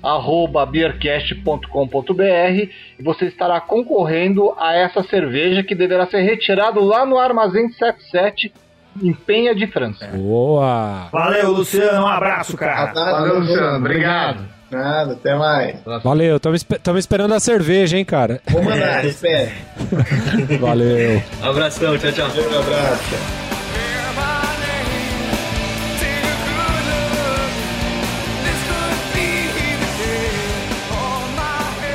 promo@beercast.com.br 0.00 2.68
e 2.98 3.02
você 3.02 3.26
estará 3.26 3.60
concorrendo 3.60 4.54
a 4.58 4.74
essa 4.74 5.02
cerveja 5.02 5.62
que 5.62 5.74
deverá 5.74 6.06
ser 6.06 6.22
retirado 6.22 6.80
lá 6.80 7.04
no 7.06 7.18
Armazém 7.18 7.68
77 7.68 8.52
em 9.02 9.12
Penha 9.12 9.54
de 9.54 9.66
França. 9.66 10.06
Boa. 10.08 11.08
Valeu, 11.12 11.52
Luciano, 11.52 12.04
um 12.04 12.08
abraço, 12.08 12.56
cara. 12.56 12.92
Valeu, 12.92 13.40
Luciano. 13.40 13.76
Obrigado. 13.76 14.48
Nada, 14.70 15.12
até 15.14 15.34
mais. 15.34 15.82
Valeu, 16.02 16.36
estamos 16.36 17.00
esperando 17.00 17.34
a 17.34 17.40
cerveja, 17.40 17.98
hein, 17.98 18.04
cara. 18.04 18.40
Vou 18.48 18.62
mandar, 18.62 19.04
espere. 19.04 19.50
Valeu. 20.60 21.20
Abração, 21.42 21.98
tchau, 21.98 22.12
tchau. 22.12 22.28
Um 22.28 22.60
abraço. 22.60 23.39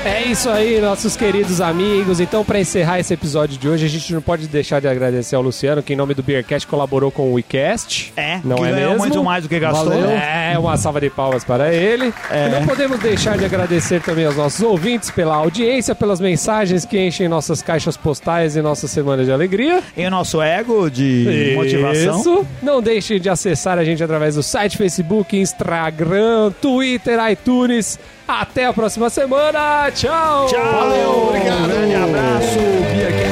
café. 0.06 0.15
É 0.26 0.30
isso 0.30 0.50
aí, 0.50 0.82
nossos 0.82 1.16
queridos 1.16 1.62
amigos. 1.62 2.20
Então, 2.20 2.44
para 2.44 2.60
encerrar 2.60 3.00
esse 3.00 3.14
episódio 3.14 3.60
de 3.60 3.70
hoje, 3.70 3.86
a 3.86 3.88
gente 3.88 4.12
não 4.12 4.24
pode 4.24 4.48
deixar 4.48 4.82
de 4.82 4.88
agradecer 4.88 5.36
ao 5.36 5.42
Luciano, 5.44 5.84
que 5.84 5.94
em 5.94 5.96
nome 5.96 6.16
do 6.16 6.24
Beercast 6.24 6.68
colaborou 6.68 7.12
com 7.12 7.30
o 7.30 7.34
WeCast. 7.34 8.12
É, 8.18 8.40
não 8.44 8.66
é 8.66 8.72
mesmo? 8.72 8.98
muito 8.98 9.24
mais 9.24 9.44
do 9.44 9.50
que 9.50 9.60
gastou. 9.60 9.92
Valeu. 9.92 10.10
É, 10.10 10.58
uma 10.58 10.78
salva 10.78 11.00
de 11.00 11.12
palmas 11.12 11.44
para 11.44 11.72
ele. 11.72 12.12
É. 12.32 12.48
E 12.48 12.50
não 12.50 12.66
podemos 12.66 12.98
deixar 13.00 13.38
de 13.38 13.46
agradecer 13.46 14.02
também 14.02 14.26
aos 14.26 14.36
nossos 14.36 14.62
ouvintes 14.62 15.12
pela 15.12 15.36
audiência, 15.36 15.94
pelas 15.94 16.20
mensagens 16.20 16.86
que 16.86 17.00
enchem 17.00 17.28
nossas 17.28 17.62
caixas 17.62 17.96
postais 17.96 18.56
e 18.56 18.64
nossa 18.64 18.88
semana 18.88 19.24
de 19.24 19.32
alegria. 19.32 19.84
E 19.96 20.08
o 20.08 20.10
nosso 20.10 20.42
ego 20.42 20.90
de 20.90 21.54
motivação. 21.56 22.20
Isso. 22.20 22.48
Não 22.64 22.82
deixe 22.82 23.20
de 23.20 23.30
acessar 23.30 23.78
a 23.78 23.84
gente 23.84 24.04
através 24.04 24.34
do 24.34 24.42
site, 24.42 24.76
Facebook, 24.76 25.38
Instagram, 25.38 26.52
Twitter, 26.60 27.20
iTunes. 27.30 28.00
Até 28.28 28.66
a 28.66 28.74
próxima 28.74 29.08
semana. 29.12 29.92
Tchau. 29.92 30.15
Tchau. 30.48 31.28
Obrigado. 31.28 31.64
Um 31.64 31.68
grande 31.68 31.96
abraço. 31.96 32.60
Beercast. 32.94 33.25